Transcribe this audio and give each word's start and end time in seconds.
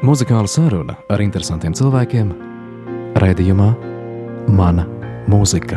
Muzikāla 0.00 0.48
saruna 0.48 0.94
ar 1.12 1.20
interesantiem 1.20 1.74
cilvēkiem- 1.76 2.30
raidījumā 3.20 3.68
Mana 4.48 4.86
mūzika. 5.28 5.76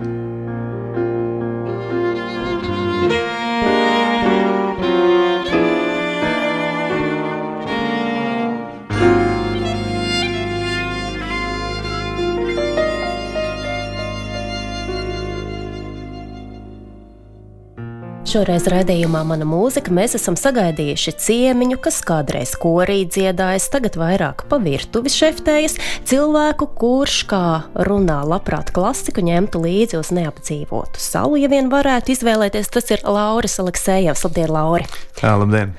Šoreiz 18.33 18.63
raidījumā 18.65 19.19
Mana 19.29 19.45
mūzika 19.45 19.91
mēs 19.93 20.15
esam 20.17 20.33
sagaidījuši 20.39 21.11
ciemiņu, 21.21 21.75
kas 21.85 21.99
kādreiz 22.01 22.55
korī 22.57 23.03
dziedājas, 23.05 23.67
tagad 23.69 23.93
vairāk 24.01 24.47
pa 24.49 24.57
virtuvi 24.63 25.11
šeftējas, 25.13 25.75
cilvēku, 26.09 26.65
kurš, 26.79 27.17
kā 27.29 27.43
runā 27.85 28.15
labprāt 28.25 28.71
klasiku, 28.73 29.21
ņemtu 29.27 29.61
līdzi 29.61 29.99
uz 29.99 30.09
neapdzīvotu 30.17 31.03
salu, 31.03 31.37
ja 31.37 31.51
vien 31.51 31.69
varētu 31.69 32.15
izvēlēties. 32.15 32.71
Tas 32.73 32.89
ir 32.95 33.05
Lauris 33.05 33.59
Aleksējevs. 33.61 34.25
Labdien, 34.25 34.49
Lauri! 34.55 34.89
Jā, 35.21 35.35
labdien! 35.37 35.77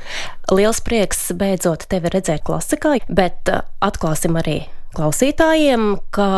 Liels 0.55 0.79
prieks 0.87 1.33
beidzot 1.35 1.89
tevi 1.91 2.15
redzēt 2.15 2.47
klasikā, 2.47 3.01
bet 3.11 3.51
uh, 3.51 3.67
atklāsim 3.83 4.39
arī 4.39 4.61
klausītājiem, 4.95 5.97
ka 6.15 6.31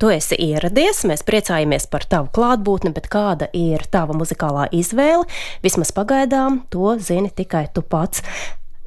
Tu 0.00 0.08
esi 0.10 0.36
ieradies, 0.40 1.04
mēs 1.08 1.24
priecājamies 1.28 1.86
par 1.92 2.06
tavu 2.08 2.30
klātbūtni, 2.34 2.92
bet 2.96 3.10
kāda 3.12 3.50
ir 3.56 3.84
tava 3.92 4.16
muzikālā 4.16 4.68
izvēle? 4.74 5.26
Vismaz 5.64 5.92
pagaidām 5.94 6.62
to 6.72 6.96
zini 6.98 7.30
tikai 7.30 7.66
tu 7.74 7.84
pats. 7.84 8.24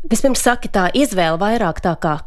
Vispirms 0.09 0.41
saki 0.45 0.69
tā 0.73 0.89
izvēle 0.93 1.37
vairāk 1.41 1.81
tā 1.85 1.95
kā 2.01 2.17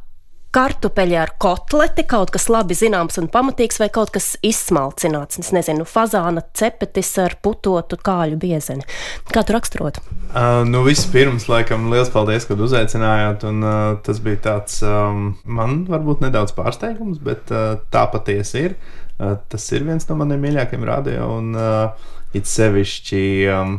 kartupeļi 0.58 1.14
ar 1.20 1.30
kotleti, 1.38 2.02
kaut 2.08 2.32
kas 2.34 2.48
labi 2.50 2.74
zināms 2.74 3.18
un 3.20 3.28
pamatīgs, 3.30 3.78
vai 3.78 3.88
kaut 3.94 4.10
kas 4.14 4.32
izsmalcināts. 4.44 5.38
Es 5.42 5.52
nezinu, 5.54 5.86
fazāna 5.86 6.42
cepetis 6.58 7.12
ar 7.22 7.36
putotu 7.44 7.98
kāļu 8.02 8.38
biezeni. 8.42 8.86
Kā 9.30 9.44
tu 9.46 9.54
raksturot? 9.54 10.00
Uh, 10.28 10.64
nu, 10.66 10.82
vispirms, 10.86 11.46
laikam, 11.50 11.86
liels 11.92 12.10
paldies, 12.14 12.48
ka 12.48 12.58
uzaicinājāt. 12.58 13.46
Un, 13.48 13.62
uh, 13.62 13.92
tas 14.04 14.18
bija 14.24 14.42
tāds, 14.48 14.80
um, 14.86 15.30
man 15.46 15.84
varbūt 15.90 16.26
nedaudz 16.26 16.54
pārsteigums, 16.58 17.22
bet 17.22 17.52
uh, 17.54 17.76
tā 17.94 18.08
patiesi 18.10 18.66
ir. 18.66 18.78
Uh, 19.18 19.36
tas 19.50 19.64
ir 19.74 19.86
viens 19.86 20.10
no 20.10 20.18
maniem 20.18 20.42
mīļākajiem 20.42 20.90
radio, 20.90 21.30
un 21.38 21.54
uh, 21.54 22.10
it 22.34 22.50
sevišķi 22.50 23.24
um, 23.54 23.78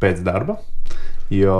pēc 0.00 0.24
darba. 0.24 0.60
Jo 1.30 1.56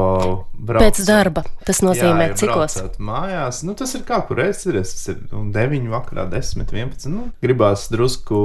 brauc, 0.58 0.82
pēc 0.82 0.98
darba 1.06 1.44
tas 1.66 1.78
nozīmē, 1.86 2.24
jā, 2.24 2.30
ja 2.32 2.38
cikos? 2.40 2.74
Mājās, 2.98 3.60
nu, 3.62 3.76
tas 3.78 3.92
ir 3.94 4.02
kā 4.08 4.18
kur 4.26 4.42
es 4.42 4.64
ir. 4.66 4.80
Tas 4.82 5.04
ir 5.12 5.20
nu, 5.30 5.44
9, 5.54 5.86
vakarā, 5.92 6.24
10, 6.32 6.64
11. 6.66 7.06
Nu, 7.12 7.28
gribās 7.44 7.86
drusku 7.92 8.40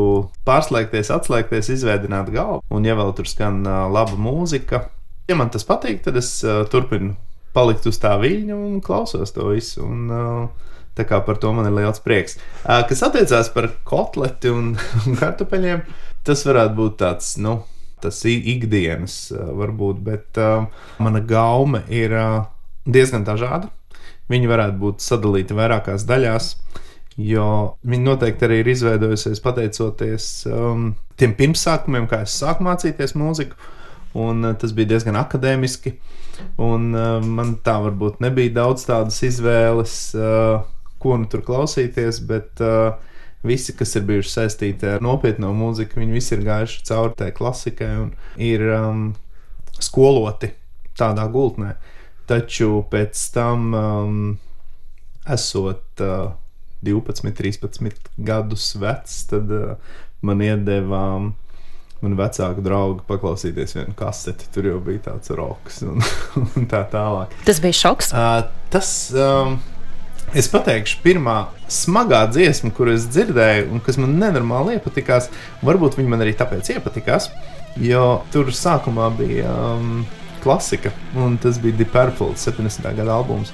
pārslēgties, 0.45 1.09
atslēgties, 1.15 1.71
izveidot 1.73 2.29
galvu. 2.33 2.61
Un, 2.69 2.85
ja 2.85 2.97
vēl 2.99 3.15
tur 3.17 3.29
skan 3.29 3.63
uh, 3.65 3.87
laba 3.89 4.19
mūzika, 4.21 4.83
ja 5.25 5.39
man 5.39 5.49
tas 5.53 5.65
patīk, 5.65 6.03
tad 6.05 6.21
es 6.21 6.37
uh, 6.45 6.61
turpinu 6.69 7.15
palikt 7.55 7.87
uz 7.89 7.97
tā 8.03 8.13
viļņa 8.21 8.55
un 8.59 8.77
klausos 8.85 9.33
to 9.33 9.49
visu. 9.49 9.81
Un, 9.87 10.05
uh, 10.13 10.71
Tā 10.95 11.03
kā 11.03 11.17
par 11.27 11.35
to 11.43 11.49
man 11.51 11.67
ir 11.67 11.73
liels 11.75 11.99
prieks. 11.99 12.37
Uh, 12.63 12.79
kas 12.87 13.01
attiecās 13.03 13.49
par 13.51 13.65
kotleti 13.83 14.47
un, 14.47 14.69
un 15.03 15.17
kartupeļiem, 15.19 15.81
tas 16.23 16.45
varētu 16.47 16.77
būt 16.77 16.95
tāds, 17.01 17.33
nu, 17.43 17.57
tas 18.03 18.19
ikdienas 18.27 19.29
varbūt, 19.31 20.01
bet 20.05 20.39
mana 21.01 21.21
gaume 21.23 21.83
ir 21.93 22.13
diezgan 22.85 23.25
dažāda. 23.27 23.71
Viņi 24.31 24.49
varētu 24.49 24.81
būt 24.81 25.03
sadalīti 25.05 25.53
vairākās 25.57 26.05
daļās, 26.09 26.49
jo 27.21 27.47
viņi 27.85 28.07
noteikti 28.07 28.47
arī 28.47 28.61
ir 28.63 28.71
izveidojusies 28.73 29.41
pateicoties 29.43 30.29
um, 30.49 30.87
tiem 31.19 31.35
pirmsākumiem, 31.37 32.07
kā 32.09 32.23
es 32.25 32.37
sāku 32.41 32.65
mācīties 32.65 33.15
mūziku. 33.19 33.57
Un, 34.15 34.47
tas 34.57 34.71
bija 34.71 34.93
diezgan 34.93 35.17
akadēmiski. 35.19 35.97
Un, 36.63 36.87
uh, 36.95 37.19
man 37.21 37.57
tā 37.63 37.75
varbūt 37.83 38.21
nebija 38.23 38.53
daudz 38.61 38.87
tādas 38.87 39.19
izvēles, 39.27 39.95
uh, 40.17 40.63
ko 41.03 41.19
nu 41.19 41.29
tur 41.31 41.43
klausīties, 41.45 42.21
bet 42.27 42.63
uh, 42.63 42.95
visi, 43.47 43.75
kas 43.77 43.95
ir 43.95 44.05
bijuši 44.07 44.31
saistīti 44.31 44.89
ar 44.95 45.03
nopietnu 45.05 45.51
mūziku, 45.55 46.01
viņi 46.01 46.15
visi 46.15 46.33
ir 46.35 46.45
gājuši 46.47 46.81
cauri 46.89 47.17
tai 47.19 47.31
klasikai 47.35 47.91
un 48.03 48.13
ir 48.41 48.65
um, 48.75 49.05
skoloti 49.79 50.51
tādā 50.97 51.27
gultnē. 51.31 51.75
Taču 52.25 52.81
pēc 52.89 53.21
tam, 53.35 53.69
um, 53.77 54.19
esot 55.29 56.01
uh, 56.01 56.33
12, 56.85 57.31
13 57.37 58.11
gadus 58.17 58.71
vecs, 58.81 59.23
tad 59.29 59.51
uh, 59.53 59.75
man 60.25 60.41
iedeva 60.41 61.01
um, 61.19 61.33
man 62.03 62.17
vecāku 62.19 62.63
draugu 62.65 63.05
paklausīties 63.09 63.77
vienu 63.77 63.95
kaseti. 63.97 64.49
Tur 64.53 64.69
jau 64.69 64.79
bija 64.83 65.07
tāds 65.09 65.31
roks 65.35 65.81
un, 65.87 66.03
un 66.43 66.67
tā 66.71 66.83
tālāk. 66.91 67.33
Tas 67.47 67.61
bija 67.63 67.79
šoks. 67.81 68.11
Uh, 68.13 68.45
tas, 68.73 68.91
um, 69.17 69.57
Es 70.33 70.49
pateikšu, 70.51 70.99
pirmā 71.03 71.35
smagā 71.71 72.23
dziesma, 72.31 72.71
kuras 72.75 73.03
es 73.03 73.11
dzirdēju, 73.13 73.69
un 73.71 73.83
kas 73.83 73.99
man 74.01 74.17
nenormāli 74.19 74.79
iepatikās, 74.79 75.29
varbūt 75.65 75.99
viņa 75.99 76.11
man 76.11 76.25
arī 76.25 76.33
tāpēc 76.37 76.73
iepatikās, 76.75 77.29
jo 77.79 78.07
tur 78.33 78.49
sākumā 78.55 79.11
bija 79.19 79.51
um, 79.75 80.01
klasika, 80.43 80.91
un 81.15 81.37
tas 81.41 81.61
bija 81.61 81.77
The 81.79 81.87
Purple 81.93 82.33
70. 82.39 82.89
gada 82.97 83.15
albums. 83.15 83.53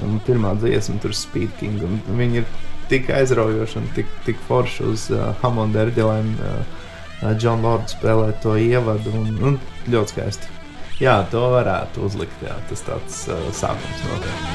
Un 0.00 0.16
pirmā 0.24 0.54
dziesma 0.56 0.96
tur 1.02 1.12
Speed 1.12 1.50
King, 1.60 1.82
un 1.84 1.98
viņi 2.16 2.40
ir 2.40 2.46
tik 2.88 3.10
aizraujoši 3.12 3.76
un 3.82 3.90
tik, 3.96 4.08
tik 4.24 4.38
forši 4.48 4.86
uz 4.88 5.10
uh, 5.12 5.30
Hammonda 5.42 5.84
erģelēm. 5.86 6.30
Uh, 6.40 7.34
John 7.36 7.60
Lords 7.60 7.92
spēlē 7.92 8.30
to 8.40 8.54
ievadu, 8.56 9.12
un, 9.12 9.34
un 9.44 9.60
ļoti 9.92 10.14
skaisti. 10.14 10.59
Jā, 11.00 11.14
to 11.32 11.40
varētu 11.54 12.04
uzlikt. 12.04 12.42
Jā, 12.44 12.58
tas 12.68 12.84
tāds 12.84 13.22
uh, 13.32 13.40
sākums 13.56 14.04
noteikti. 14.10 14.48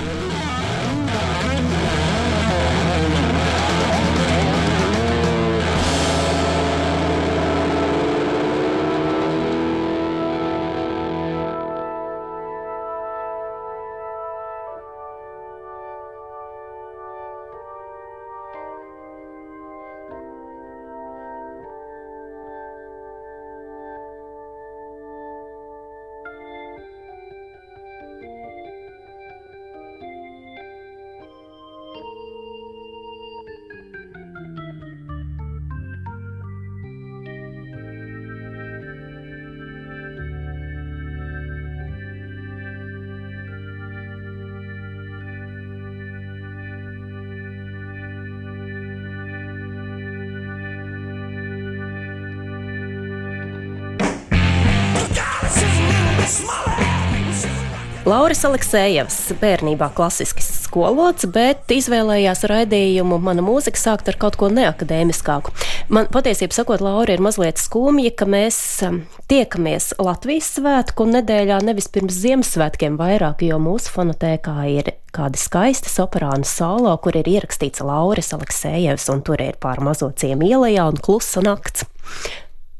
Lauris 58.05 58.43
Aleksējevs 58.45 59.15
bērnībā 59.41 59.87
klasiski 59.97 60.43
skolots, 60.45 61.25
bet 61.25 61.71
izvēlējās 61.73 62.43
raidījumu 62.51 63.17
mana 63.17 63.41
mūzika 63.41 63.81
sākt 63.81 64.11
ar 64.11 64.19
kaut 64.21 64.37
ko 64.37 64.51
neakadēmiskāku. 64.53 65.49
Man 65.89 66.11
patiesībā 66.13 66.53
sakot, 66.53 66.83
Laura 66.85 67.15
ir 67.15 67.23
mazliet 67.25 67.57
skumja, 67.57 68.11
ka 68.13 68.27
mēs 68.29 68.59
um, 68.85 68.99
tiekamies 69.25 69.95
Latvijas 69.97 70.51
svētku 70.59 71.09
nedēļā 71.15 71.57
nevis 71.65 71.89
pirms 71.89 72.21
Ziemassvētkiem 72.21 73.01
vairāk, 73.01 73.41
jo 73.49 73.57
mūsu 73.65 73.89
fonotēkā 73.97 74.55
ir 74.75 74.93
kādi 75.09 75.41
skaisti 75.41 75.89
soprānu 75.89 76.45
solo, 76.45 76.93
kur 77.01 77.17
ir 77.17 77.25
ierakstīts 77.33 77.81
Lauris 77.81 78.35
Aleksējevs, 78.37 79.09
un 79.17 79.25
tur 79.25 79.41
ir 79.41 79.57
pār 79.57 79.81
mazo 79.81 80.13
ciemu 80.13 80.45
ielajā 80.53 80.91
un 80.93 81.01
klusa 81.01 81.41
nakts. 81.41 81.89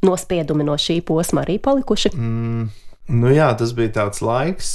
Nospiedumi 0.06 0.70
no 0.70 0.78
šī 0.78 1.02
posma 1.02 1.48
arī 1.48 1.58
palikuši. 1.58 2.14
Mm. 2.14 2.74
Nu 3.06 3.30
jā, 3.30 3.52
tas 3.54 3.70
bija 3.78 3.92
tāds 4.00 4.22
laiks, 4.26 4.70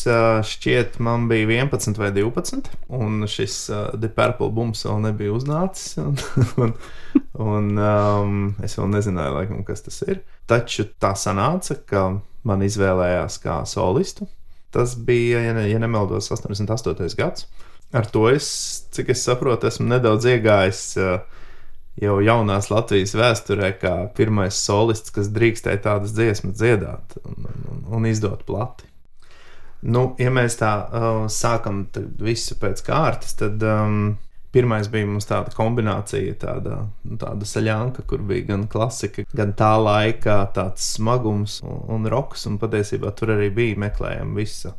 šķiet, 0.47 1.01
man 1.03 1.25
bija 1.31 1.49
11 1.65 1.99
vai 1.99 2.13
12, 2.15 2.69
un 2.95 3.25
šis 3.27 3.57
The 3.97 4.11
Purple 4.15 4.53
Bums 4.55 4.85
vēl 4.87 5.01
nebija 5.09 5.35
uznācis. 5.35 5.97
Un, 6.05 6.15
un, 6.63 6.75
un 7.43 7.81
um, 7.83 8.37
es 8.63 8.77
vēl 8.79 8.87
nezināju, 8.93 9.35
laikam, 9.35 9.65
kas 9.67 9.83
tas 9.83 9.99
ir. 10.07 10.21
Taču 10.51 10.87
tā 11.03 11.11
sanāca, 11.19 11.75
ka 11.91 12.05
man 12.47 12.63
izvēlējās 12.63 13.41
kā 13.43 13.61
solistu. 13.67 14.29
Tas 14.71 14.95
bija, 14.95 15.43
ja, 15.49 15.57
ne, 15.57 15.67
ja 15.67 15.83
nemaldos, 15.83 16.31
88. 16.31 17.11
gads. 17.19 17.49
ar 17.93 18.07
to 18.07 18.29
es, 18.31 18.47
cik 18.95 19.11
es 19.11 19.25
saprotu, 19.27 19.67
esmu 19.67 19.89
nedaudz 19.91 20.29
iegājis 20.31 20.85
uh, 21.03 21.40
jau 22.01 22.19
jaunās 22.25 22.71
Latvijas 22.73 23.15
vēsturē, 23.19 23.75
kā 23.81 23.95
pirmais 24.17 24.57
solists, 24.57 25.13
kas 25.15 25.29
drīkstēja 25.35 25.83
tādas 25.85 26.15
dziesmas 26.17 26.57
dziedāt 26.61 27.19
un, 27.25 27.51
un, 27.71 27.85
un 27.99 28.09
izdot 28.09 28.47
plati. 28.49 28.89
Nu, 29.81 30.11
ja 30.21 30.33
mēs 30.33 30.59
tā 30.61 30.73
uh, 30.85 31.23
sākam 31.33 31.87
visu 32.21 32.59
pēc 32.61 32.83
kārtas, 32.85 33.37
tad 33.41 33.63
um, 33.65 34.19
Pirmais 34.51 34.89
bija 34.91 35.07
mums 35.07 35.29
tāda 35.31 35.53
kombinācija, 35.55 36.35
tāda, 36.43 36.81
nu, 37.07 37.17
tāda 37.23 37.47
saļanka, 37.47 38.03
kur 38.11 38.25
bija 38.27 38.49
gan 38.49 38.65
klasika, 38.71 39.23
gan 39.31 39.53
tā 39.55 39.71
laika 39.79 40.41
tāds 40.57 40.89
smagums 40.97 41.61
un, 41.63 41.77
un 41.95 42.09
roks. 42.11 42.49
Un 42.51 42.57
patiesībā 42.59 43.13
tur 43.15 43.37
arī 43.37 43.47
bija 43.55 43.79
meklējama 43.79 44.35
visa, 44.41 44.75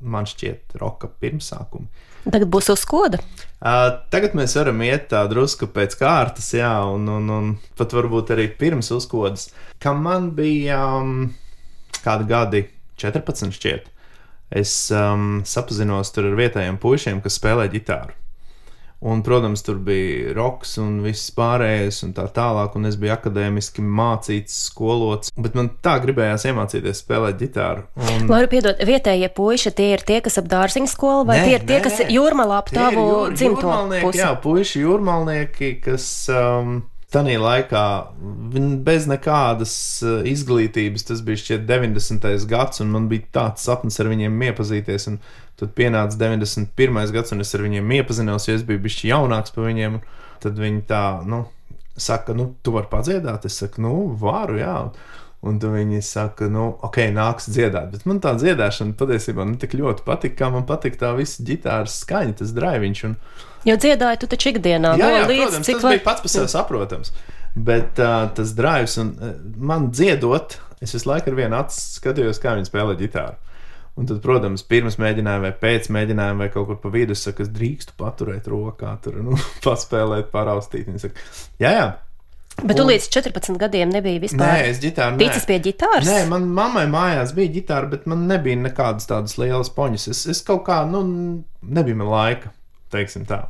man 0.00 0.24
šķiet, 0.30 0.78
roka 0.80 1.12
pirmsākuma. 1.20 2.08
Tagad 2.24 2.48
būs 2.52 2.70
uzskoda. 2.72 3.20
Uh, 3.64 4.00
tagad 4.12 4.34
mēs 4.36 4.56
varam 4.58 4.80
iet 4.84 5.06
tā 5.12 5.22
drusku 5.30 5.68
pēc 5.72 5.96
kārtas, 6.00 6.50
jā, 6.56 6.72
un, 6.88 7.06
un, 7.08 7.30
un 7.32 7.52
pat 7.78 7.94
varbūt 7.96 8.34
arī 8.34 8.48
pirms 8.60 8.90
uzkodas. 8.92 9.48
Kam 9.80 10.02
man 10.04 10.30
bija 10.36 10.80
um, 10.98 11.30
kādi 12.04 12.28
gadi, 12.28 12.62
14 13.00 13.54
šķiet, 13.56 13.88
es 14.60 14.74
um, 14.92 15.40
sapazinos 15.48 16.12
tur 16.12 16.28
ar 16.30 16.36
vietējiem 16.40 16.80
puišiem, 16.82 17.24
kas 17.24 17.40
spēlē 17.40 17.70
ģitāru. 17.72 18.16
Un, 19.04 19.20
protams, 19.22 19.60
tur 19.60 19.76
bija 19.84 20.32
roks 20.32 20.78
un 20.80 20.94
viss 21.04 21.28
pārējais, 21.36 21.98
un 22.06 22.14
tā 22.16 22.24
tālāk. 22.32 22.72
Un 22.78 22.88
es 22.88 22.96
biju 22.96 23.12
akadēmiski 23.12 23.84
mācīts, 23.84 24.54
skolots. 24.70 25.32
Bet 25.36 25.58
man 25.58 25.68
tā 25.84 25.98
gribējās 26.00 26.46
iemācīties 26.48 27.02
spēlēt 27.04 27.36
ģitāru. 27.42 27.84
Un... 28.00 28.24
Laura, 28.32 28.48
piedod, 28.48 28.80
vietējie 28.80 29.28
puiši, 29.36 29.74
tie 29.76 29.90
ir 29.98 30.06
tie, 30.08 30.22
kas 30.24 30.40
ap 30.40 30.48
dārziņu 30.48 30.88
skolu, 30.88 31.28
vai 31.28 31.36
nē, 31.42 31.44
tie 31.44 31.58
ir 31.58 31.68
tie, 31.68 31.76
nē, 31.76 31.84
kas 31.84 32.00
jūrmalā 32.16 32.62
ap 32.64 32.72
tavu 32.72 33.04
jūr, 33.04 33.36
dzimto 33.36 33.76
pusi? 33.98 34.22
Jā, 34.22 34.32
puiši 34.40 34.84
jūrmalnieki, 34.86 35.72
kas. 35.84 36.10
Um, 36.32 36.82
Tanī 37.14 37.36
laikā 37.38 37.80
bez 38.82 39.04
nekādas 39.06 39.74
eh, 40.02 40.24
izglītības, 40.32 41.04
tas 41.06 41.20
bija 41.22 41.38
šķiet 41.44 41.68
90. 41.68 42.26
gads, 42.50 42.82
un 42.82 42.90
man 42.90 43.06
bija 43.12 43.28
tāds 43.36 43.68
sapnis 43.68 44.00
ar 44.02 44.10
viņiem 44.10 44.42
iepazīties. 44.48 45.06
Un 45.12 45.20
tad 45.60 45.74
pienāca 45.78 46.18
91. 46.18 47.12
gads, 47.14 47.34
un 47.34 47.44
es 47.44 47.54
ar 47.54 47.64
viņiem 47.64 47.92
iepazinos, 47.98 48.48
jo 48.48 48.56
es 48.58 48.64
biju 48.66 48.82
bijis 48.84 49.04
jaunāks 49.08 49.54
par 49.54 49.68
viņiem. 49.68 50.00
Tad 50.42 50.58
viņi 50.60 50.82
tā, 50.88 51.04
nu, 51.28 51.44
saka, 51.96 52.34
nu, 52.36 52.50
tu 52.62 52.74
vari 52.74 52.90
padziedāt. 52.90 53.46
Es 53.48 53.60
saku, 53.62 53.84
nu, 53.84 53.94
varu, 54.20 54.58
jā. 54.60 54.78
Un 55.44 55.58
viņi 55.60 56.00
saka, 56.04 56.48
nu, 56.48 56.70
ok, 56.86 57.02
nāks 57.12 57.50
dziedāt. 57.52 57.90
Bet 57.92 58.06
man 58.08 58.20
tā 58.24 58.32
dziedāšana 58.40 58.96
patiesībā 58.96 59.44
ne 59.44 59.58
tik 59.60 59.76
ļoti 59.76 60.06
patika, 60.06 60.38
kā 60.38 60.50
man 60.54 60.64
patika 60.68 61.02
tā 61.02 61.10
visa 61.18 61.44
ģitāras 61.44 61.98
skaņa, 62.00 62.38
tas 62.40 62.54
drāviņš. 62.56 63.02
Un... 63.10 63.18
Jo 63.68 63.76
dziedāji 63.80 64.22
tu 64.22 64.30
taču 64.32 64.54
ikdienā, 64.54 64.94
jā, 65.00 65.10
jā, 65.12 65.26
līdz, 65.28 65.42
protams, 65.44 65.68
tas 65.68 65.84
var... 65.84 65.96
bija 65.96 66.04
pats 66.06 66.24
par 66.24 66.32
sevi 66.32 66.52
saprotams. 66.52 67.12
Bet 67.54 68.00
uh, 68.02 68.24
tas 68.34 68.54
drāvis 68.56 68.96
un 69.02 69.12
uh, 69.14 69.34
man 69.60 69.90
dziedot, 69.92 70.56
es 70.82 70.96
visu 70.96 71.10
laiku 71.12 71.30
ar 71.30 71.38
vienu 71.38 71.60
acu 71.60 71.76
skatījos, 71.76 72.40
kā 72.42 72.56
viņi 72.56 72.72
spēlē 72.72 72.96
ģitāru. 73.04 73.53
Un 73.94 74.08
tad, 74.10 74.18
protams, 74.24 74.64
pirms 74.66 74.96
mēģinājuma 74.98 75.46
vai 75.46 75.52
pēc 75.54 75.86
mēģinājuma 75.94 76.46
vai 76.46 76.48
kaut 76.50 76.66
kur 76.66 76.80
pa 76.82 76.90
vidu, 76.90 77.14
es 77.14 77.22
saku, 77.22 77.44
es 77.44 77.52
drīkstu 77.54 77.94
paturēt 78.00 78.48
rokā, 78.50 78.96
tur, 79.04 79.20
nu, 79.22 79.38
paspēlēt, 79.66 80.32
paraustīt. 80.34 80.88
Viņi 80.88 81.04
saka, 81.04 81.28
jā, 81.62 81.70
jā, 81.76 81.86
Bet 82.62 82.78
tu 82.78 82.84
un... 82.84 82.90
līdz 82.92 83.08
14 83.10 83.56
gadiem 83.58 83.90
nebija 83.90 84.20
vispār. 84.22 84.38
Nē, 84.46 84.66
es 84.70 84.78
ģitāru. 84.82 85.18
Ticis 85.18 85.46
pie 85.48 85.56
ģitāras? 85.62 86.06
Nē, 86.06 86.20
man 86.30 86.46
mammai 86.54 86.84
mājās 86.90 87.32
bija 87.34 87.50
ģitāra, 87.56 87.90
bet 87.90 88.06
man 88.10 88.28
nebija 88.30 88.60
nekādas 88.60 89.10
tādas 89.10 89.34
lielas 89.40 89.72
poņas. 89.74 90.06
Es, 90.12 90.20
es 90.30 90.42
kaut 90.46 90.62
kā, 90.68 90.84
nu, 90.86 91.02
nebija 91.66 91.98
man 91.98 92.12
laika, 92.12 92.52
teiksim 92.94 93.26
tā. 93.26 93.40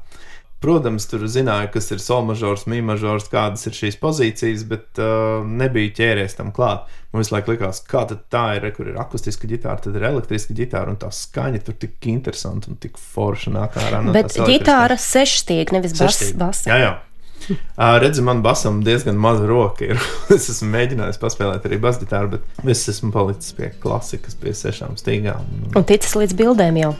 Protams, 0.64 1.04
tur 1.10 1.26
zināju, 1.28 1.68
kas 1.74 1.90
ir 1.92 2.00
solmažors, 2.00 2.64
mīmažors, 2.72 3.26
kādas 3.28 3.66
ir 3.68 3.76
šīs 3.76 3.98
pozīcijas, 4.00 4.62
bet 4.70 5.00
uh, 5.02 5.44
nebija 5.44 5.92
ķēries 5.98 6.38
tam 6.38 6.54
klāt. 6.56 6.88
Man 7.12 7.20
visu 7.20 7.34
laiku 7.34 7.52
likās, 7.52 7.82
kā 7.84 8.06
tā 8.08 8.44
ir, 8.56 8.64
kur 8.72 8.88
ir 8.88 8.96
akustiska 9.02 9.50
ģitāra, 9.50 9.76
tad 9.84 9.98
ir 9.98 10.08
elektriska 10.08 10.56
ģitāra, 10.56 10.94
un 10.94 11.00
tā 11.02 11.12
skaņa 11.12 11.60
tur 11.66 11.76
tik 11.84 12.08
interesanta 12.08 12.72
un 12.72 12.80
tik 12.80 12.96
forša 12.96 13.52
nāk 13.54 13.76
ārā. 13.82 14.00
No 14.06 14.16
bet 14.16 14.32
ģitāra 14.32 14.96
sešstīga, 14.96 15.76
nevis 15.76 15.98
basa. 16.00 16.70
Jā, 16.72 16.80
jā. 16.80 16.94
Uh, 17.44 18.00
redzi, 18.00 18.22
man 18.24 18.40
basam 18.42 18.80
diezgan 18.84 19.20
maza 19.20 19.46
roka. 19.46 19.84
Ir. 19.84 20.00
es 20.34 20.48
esmu 20.48 20.70
mēģinājis 20.72 21.20
paspēlēt 21.20 21.66
arī 21.68 21.78
basģitāru, 21.82 22.38
bet 22.38 22.70
es 22.72 22.86
esmu 22.88 23.12
palicis 23.12 23.52
pie 23.56 23.68
klasikas, 23.82 24.38
pie 24.40 24.54
sešām 24.56 24.96
stīgām. 25.00 25.44
Un 25.76 25.84
ticis 25.84 26.16
līdz 26.16 26.38
bildēm 26.40 26.80
jau? 26.80 26.94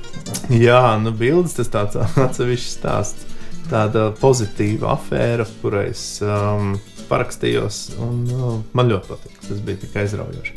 Jā, 0.53 0.83
nu 1.01 1.15
bildes 1.17 1.57
tas 1.57 1.73
tāds 1.73 1.97
atsevišķs 2.29 2.75
stāsts. 2.77 3.34
Tāda 3.65 4.11
pozitīva 4.21 4.93
afēra, 4.93 5.47
kurai 5.63 5.87
es 5.89 6.03
um, 6.25 6.75
parakstījos, 7.09 7.79
un 8.03 8.25
uh, 8.29 8.57
man 8.77 8.91
ļoti 8.93 9.09
patīk. 9.09 9.39
Tas 9.47 9.63
bija 9.65 9.81
tik 9.81 9.97
aizraujoši. 10.03 10.57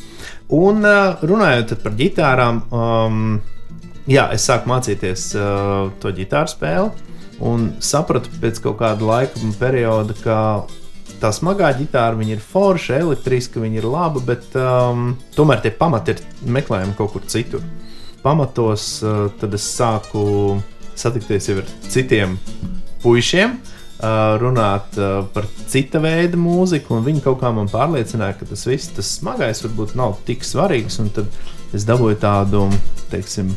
Un 0.58 0.84
uh, 0.84 1.20
runājot 1.24 1.76
par 1.82 1.96
ģitārām, 1.96 2.60
um, 2.68 3.22
jā, 4.08 4.28
es 4.36 4.44
sāku 4.48 4.68
mācīties 4.72 5.30
uh, 5.38 5.88
to 6.02 6.12
ģitāru 6.20 6.52
spēli. 6.52 7.06
Un 7.48 7.68
sapratu 7.84 8.32
pēc 8.42 8.58
kaut 8.64 8.80
kāda 8.80 9.06
laika 9.06 9.52
perioda, 9.60 10.16
ka 10.24 10.38
tā 11.22 11.30
smagā 11.34 11.70
ģitāra 11.78 12.18
ir 12.26 12.42
forša, 12.42 12.98
elektriska, 12.98 13.62
viņa 13.62 13.80
ir 13.80 13.86
laba, 13.88 14.22
bet 14.24 14.56
um, 14.58 15.12
tomēr 15.36 15.62
tie 15.62 15.70
pamati 15.70 16.16
ir 16.16 16.24
meklējami 16.58 16.96
kaut 16.98 17.14
kur 17.14 17.28
citur. 17.30 17.62
Pamatos 18.24 18.98
uh, 19.06 19.28
tad 19.38 19.54
es 19.54 19.68
sāku 19.78 20.58
satikties 20.98 21.48
jau 21.48 21.60
ar 21.62 21.70
citiem 21.86 22.34
puišiem, 23.02 23.56
uh, 23.58 24.36
runāt 24.42 24.98
uh, 25.00 25.22
par 25.34 25.48
cita 25.70 26.02
veida 26.02 26.38
mūziku, 26.40 26.98
un 26.98 27.06
viņi 27.06 27.24
kaut 27.24 27.40
kā 27.42 27.52
man 27.54 27.70
pārliecināja, 27.72 28.38
ka 28.40 28.50
tas 28.50 28.66
viss, 28.68 28.92
tas 28.96 29.16
smagais, 29.20 29.64
varbūt 29.66 29.96
nav 29.98 30.18
tik 30.28 30.46
svarīgs. 30.46 31.00
Tad 31.16 31.30
es 31.76 31.86
dabūju 31.88 32.20
tādu, 32.22 32.66
teiksim, 33.12 33.52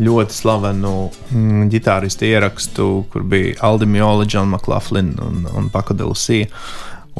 ļoti 0.00 0.34
slavenu 0.34 0.94
mm, 1.10 1.66
ģitāristu 1.72 2.28
ierakstu, 2.28 2.88
kur 3.12 3.24
bija 3.28 3.56
Aldi 3.66 3.88
Mjola, 3.90 4.26
John 4.28 4.48
McLaughlin 4.52 5.12
un, 5.24 5.44
un 5.56 5.68
Paco 5.72 5.96
de 5.96 6.06
Lucija. 6.06 6.48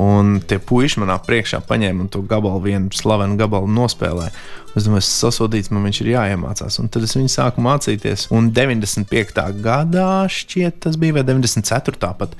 Un 0.00 0.38
tie 0.46 0.60
puiši 0.62 1.00
manā 1.02 1.16
priekšā 1.25 1.60
paņēma 1.66 2.06
to 2.14 2.22
gabalu, 2.28 2.62
vienu 2.62 2.94
slavenu 2.94 3.37
gabalu 3.40 3.70
nospēlēja. 3.75 4.31
Es 4.78 4.87
domāju, 4.87 5.02
tas 5.02 5.16
sasodīts, 5.25 5.72
man 5.75 5.88
viņš 5.88 6.00
ir 6.04 6.12
jāiemācās. 6.12 6.78
Un 6.78 6.90
tad 6.94 7.04
es 7.06 7.16
viņu 7.19 7.32
sāku 7.32 7.64
mācīties. 7.64 8.28
Un 8.37 8.52
95. 8.54 9.43
gadā, 9.65 10.10
šķiet, 10.31 10.79
tas 10.86 10.98
bija 11.00 11.19
vai 11.19 11.26
94. 11.26 12.12
pat. 12.20 12.38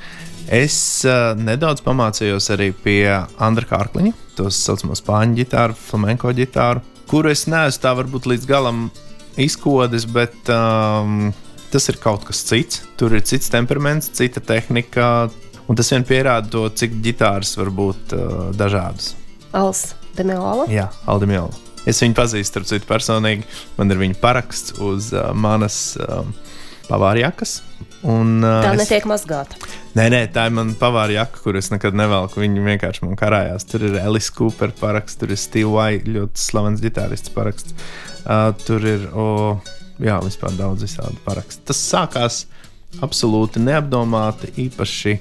Es 0.51 0.77
uh, 1.07 1.35
nedaudz 1.39 1.83
pamācījos 1.87 2.49
arī 2.55 2.71
pie 2.75 3.05
Andra 3.43 3.67
Kārkliņa, 3.71 4.15
tos 4.39 4.59
saucamo 4.65 4.97
spāņu 4.99 5.39
ģitāru, 5.43 5.77
flamenko 5.79 6.33
ģitāru, 6.35 6.83
kuru 7.11 7.31
es 7.31 7.45
neesmu 7.51 7.83
tā 7.83 7.93
varbūt 7.99 8.27
līdz 8.31 8.49
galam 8.51 8.89
izkodes, 9.39 10.07
bet 10.11 10.51
um, 10.55 11.31
tas 11.71 11.87
ir 11.91 12.01
kaut 12.03 12.27
kas 12.27 12.43
cits. 12.47 12.83
Tur 12.99 13.15
ir 13.15 13.23
cits 13.27 13.51
temperaments, 13.53 14.11
cita 14.17 14.43
tehnika, 14.43 15.31
un 15.71 15.79
tas 15.79 15.91
vien 15.95 16.05
pierāda 16.07 16.51
to, 16.51 16.67
cik 16.75 16.99
ģitāras 17.05 17.55
var 17.61 17.71
būt 17.81 18.15
uh, 18.17 18.39
dažādas. 18.59 19.15
Alans 19.55 19.95
Demiola? 20.19 20.67
Jā, 20.71 20.89
Aldemiola. 21.11 21.55
Es 21.89 22.03
viņu 22.03 22.17
pazīstu, 22.19 22.51
starp 22.51 22.69
citu, 22.69 22.87
personīgi. 22.89 23.47
Man 23.79 23.93
ir 23.93 24.01
viņa 24.01 24.19
paraksts 24.21 24.77
uz 24.85 25.13
uh, 25.15 25.31
manas 25.33 25.95
um, 26.03 26.35
pavārjakas. 26.91 27.61
Un, 28.05 28.41
uh, 28.43 28.61
tā 28.65 28.75
netiek 28.77 29.05
es... 29.05 29.09
mazgāta. 29.09 29.57
Nē, 29.97 30.07
nē, 30.13 30.21
tā 30.35 30.47
ir 30.49 30.55
mana 30.59 30.77
pavāra 30.79 31.15
jaka, 31.15 31.41
kuras 31.45 31.71
nekad 31.73 31.97
nevelku. 31.97 32.43
Viņa 32.43 32.67
vienkārši 32.67 33.07
man 33.07 33.19
karājās. 33.21 33.67
Tur 33.71 33.87
ir 33.89 33.97
Elisa 34.03 34.35
Cooper 34.37 34.75
paraksts, 34.81 35.19
tur 35.21 35.33
ir 35.33 35.41
Steve 35.41 35.73
Vai, 35.73 35.91
ļoti 36.05 36.43
slavens 36.43 36.85
ģitārists 36.85 37.33
paraksts. 37.35 37.77
Uh, 38.27 38.51
tur 38.67 38.85
ir 38.85 39.09
o, 39.17 39.31
jā, 40.03 40.21
vispār 40.27 40.55
daudz 40.59 40.85
visādi 40.85 41.17
parakstu. 41.25 41.65
Tas 41.71 41.81
sākās 41.95 42.45
absolūti 43.01 43.63
neapdomāti, 43.63 44.53
īpaši 44.67 45.17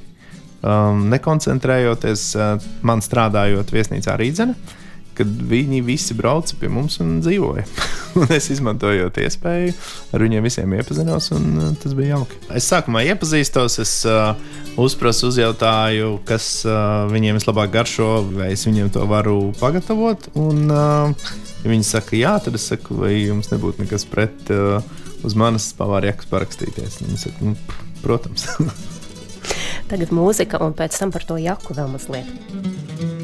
um, 0.62 1.08
nekoncentrējoties 1.14 2.28
uh, 2.38 2.70
man 2.86 3.04
strādājot 3.06 3.74
viesnīcā 3.76 4.18
Rīdzenē. 4.20 4.78
Kad 5.20 5.32
viņi 5.50 5.82
visi 5.84 6.16
brauca 6.16 6.56
pie 6.56 6.70
mums 6.72 7.02
un 7.04 7.18
dzīvoja. 7.20 7.66
un 8.20 8.32
es 8.32 8.48
izmantoju 8.54 9.10
iespēju, 9.20 9.74
ar 10.16 10.24
viņiem 10.24 10.46
visiem 10.48 10.78
iepazinos, 10.78 11.28
un 11.36 11.50
uh, 11.58 11.74
tas 11.82 11.96
bija 11.98 12.16
jauki. 12.16 12.40
Es 12.56 12.70
sākumā 12.72 13.04
iepazīstos, 13.10 13.76
es 13.84 13.94
uh, 14.08 14.32
uzprasu, 14.80 15.28
uzjautāju, 15.34 16.16
kas 16.30 16.48
uh, 16.68 17.04
viņiem 17.12 17.42
vislabāk 17.42 17.76
garšo, 17.76 18.14
vai 18.32 18.54
es 18.56 18.64
viņiem 18.70 18.94
to 18.96 19.04
varu 19.12 19.52
pagatavot. 19.60 20.32
Un, 20.40 20.66
uh, 20.72 21.38
Ja 21.60 21.72
viņi 21.74 21.84
saka, 21.84 22.16
jā, 22.16 22.38
tad 22.44 22.56
es 22.56 22.70
saku, 22.70 22.96
vai 23.02 23.18
jums 23.18 23.52
nebūtu 23.52 23.84
nekas 23.84 24.06
pret 24.08 24.52
uh, 24.56 24.80
uz 25.28 25.36
manas 25.36 25.68
pavāriekas 25.76 26.30
parakstīties. 26.32 27.02
Viņi 27.04 27.20
saka, 27.26 27.50
nu, 27.50 27.80
protams. 28.04 28.48
Tagad 29.90 30.14
mūzika, 30.16 30.62
un 30.66 30.76
pēc 30.78 31.00
tam 31.02 31.14
par 31.16 31.26
to 31.26 31.40
jaku 31.42 31.78
vēl 31.78 31.90
mazliet. 31.94 33.19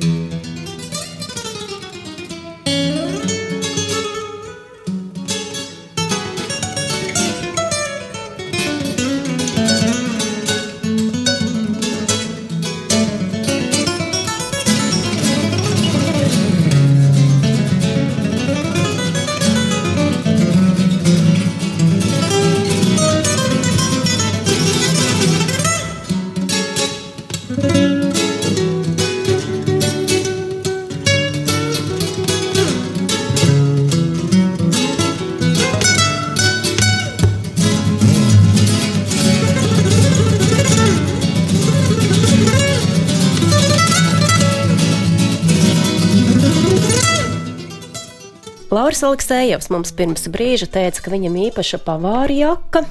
Lauris 48.95 49.09
Aleksējevs 49.11 49.65
mums 49.73 49.89
pirms 49.91 50.29
brīža 50.31 50.69
teica, 50.71 51.01
ka 51.03 51.11
viņam 51.11 51.33
īpaša 51.49 51.81
pavāra 51.83 52.31
jaka. 52.31 52.85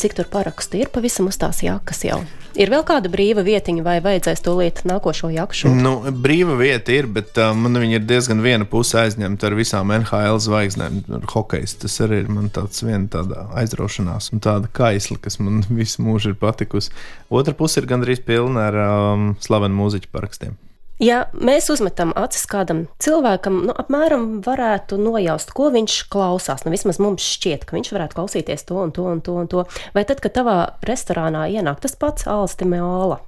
Cik 0.00 0.14
tur 0.16 0.28
parakstu 0.32 0.78
ir 0.80 0.88
pavisam 0.88 1.26
uz 1.28 1.36
tās 1.36 1.58
jakas 1.60 2.00
jau? 2.06 2.22
Ir 2.56 2.70
vēl 2.72 2.80
kāda 2.88 3.10
brīva 3.12 3.42
vietiņa, 3.44 3.82
vai 3.84 3.98
vajadzēs 4.00 4.40
tūlīt 4.46 4.80
nākošo 4.88 5.28
jakšu? 5.34 5.74
Nu, 5.76 5.92
brīva 6.24 6.56
vieta 6.56 6.94
ir, 6.96 7.10
bet 7.12 7.36
uh, 7.36 7.50
man 7.52 7.76
viņa 7.76 7.98
ir 7.98 8.06
diezgan 8.08 8.40
viena 8.40 8.64
puse 8.64 8.96
aizņemta 9.02 9.50
ar 9.50 9.56
visām 9.58 9.92
NHL 9.98 10.40
zvaigznēm. 10.46 11.02
Hokejs 11.28 11.76
tas 11.82 11.98
arī 12.06 12.22
ir 12.22 12.32
man 12.32 12.48
tāds 12.48 12.80
viena 12.86 13.04
tāda 13.12 13.44
aizraušanās 13.60 14.30
un 14.32 14.40
tāda 14.48 14.72
kaisla, 14.80 15.18
kas 15.20 15.36
man 15.42 15.60
visu 15.82 16.06
mūžu 16.08 16.32
ir 16.32 16.40
patikusi. 16.40 16.94
Otra 17.28 17.52
puse 17.52 17.82
ir 17.82 17.90
gandrīz 17.92 18.24
pilna 18.24 18.70
ar 18.70 18.80
um, 18.86 19.28
slavenu 19.44 19.76
mūziķu 19.82 20.08
parakstiem. 20.16 20.56
Ja 20.98 21.20
mēs 21.30 21.68
uzmetam 21.70 22.10
acis 22.18 22.42
kādam 22.50 22.86
cilvēkam, 23.02 23.60
nu, 23.68 23.74
apmēram 23.78 24.40
varētu 24.42 24.98
nojaust, 24.98 25.52
ko 25.54 25.70
viņš 25.70 26.00
klausās. 26.10 26.64
Nu, 26.66 26.72
vismaz 26.74 26.98
mums 27.02 27.22
šķiet, 27.36 27.68
ka 27.68 27.76
viņš 27.76 27.92
varētu 27.94 28.18
klausīties 28.18 28.66
to 28.66 28.80
un 28.82 28.90
to 28.94 29.06
un 29.06 29.22
to. 29.22 29.36
Un 29.38 29.46
to. 29.50 29.62
Vai 29.94 30.02
tad, 30.08 30.18
kad 30.24 30.34
tavā 30.34 30.58
restorānā 30.86 31.46
ienāk 31.54 31.78
tas 31.84 31.94
pats 31.98 32.26
Alstimeola, 32.26 33.20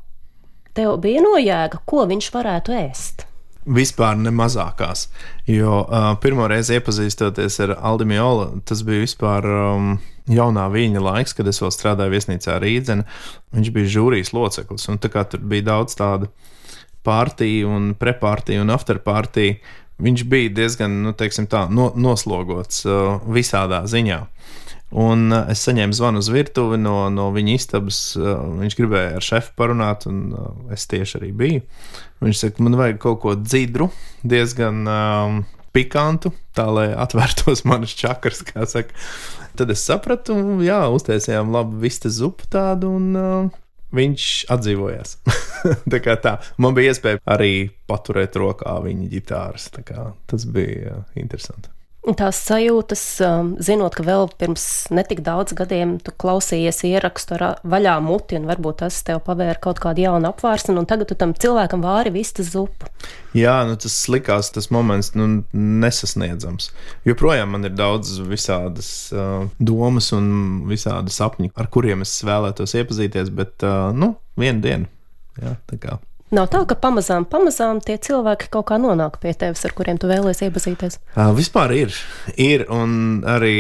tev 0.75 0.97
bija 1.05 1.23
nojēga, 1.23 1.85
ko 1.87 2.09
viņš 2.11 2.33
varētu 2.35 2.75
ēst? 2.75 3.27
Vispār 3.71 4.19
ne 4.19 4.33
mazākās. 4.35 5.07
Jo 5.47 5.85
uh, 5.85 6.11
pirmo 6.19 6.51
reizi 6.51 6.75
iepazīstoties 6.79 7.61
ar 7.69 7.77
Aldimiola, 7.77 8.51
tas 8.67 8.83
bija 8.83 9.05
vispār 9.05 9.47
um, 9.47 9.93
jaunā 10.27 10.67
viņa 10.73 11.03
laiks, 11.07 11.37
kad 11.39 11.47
es 11.47 11.63
vēl 11.63 11.71
strādāju 11.77 12.17
viesnīcā 12.17 12.59
Rīdzenē. 12.59 13.07
Viņš 13.55 13.75
bija 13.77 13.99
žūrijas 14.01 14.35
loceklis, 14.35 14.91
un 14.91 14.99
tā 14.99 15.13
kā 15.13 15.23
tur 15.29 15.45
bija 15.45 15.71
daudz 15.71 15.95
tādu 16.01 16.33
pārtī 17.07 17.61
un 17.67 17.93
prepārtī 17.99 18.59
un 18.61 18.73
afterpārtī, 18.75 19.55
viņš 20.01 20.25
bija 20.29 20.53
diezgan 20.57 21.01
nu, 21.05 21.15
tā, 21.15 21.65
no, 21.73 21.91
noslogots 21.97 22.85
uh, 22.89 23.21
visādā 23.29 23.85
ziņā. 23.89 24.21
Un 24.91 25.29
uh, 25.31 25.45
es 25.53 25.63
saņēmu 25.67 25.95
zvanu 25.95 26.23
uz 26.23 26.31
virtuvi 26.33 26.81
no, 26.81 27.05
no 27.15 27.29
viņa 27.35 27.55
istabas. 27.55 28.01
Uh, 28.19 28.43
viņš 28.59 28.77
gribēja 28.79 29.15
ar 29.21 29.27
šefu 29.27 29.55
parunāt, 29.59 30.09
un 30.11 30.33
uh, 30.35 30.51
es 30.75 30.89
tieši 30.91 31.21
arī 31.21 31.31
biju. 31.37 31.63
Viņš 32.25 32.45
saka, 32.45 32.67
man 32.67 32.79
vajag 32.81 33.01
kaut 33.03 33.21
ko 33.23 33.37
dzidru, 33.39 33.91
diezgan 34.27 34.83
um, 34.91 35.41
pikantu, 35.77 36.35
tā 36.57 36.67
lai 36.73 36.91
atvērtos 36.91 37.65
manas 37.71 37.95
čakras, 37.97 38.43
kā 38.47 38.67
saka. 38.69 38.97
Tad 39.59 39.71
es 39.75 39.83
sapratu, 39.85 40.37
jā, 40.65 40.83
uztaisījām 40.95 41.53
labu 41.55 41.81
vistas 41.83 42.19
zupu 42.19 42.47
tādu, 42.51 42.91
un 42.99 43.19
uh, 43.19 43.59
viņš 43.97 44.29
atdzīvojās. 44.55 45.17
tā 45.93 46.01
kā 46.05 46.17
tā, 46.23 46.37
man 46.63 46.77
bija 46.77 46.95
iespēja 46.95 47.23
arī 47.31 47.53
paturēt 47.91 48.39
rokā 48.41 48.79
viņa 48.87 49.11
ģitāras. 49.13 49.71
Tas 49.75 50.47
bija 50.47 51.03
interesanti. 51.19 51.73
Tās 52.01 52.39
sajūtas, 52.49 53.01
um, 53.27 53.51
zinot, 53.61 53.93
ka 53.93 54.05
vēl 54.07 54.31
pirms 54.41 54.63
netik 54.89 55.21
daudz 55.21 55.53
gadiem 55.57 55.99
tu 56.01 56.15
klausījies 56.17 56.81
ierakstu 56.89 57.37
ar 57.37 57.45
vaļā 57.61 57.99
muti, 58.01 58.39
un 58.41 58.49
varbūt 58.49 58.81
tas 58.81 59.03
tev 59.05 59.21
pavēra 59.27 59.61
kaut 59.61 59.83
kādu 59.85 60.07
jaunu 60.07 60.31
apvārsni, 60.31 60.79
un 60.81 60.89
tagad 60.89 61.11
tu 61.11 61.19
tam 61.21 61.37
cilvēkam 61.37 61.85
vāri 61.85 62.15
vistas 62.15 62.55
zupu. 62.55 62.89
Jā, 63.37 63.59
nu 63.69 63.77
tas 63.77 63.99
likās 64.09 64.49
tas 64.55 64.71
moments 64.73 65.13
nu, 65.13 65.29
nesasniedzams. 65.53 66.73
Joprojām 67.05 67.53
man 67.53 67.69
ir 67.69 67.77
daudz 67.77 68.17
visādas 68.25 68.91
uh, 69.13 69.45
domas 69.61 70.09
un 70.17 70.31
visādi 70.73 71.13
sapņi, 71.13 71.53
ar 71.53 71.69
kuriem 71.69 72.09
es 72.09 72.17
vēlētos 72.25 72.79
iepazīties, 72.81 73.29
bet 73.37 73.61
uh, 73.61 73.91
nu, 73.93 74.15
vienu 74.41 74.65
dienu. 74.65 74.95
Jā, 75.37 75.59
tā 75.69 75.77
kā. 75.85 76.01
Nav 76.31 76.47
tā, 76.47 76.61
ka 76.71 76.77
pamazām, 76.79 77.25
pamazām 77.27 77.81
tie 77.83 77.97
cilvēki 77.99 78.53
kaut 78.55 78.69
kā 78.69 78.77
nonāk 78.79 79.17
pie 79.23 79.33
tevis, 79.35 79.65
ar 79.67 79.73
kuriem 79.75 79.99
tu 79.99 80.07
vēlēsies 80.07 80.47
iepazīties. 80.47 80.99
Uh, 81.17 81.33
vispār 81.35 81.75
ir. 81.75 81.97
Ir 82.39 82.63
arī 82.71 83.57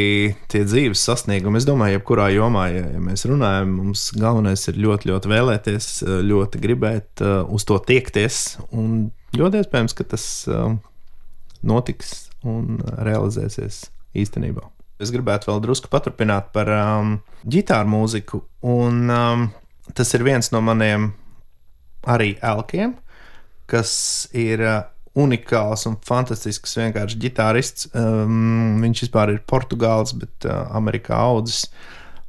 tie 0.53 0.63
dzīves 0.63 1.03
sasniegumi. 1.03 1.59
Es 1.59 1.67
domāju, 1.67 1.99
jebkurā 1.99 2.29
jomā, 2.31 2.69
ja, 2.71 2.85
ja 2.95 3.03
mēs 3.03 3.27
runājam, 3.27 3.73
mums 3.81 4.05
galvenais 4.15 4.63
ir 4.71 4.79
ļoti, 4.87 5.11
ļoti 5.11 5.33
vēlēties, 5.33 5.89
ļoti 6.31 6.63
gribēt 6.63 7.25
uh, 7.27 7.41
uz 7.51 7.67
to 7.67 7.81
tiekties. 7.91 8.61
Un 8.71 9.09
ļoti 9.35 9.65
iespējams, 9.65 9.97
ka 9.99 10.07
tas 10.15 10.27
uh, 10.47 10.77
notiks 11.67 12.29
un 12.47 12.79
realizēsies 12.87 13.89
īstenībā. 14.15 14.63
Es 15.03 15.11
gribētu 15.11 15.51
vēl 15.51 15.63
drusku 15.65 15.91
paturpināt 15.91 16.53
par 16.55 16.71
um, 16.77 17.17
ģitāru 17.51 17.91
mūziku. 17.91 18.45
Un, 18.63 19.09
um, 19.11 19.49
tas 19.97 20.15
ir 20.15 20.23
viens 20.23 20.53
no 20.55 20.63
maniem 20.63 21.11
arī 22.09 22.35
elkiem, 22.45 22.95
kas 23.71 23.93
ir 24.37 24.63
uh, 24.65 24.81
unikāls 25.19 25.87
un 25.91 25.97
fantastisks 26.07 26.77
vienkārši 26.79 27.19
ģitārists. 27.25 27.89
Um, 27.97 28.79
viņš 28.83 29.07
vispār 29.07 29.35
ir 29.35 29.43
portugāls, 29.51 30.15
bet 30.17 30.47
uh, 30.49 30.69
Amerikā 30.77 31.19
audzis 31.19 31.65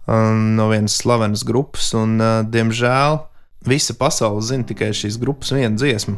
um, 0.08 0.56
no 0.58 0.70
vienas 0.72 0.98
slavenas 1.02 1.46
grupas, 1.48 1.92
un 1.98 2.18
uh, 2.22 2.42
diemžēl 2.48 3.22
visa 3.68 3.96
pasaule 3.98 4.42
zina 4.46 4.66
tikai 4.68 4.92
šīs 4.98 5.20
grupas 5.22 5.54
vienu 5.54 5.78
dziesmu. 5.78 6.18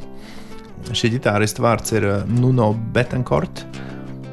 Šī 0.94 1.14
ģitārista 1.18 1.64
vārds 1.64 1.96
ir 1.96 2.08
uh, 2.08 2.22
Nuno 2.28 2.74
Betancourt. 2.96 3.66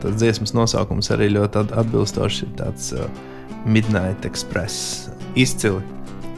Tas 0.00 0.16
dziesmas 0.16 0.54
nosaukums 0.56 1.10
arī 1.12 1.28
ļoti 1.34 1.66
atbilstošs 1.82 2.44
ir 2.46 2.54
tāds 2.60 2.92
uh, 2.96 3.10
Midnight 3.66 4.24
Express. 4.28 5.10
Izcili, 5.38 5.82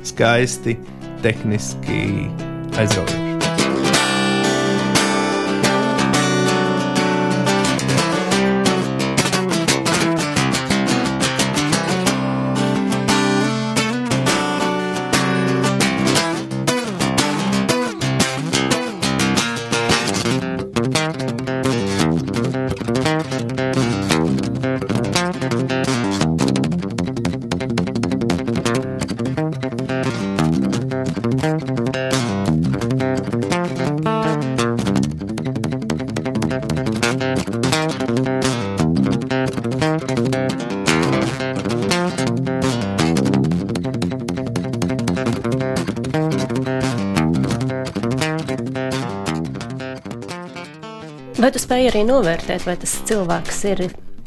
skaisti, 0.05 0.77
tehniski 1.23 2.03
aizraujoši. 2.77 3.17
Vai 3.17 3.22
arī 52.03 52.11
novērtēt, 52.11 52.65
vai 52.67 52.75
tas 52.77 52.97
cilvēks 53.07 53.61
ir 53.71 53.83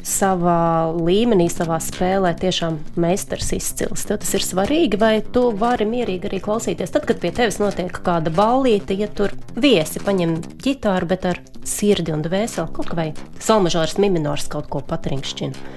savā 0.06 0.94
līmenī, 0.96 1.48
savā 1.50 1.76
spēlē 1.82 2.32
tiešām 2.38 2.78
meistars 2.96 3.52
izcils? 3.52 4.06
Tev 4.06 4.20
tas 4.22 4.32
ir 4.34 4.44
svarīgi, 4.44 4.96
vai 4.96 5.20
tu 5.20 5.50
vari 5.52 5.84
mierīgi 5.84 6.30
arī 6.30 6.40
klausīties? 6.40 6.92
Tad, 6.94 7.04
kad 7.08 7.20
pie 7.20 7.32
tevis 7.36 7.58
notiek 7.60 7.90
kāda 7.90 8.32
ballīte, 8.32 8.96
ja 8.96 9.08
tur 9.08 9.34
viesi 9.56 10.00
paņem 10.00 10.38
ģitāru, 10.62 11.10
bet 11.10 11.26
ar 11.26 11.40
sirdi 11.66 12.14
un 12.14 12.24
dvēseli 12.24 12.72
kaut 12.72 12.94
vai 12.96 13.10
salmažārs 13.42 13.98
miminors 13.98 14.48
kaut 14.48 14.70
ko 14.70 14.80
patrinkšķina. 14.80 15.68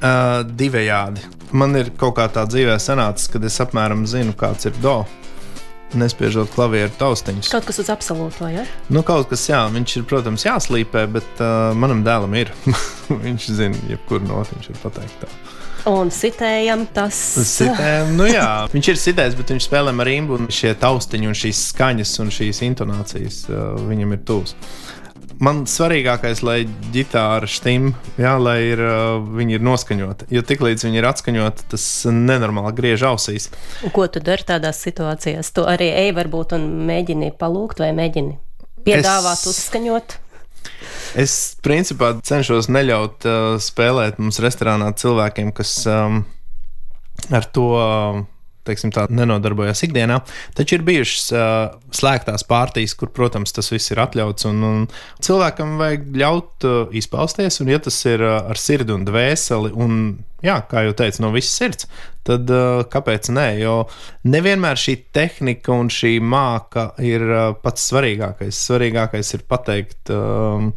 Uh, 0.00 0.42
divējādi. 0.44 1.24
Man 1.52 1.76
ir 1.76 1.92
kaut 2.00 2.16
kā 2.16 2.28
tā 2.32 2.46
dzīvē 2.48 2.76
sanācis, 2.80 3.28
kad 3.32 3.44
es 3.44 3.56
apmēram 3.62 4.06
zinu, 4.08 4.36
kāds 4.36 4.68
ir 4.68 4.76
do 4.80 5.02
nespiežot 5.98 6.52
klavieru 6.54 6.92
taustiņus. 7.00 7.50
Kaut 7.52 7.68
kas 7.68 7.80
uz 7.82 7.90
absolūto, 7.92 8.48
ja? 8.52 8.66
Nu, 8.92 9.04
kaut 9.06 9.30
kas, 9.30 9.46
jā, 9.50 9.62
viņš 9.72 9.96
ir, 10.00 10.06
protams, 10.10 10.46
jāslīpē, 10.46 11.06
bet 11.14 11.42
uh, 11.42 11.70
manam 11.78 12.04
dēlam 12.06 12.36
ir. 12.38 12.52
viņš 13.26 13.48
zina, 13.58 13.86
jebkuru 13.90 14.28
noti 14.28 14.58
viņš 14.58 14.70
var 14.74 14.84
pateikt. 14.88 15.24
Tā. 15.24 15.56
Un 15.90 16.10
sitējam 16.12 16.84
tas. 16.92 17.16
Sitējam, 17.48 18.14
nu 18.18 18.28
jā, 18.28 18.46
viņš 18.74 18.92
ir 18.92 19.00
sitējis, 19.00 19.36
bet 19.38 19.54
viņš 19.54 19.68
spēlē 19.70 19.94
ar 19.96 20.10
rimbu 20.10 20.36
un 20.36 20.50
šie 20.52 20.74
taustiņi 20.80 21.30
un 21.30 21.38
šīs 21.42 21.66
skaņas 21.72 22.16
un 22.24 22.32
šīs 22.36 22.64
intonācijas 22.68 23.42
uh, 23.48 23.74
viņam 23.88 24.16
ir 24.16 24.24
tūs 24.28 24.56
man 25.42 25.64
svarīgākais, 25.68 26.42
lai 26.46 26.58
ģitāra 26.94 27.48
štim, 27.50 27.90
jā, 28.20 28.34
lai 28.40 28.58
ir, 28.70 28.82
uh, 28.84 29.18
viņi 29.40 29.56
ir 29.56 29.64
noskaņoti. 29.64 30.28
Jo 30.34 30.44
tiklīdz 30.46 30.86
viņi 30.86 31.00
ir 31.00 31.08
atskaņoti, 31.10 31.68
tas 31.72 31.86
nenormāli 32.12 32.74
griež 32.76 33.06
ausīs. 33.10 33.48
Un 33.86 33.94
ko 33.94 34.06
tu 34.12 34.22
dari 34.24 34.46
tādās 34.46 34.82
situācijās? 34.84 35.52
Tu 35.56 35.64
arī 35.68 35.90
ej, 36.04 36.14
varbūt, 36.18 36.56
un 36.58 36.66
mēģini 36.90 37.32
palūgt 37.40 37.80
vai 37.82 37.92
mēģini 37.96 38.36
piedāvāt, 38.86 39.40
es... 39.40 39.46
uzskaņot. 39.54 40.18
Es 41.18 41.36
principā 41.64 42.12
cenšos 42.24 42.68
neļaut 42.70 43.24
uh, 43.26 43.54
spēlēt 43.62 44.20
mums 44.20 44.38
restorānā 44.44 44.92
cilvēkiem, 45.00 45.54
kas 45.56 45.72
um, 45.90 46.22
ar 47.32 47.48
to 47.56 47.66
uh, 47.80 48.20
teiksim, 48.68 48.92
tā, 48.94 49.06
nenodarbojos 49.12 49.82
ikdienā. 49.86 50.20
Taču 50.56 50.76
ir 50.76 50.84
bijušas 50.86 51.26
uh, 51.34 51.42
slēgtās 51.96 52.44
pārtīs, 52.48 52.94
kur, 52.98 53.12
protams, 53.14 53.54
tas 53.56 53.70
viss 53.72 53.92
ir 53.92 54.00
atļauts. 54.02 54.46
Un, 54.50 54.64
un 54.66 54.86
cilvēkam 55.24 55.76
vajag 55.80 56.08
ļaut 56.22 56.66
uh, 56.68 56.80
izpausties, 56.96 57.60
un 57.62 57.72
ja 57.72 57.80
tas 57.82 57.98
ir 58.08 58.24
uh, 58.24 58.40
ar 58.50 58.60
sirdi 58.60 58.94
un 58.94 59.06
dvēseli, 59.08 59.72
un, 59.80 60.00
jā, 60.44 60.58
kā 60.70 60.84
jau 60.86 60.96
teicu, 61.00 61.24
no 61.24 61.32
visas 61.34 61.56
sirds, 61.60 61.88
tad 62.26 62.50
uh, 62.52 62.82
kāpēc 62.90 63.30
nē? 63.34 63.46
Jo 63.62 63.76
nevienmēr 64.28 64.80
šī 64.80 64.96
tehnika 65.14 65.74
un 65.76 65.92
šī 65.92 66.16
māka 66.22 66.90
ir 67.04 67.24
uh, 67.28 67.46
pats 67.62 67.88
svarīgākais. 67.90 68.64
Svarīgākais 68.68 69.36
ir 69.38 69.46
pateikt, 69.50 70.12
um, 70.14 70.72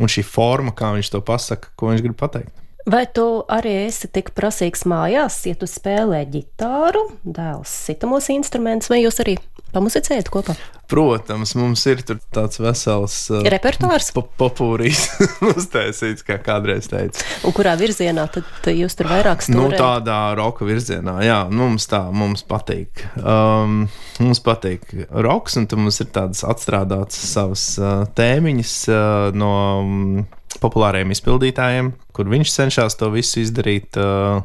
un 0.00 0.10
šī 0.10 0.26
forma, 0.26 0.74
kā 0.76 0.94
viņš 0.96 1.14
to 1.14 1.24
pasaka, 1.24 1.72
ko 1.78 1.92
viņš 1.92 2.04
grib 2.04 2.20
pateikt. 2.20 2.63
Vai 2.84 3.06
tu 3.08 3.24
arī 3.48 3.86
esi 3.86 4.10
tik 4.12 4.34
prasīgs 4.36 4.82
mājās, 4.84 5.38
ja 5.48 5.56
tu 5.56 5.64
spēlē 5.64 6.20
ģitāru, 6.28 7.06
dēls 7.24 7.72
sitamos 7.86 8.28
instrumentus, 8.34 8.90
vai 8.92 8.98
jūs 9.00 9.22
arī 9.24 9.38
pamuzicējat 9.72 10.28
kopā? 10.28 10.52
Protams, 10.92 11.54
mums 11.56 11.80
ir 11.88 12.02
tāds 12.04 12.60
vesels 12.60 13.16
uh, 13.32 13.40
repertuārs. 13.48 14.10
Po 14.12 14.26
popūrīs 14.36 15.00
uztaisīts, 15.54 16.26
kā 16.28 16.36
kādreiz 16.44 16.90
teica. 16.92 17.24
Un 17.48 17.56
kurā 17.56 17.72
virzienā 17.80 18.26
tad 18.36 18.68
jūs 18.68 19.00
tur 19.00 19.08
vairāk 19.14 19.46
stūrējat? 19.46 19.78
Nu, 19.78 19.80
tādā 19.80 20.20
roka 20.36 20.68
virzienā, 20.68 21.16
jā, 21.24 21.40
mums 21.48 21.88
tā, 21.88 22.04
mums 22.12 22.44
patīk. 22.44 23.06
Um, 23.16 23.86
mums 24.20 24.44
patīk 24.44 24.92
roks, 25.08 25.56
un 25.56 25.72
tur 25.72 25.80
mums 25.86 26.04
ir 26.04 26.12
tādas 26.12 26.44
atstrādātas 26.44 27.24
savas 27.32 27.66
uh, 27.80 28.04
tēmiņas 28.12 28.78
uh, 28.92 29.28
no 29.40 29.54
um, 29.80 30.26
populāriem 30.64 31.12
izpildītājiem, 31.14 31.92
kur 32.16 32.32
viņš 32.32 32.56
cenšas 32.56 32.98
to 33.00 33.12
visu 33.14 33.44
izdarīt. 33.44 34.00
Uh, 34.00 34.42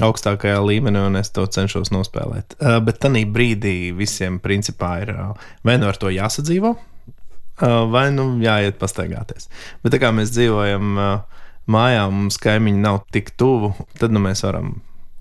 augstākajā 0.00 0.56
līmenī, 0.64 1.02
un 1.04 1.18
es 1.20 1.28
to 1.36 1.44
cenšos 1.44 1.90
nospēlēt. 1.92 2.56
Uh, 2.56 2.78
bet 2.84 3.02
tajā 3.02 3.26
brīdī 3.28 3.92
visiem 3.92 4.38
principā 4.40 4.94
ir 5.02 5.12
uh, 5.12 5.50
vai 5.66 5.76
nu 5.80 5.90
ar 5.90 5.98
to 6.00 6.08
jāsadzīvo, 6.12 6.72
uh, 6.72 7.74
vai 7.92 8.06
nu 8.14 8.24
jāiet 8.42 8.80
pastaigāties. 8.80 9.50
Bet 9.84 9.92
tā 9.92 10.00
kā 10.02 10.12
mēs 10.16 10.32
dzīvojam 10.32 10.96
uh, 10.96 11.42
mājā, 11.70 12.06
mums 12.12 12.40
kaimiņi 12.42 12.82
nav 12.82 13.02
tik 13.14 13.34
tuvu, 13.38 13.74
tad 14.00 14.14
nu, 14.14 14.22
mēs 14.24 14.44
varam 14.46 14.78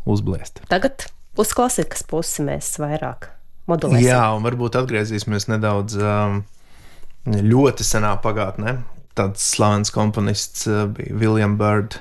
uzbliest. 0.09 0.63
Tagad 0.71 1.05
uz 1.39 1.53
klasikas 1.57 2.05
pusi 2.07 2.45
mēs 2.47 2.73
vairāk 2.81 3.29
modulēsim. 3.69 4.07
Jā, 4.07 4.23
un 4.35 4.45
varbūt 4.45 4.79
atgriezīsimies 4.81 5.49
nedaudz 5.51 5.99
um, 5.99 6.41
ļoti 7.27 7.85
senā 7.85 8.15
pagātnē. 8.23 8.79
Tāds 9.17 9.43
slavens 9.53 9.91
komponists 9.93 10.67
uh, 10.69 10.85
bija 10.91 11.17
William 11.19 11.57
Bird 11.59 11.99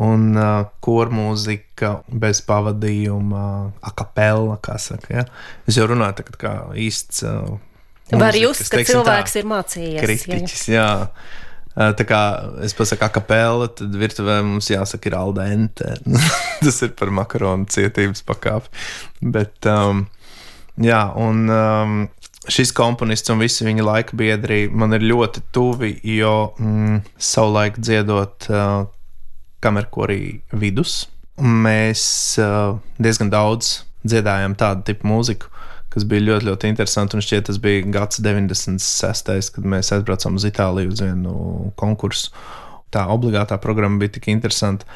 un 0.00 0.36
uh, 0.38 0.68
kormūzika 0.84 1.96
bez 2.22 2.40
pavadījuma, 2.46 3.44
akapela, 3.90 4.56
kā 4.62 4.78
saka. 4.80 5.10
Ja? 5.20 5.26
Es 5.68 5.78
jau 5.80 5.88
runāju 5.90 6.22
tā 6.22 6.38
kā 6.38 6.54
īsts. 6.78 7.24
Uh, 7.26 7.58
Var 8.10 8.38
jūs, 8.38 8.64
ka 8.66 8.80
teiksim, 8.80 9.00
cilvēks 9.00 9.36
tā, 9.36 9.42
ir 9.42 9.48
mācījies. 9.50 10.02
Kritiķis, 10.02 10.66
jā. 10.72 10.86
jā. 11.06 11.90
Tā 11.94 12.04
kā 12.04 12.20
es 12.66 12.74
pasaku, 12.74 13.06
akapela, 13.06 13.68
tad 13.78 13.94
virtuvē 13.94 14.40
mums 14.42 14.66
jāsaka, 14.72 15.06
ir 15.06 15.14
aldente. 15.16 15.92
Tas 16.64 16.80
ir 16.82 16.90
par 16.98 17.12
makaronu 17.14 17.70
cietības 17.70 18.24
pakāpi. 18.26 18.72
Bet, 19.22 19.68
um, 19.70 20.02
jā, 20.82 21.04
un 21.22 21.44
um, 21.54 22.00
šis 22.48 22.72
komponists 22.76 23.30
un 23.32 23.42
visi 23.42 23.66
viņa 23.66 23.84
laika 23.84 24.16
biedri 24.16 24.64
man 24.72 24.96
ir 24.96 25.04
ļoti 25.04 25.42
tuvi, 25.52 25.92
jo 26.16 26.52
mm, 26.56 27.02
savulaik 27.20 27.80
dziedot 27.80 28.48
uh, 28.48 28.86
kamerkorī 29.60 30.40
vidus. 30.56 31.04
Mēs 31.40 32.02
uh, 32.40 32.78
diezgan 33.00 33.32
daudz 33.32 33.82
dziedājām 34.08 34.56
tādu 34.60 34.86
tipu 34.88 35.08
mūziku, 35.10 35.50
kas 35.92 36.06
bija 36.08 36.30
ļoti, 36.30 36.48
ļoti 36.48 36.72
interesanti. 36.72 37.16
Un 37.18 37.24
šķiet, 37.24 37.46
tas 37.50 37.60
bija 37.60 37.84
gads 37.92 38.22
96. 38.24 39.52
kad 39.56 39.68
mēs 39.76 39.92
aizbraucām 39.96 40.40
uz 40.40 40.48
Itāliju 40.48 40.94
uz 40.94 41.04
vienu 41.04 41.34
konkursu. 41.80 42.32
Tā 42.90 43.04
obligātā 43.12 43.60
programma 43.62 44.00
bija 44.00 44.16
tik 44.16 44.30
interesanta, 44.32 44.88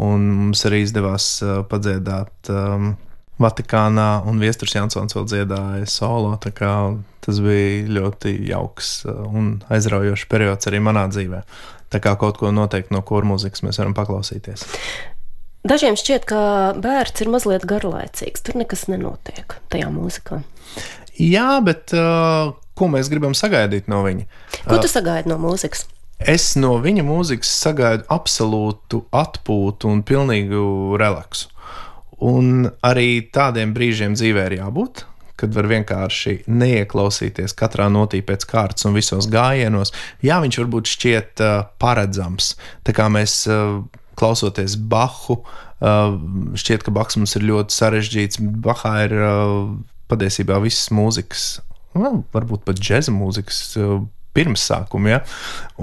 un 0.00 0.28
mums 0.44 0.62
arī 0.68 0.84
izdevās 0.84 1.34
uh, 1.44 1.62
padziedāt 1.68 2.52
um, 2.52 2.92
Vatikānā, 3.42 4.08
un 4.28 4.40
Viestures 4.42 4.74
Jansons 4.76 5.16
vēl 5.16 5.28
dziedāja 5.28 5.88
solo. 5.90 6.34
Tas 7.22 7.38
bija 7.42 7.86
ļoti 7.98 8.34
jauks 8.48 9.02
uh, 9.06 9.22
un 9.30 9.54
aizraujošs 9.72 10.26
periods 10.30 10.70
arī 10.70 10.82
manā 10.82 11.06
dzīvē. 11.12 11.42
Tā 11.92 12.00
kā 12.02 12.16
kaut 12.18 12.40
ko 12.40 12.50
noteikti 12.54 12.94
no 12.94 13.02
kora 13.06 13.28
mūzikas 13.28 13.62
mēs 13.66 13.78
varam 13.82 13.94
paklausīties. 13.94 14.64
Dažiem 15.68 15.94
šķiet, 15.94 16.24
ka 16.26 16.40
bērns 16.82 17.22
ir 17.22 17.30
mazliet 17.30 17.66
garlaicīgs. 17.68 18.42
Tur 18.42 18.58
nekas 18.58 18.88
nenotiek 18.90 19.54
tajā 19.70 19.92
mūzikā. 19.94 20.40
Jā, 21.20 21.60
bet 21.62 21.92
uh, 21.94 22.56
ko 22.74 22.88
mēs 22.90 23.12
gribam 23.12 23.36
sagaidīt 23.38 23.90
no 23.92 24.00
viņa? 24.02 24.26
Ko 24.64 24.80
tu 24.80 24.88
uh, 24.88 24.90
sagaidi 24.90 25.30
no 25.30 25.38
mūzikas? 25.42 25.84
Es 26.22 26.52
no 26.58 26.74
viņa 26.82 27.04
mūzikas 27.06 27.50
sagaidu 27.62 28.06
absolūtu 28.10 29.04
atpūtu 29.14 29.90
un 29.90 30.02
pilnīgu 30.06 30.98
relaksu. 31.00 31.51
Un 32.22 32.68
arī 32.86 33.24
tādiem 33.34 33.72
brīžiem 33.74 34.14
dzīvē 34.18 34.50
ir 34.50 34.60
jābūt 34.60 35.06
kad 35.42 35.56
var 35.56 35.66
vienkārši 35.66 36.44
neieklausīties 36.46 37.56
katrā 37.58 37.88
notī 37.90 38.20
pēc 38.22 38.44
kārtas 38.46 38.86
un 38.86 38.94
visos 38.94 39.26
gājienos. 39.32 39.90
Jā, 40.22 40.38
viņš 40.44 40.58
varbūt 40.60 40.92
šķiet 40.92 41.42
uh, 41.42 41.64
paredzams. 41.82 42.52
Tā 42.86 42.94
kā 42.94 43.08
mēs 43.10 43.40
uh, 43.50 43.80
klausoties 44.18 44.76
Bahu, 44.76 45.40
uh, 45.42 46.14
šķiet, 46.58 46.86
ka 46.86 46.94
Baks 46.94 47.18
mums 47.18 47.34
ir 47.38 47.48
ļoti 47.48 47.74
sarežģīts. 47.74 48.42
Bahā 48.62 48.94
ir 49.08 49.16
uh, 49.18 49.56
patiesībā 50.12 50.60
visas 50.62 50.92
mūzikas, 50.94 51.46
well, 51.96 52.22
varbūt 52.36 52.66
pat 52.68 52.78
džēza 52.78 53.14
mūzikas 53.14 53.64
uh, 53.80 53.98
pirmsākumi. 54.36 55.16
Ja? 55.16 55.22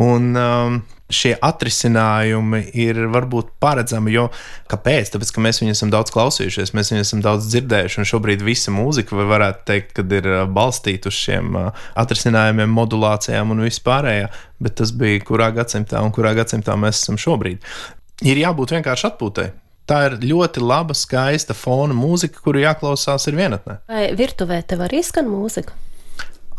Un, 0.08 0.32
um, 0.40 0.80
šie 1.10 1.34
atrisinājumi 1.42 2.62
ir 2.78 3.02
varbūt 3.12 3.52
paredzami. 3.62 4.14
Jo 4.14 4.28
kāpēc? 4.72 5.14
Tāpēc, 5.14 5.32
ka 5.36 5.44
mēs 5.44 5.62
viņu 5.64 5.76
esam 5.76 5.94
daudz 5.94 6.14
klausījušies, 6.16 6.74
mēs 6.78 6.94
viņu 6.94 7.06
esam 7.06 7.24
daudz 7.26 7.50
dzirdējuši, 7.52 8.02
un 8.02 8.10
šobrīd 8.12 8.46
visa 8.46 8.74
mūzika, 8.74 9.18
vai 9.18 9.28
varētu 9.34 9.66
teikt, 9.70 9.96
kad 10.00 10.14
ir 10.20 10.30
balstīta 10.54 11.12
uz 11.12 11.18
šiem 11.18 11.58
atrisinājumiem, 12.00 12.70
modulācijām 12.80 13.56
un 13.56 13.66
vispārējā. 13.66 14.30
Bet 14.60 14.78
tas 14.82 14.94
bija 14.96 15.24
kurā 15.26 15.50
gadsimtā 15.56 16.04
un 16.04 16.14
kurā 16.16 16.36
gadsimtā 16.38 16.76
mēs 16.80 17.02
esam 17.04 17.20
šobrīd. 17.20 17.64
Ir 18.28 18.40
jābūt 18.42 18.76
vienkārši 18.76 19.12
atpūtai. 19.14 19.50
Tā 19.90 20.04
ir 20.06 20.20
ļoti 20.22 20.62
laba, 20.62 20.94
skaista 20.94 21.56
fona 21.58 21.96
mūzika, 21.98 22.44
kuru 22.46 22.62
jāklausās 22.62 23.26
ir 23.32 23.40
vienatnē. 23.40 23.80
Vai 23.90 24.10
virtuvē 24.18 24.60
tev 24.70 24.84
arī 24.86 25.02
skan 25.06 25.26
mūzika? 25.32 25.74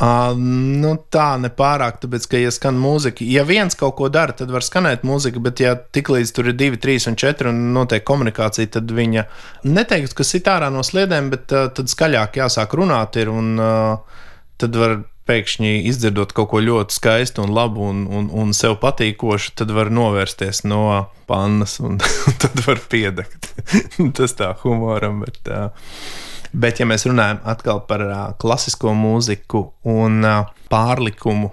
Uh, 0.01 0.33
nu, 0.81 0.95
tā 1.13 1.35
nepārāk, 1.37 1.99
tāpēc, 2.01 2.25
ka, 2.33 2.39
ja 2.41 2.51
skan 2.55 2.79
mūzika, 2.81 3.21
ja 3.29 3.43
viens 3.45 3.77
kaut 3.77 3.99
ko 3.99 4.09
dara, 4.09 4.33
tad 4.33 4.49
var 4.49 4.65
skanēt 4.65 5.03
mūzika, 5.05 5.43
bet, 5.45 5.61
ja 5.61 5.75
tiklīdz 5.77 6.33
tur 6.33 6.49
ir 6.49 6.57
divi, 6.57 6.81
trīs 6.81 7.05
un 7.11 7.19
četri 7.21 7.51
un 7.51 7.59
notiek 7.75 8.07
komunikācija, 8.09 8.71
tad 8.79 8.89
viņa 8.97 9.27
neteiktu, 9.69 10.17
ka 10.17 10.25
sit 10.25 10.49
ārā 10.49 10.71
no 10.73 10.81
sliedēm, 10.87 11.29
bet 11.35 11.53
uh, 11.53 11.69
tad 11.77 11.93
skaļāk 11.93 12.41
jāsāk 12.41 12.79
runāt, 12.81 13.21
ir, 13.21 13.29
un 13.29 13.61
uh, 13.61 14.25
tad 14.57 14.81
var 14.81 15.03
pēkšņi 15.29 15.75
izdzirdot 15.93 16.33
kaut 16.33 16.49
ko 16.55 16.63
ļoti 16.65 16.97
skaistu 16.97 17.45
un 17.45 17.53
labu 17.55 17.85
un, 17.91 18.07
un, 18.09 18.33
un 18.33 18.57
sev 18.57 18.79
patīkošu, 18.81 19.53
tad 19.61 19.77
var 19.77 19.93
novērsties 19.93 20.65
no 20.65 21.11
pannas 21.29 21.77
un 21.85 22.01
tad 22.43 22.65
var 22.65 22.81
piedegt. 22.89 23.53
Tas 24.17 24.33
tā 24.41 24.55
humoram, 24.65 25.21
bet. 25.29 25.45
Uh, 25.45 26.29
Bet, 26.53 26.81
ja 26.81 26.87
mēs 26.89 27.07
runājam 27.07 27.39
atkal 27.47 27.83
par 27.87 28.03
uh, 28.07 28.21
klasisko 28.41 28.95
mūziku 28.97 29.69
un 29.87 30.25
uh, 30.27 30.51
pārlikumu 30.73 31.53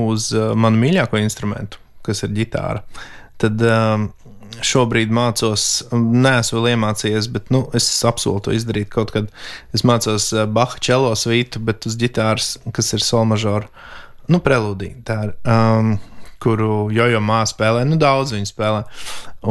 uz 0.00 0.30
uh, 0.32 0.52
manu 0.56 0.80
mīļāko 0.80 1.20
instrumentu, 1.20 1.80
kas 2.06 2.24
ir 2.24 2.32
ģitāra, 2.38 2.80
tad 3.42 3.60
uh, 3.66 4.06
šobrīd 4.64 5.12
mācos, 5.12 5.66
neesmu 5.92 6.60
vēl 6.60 6.72
iemācījies, 6.74 7.28
bet 7.32 7.50
nu, 7.52 7.64
es 7.76 7.88
apsolu 8.08 8.42
to 8.44 8.54
izdarīt 8.56 8.90
kaut 8.92 9.12
kad. 9.14 9.28
Es 9.76 9.84
mācos 9.88 10.30
Baha 10.52 10.80
čelo 10.80 11.12
svītu, 11.16 11.62
bet 11.64 11.88
uz 11.88 11.96
ģitāras, 12.00 12.54
kas 12.76 12.92
ir 12.96 13.04
solmažora, 13.04 13.68
nu, 14.32 14.40
prelūdija. 14.44 15.00
Tā 15.08 15.18
ir. 15.28 15.36
Um, 15.48 15.94
kuru 16.42 16.88
jojo 16.94 17.20
māsa 17.24 17.54
spēlē. 17.54 17.84
Nu, 17.88 17.98
daudz 18.00 18.34
viņa 18.34 18.50
spēlē. 18.50 18.82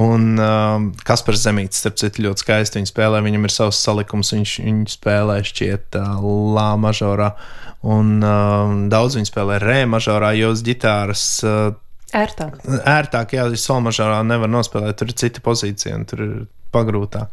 Un 0.01 0.39
um, 0.39 0.89
Kaspars 1.08 1.43
Zemīts, 1.43 1.82
starp 1.82 1.99
citu, 1.99 2.25
ļoti 2.27 2.45
skaisti 2.45 2.80
viņa 2.80 2.91
spēlē. 2.91 3.21
Viņam 3.25 3.47
ir 3.47 3.56
savs 3.56 3.82
salikums, 3.84 4.32
viņš 4.36 4.56
viņu 4.63 4.93
spēlē 4.93 5.41
šķiet 5.47 5.99
uh, 5.99 6.23
Lā 6.56 6.69
mažorā. 6.80 7.34
Un 7.82 8.19
um, 8.21 8.82
daudz 8.91 9.17
viņa 9.17 9.32
spēlē 9.32 9.60
Rē 9.63 9.80
mažorā, 9.89 10.36
jo 10.38 10.51
uz 10.56 10.63
ģitāras. 10.67 11.25
Uh, 11.47 11.71
Ērtāk. 12.12 12.58
Ērtāk, 12.67 13.38
jā, 13.38 13.45
ja 13.47 13.60
solmažorā 13.60 14.19
nevar 14.27 14.51
nospēlēt, 14.51 14.97
tur 14.99 15.12
ir 15.13 15.15
cita 15.15 15.43
pozīcija 15.43 15.95
un 15.95 16.04
tur 16.10 16.23
ir 16.25 16.34
pagrūtāk. 16.75 17.32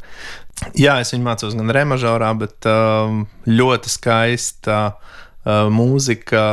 Jā, 0.79 0.99
es 1.03 1.11
viņu 1.15 1.27
mācos 1.27 1.57
gan 1.59 1.71
remažorā, 1.75 2.31
bet 2.39 2.67
um, 2.71 3.25
ļoti 3.47 3.91
skaista 3.91 4.79
uh, 4.93 5.67
mūzika. 5.75 6.45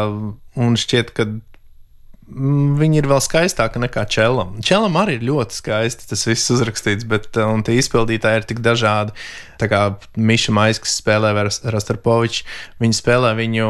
Un 0.61 0.77
šķiet, 0.79 1.11
ka 1.17 1.27
mm, 2.27 2.75
viņi 2.79 3.01
ir 3.01 3.07
vēl 3.09 3.21
skaistāki 3.23 3.81
nekā 3.83 4.05
Čelam. 4.11 4.55
Čelam 4.65 4.97
arī 4.99 5.17
ir 5.19 5.27
ļoti 5.29 5.59
skaisti 5.59 6.09
tas 6.09 6.25
viss 6.27 6.51
uzrakstīts, 6.55 7.07
bet 7.09 7.29
uh, 7.39 7.53
tie 7.65 7.77
izpildītāji 7.81 8.41
ir 8.41 8.49
tik 8.49 8.61
dažādi. 8.65 9.15
Tā 9.61 9.69
kā 9.71 9.81
Miša 10.17 10.55
Maiskas 10.55 10.97
spēlē 10.99 11.31
vai 11.37 11.47
Rastarpovičs, 11.47 12.43
viņi 12.83 12.99
spēlē 12.99 13.35
viņu 13.39 13.69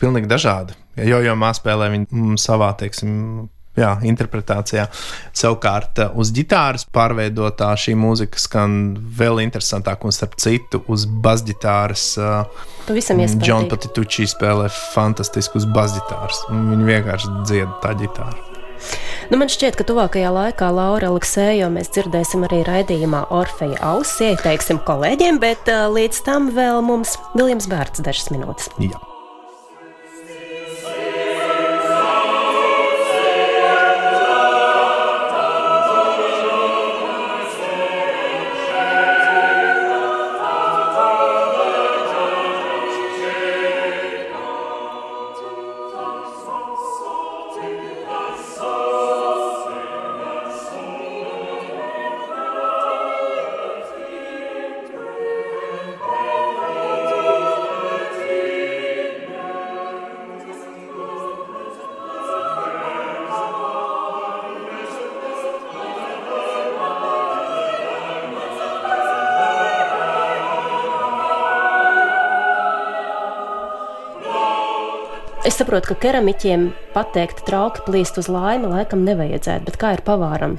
pilnīgi 0.00 0.30
dažādi. 0.30 0.78
Jo 0.96 1.20
mākslā 1.36 1.60
spēlē 1.60 1.90
viņu 1.92 2.06
mm, 2.08 2.40
savā, 2.40 2.70
teiksim, 2.80 3.48
jā, 3.78 3.92
interpretācijā. 4.08 4.86
Savukārt 5.36 6.02
eh, 6.02 6.16
uz 6.18 6.32
ģitāras 6.36 6.86
pārveidotā 6.94 7.72
šī 7.80 7.96
mūzika 7.98 8.40
skan 8.40 8.96
vēl 9.18 9.42
interesantāk, 9.44 10.04
un 10.06 10.14
starp 10.14 10.36
citu, 10.42 10.82
uz 10.92 11.06
basģitāras. 11.06 12.08
Pavisam 12.86 13.22
iespējams. 13.22 13.42
Džona 13.42 13.70
Patitucci 13.72 14.28
spēlē 14.30 14.68
fantastiski 14.94 15.60
uz 15.60 15.70
basģitāras. 15.76 16.44
Viņa 16.52 16.92
vienkārši 16.92 17.32
dzied 17.48 17.80
tā 17.82 17.96
ģitāra. 17.98 18.56
Nu, 19.30 19.40
man 19.40 19.50
šķiet, 19.50 19.78
ka 19.78 19.86
tuvākajā 19.88 20.30
laikā 20.30 20.68
Laura 20.74 21.10
Aleksēju 21.10 21.70
mēs 21.74 21.90
dzirdēsim 21.96 22.46
arī 22.46 22.62
raidījumā 22.68 23.24
Orfeja 23.34 23.80
ausi, 23.94 24.30
ieteiksim 24.30 24.80
kolēģiem, 24.86 25.42
bet 25.42 25.72
uh, 25.72 25.88
līdz 25.90 26.22
tam 26.28 26.52
vēl 26.54 26.84
mums 26.86 27.16
Viljams 27.34 27.68
Bērts 27.72 28.04
dažas 28.06 28.30
minūtes. 28.34 28.70
Jā. 28.82 29.15
Es 75.56 75.62
saprotu, 75.62 75.94
ka 75.94 76.02
keramiķiem 76.02 76.64
pateikt, 76.92 77.38
trauki 77.48 77.80
plīst 77.86 78.18
uz 78.20 78.26
laimi, 78.28 78.68
laikam 78.68 79.06
nevajadzētu, 79.06 79.64
bet 79.64 79.78
kā 79.80 79.94
ir 79.96 80.02
pavāram? 80.04 80.58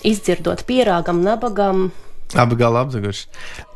Izdzirdot 0.00 0.62
pierāgam, 0.64 1.18
nabagam. 1.20 1.90
Gala 2.32 2.86
apzaguši. 2.86 3.26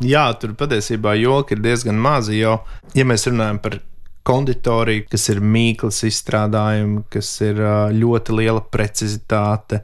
Jā, 0.09 0.23
tur 0.41 0.55
patiesībā 0.57 1.13
joki 1.21 1.53
ir 1.53 1.61
diezgan 1.67 2.01
mazi, 2.01 2.39
jo, 2.39 2.55
ja 2.97 3.05
mēs 3.05 3.29
runājam 3.29 3.61
par 3.61 3.77
konditoriju, 4.25 5.05
kas 5.13 5.29
ir 5.35 5.45
mīklas 5.45 6.01
izstrādājumi, 6.09 7.05
kas 7.13 7.35
ir 7.45 7.61
ļoti 8.01 8.41
liela 8.41 8.65
precizitāte, 8.65 9.83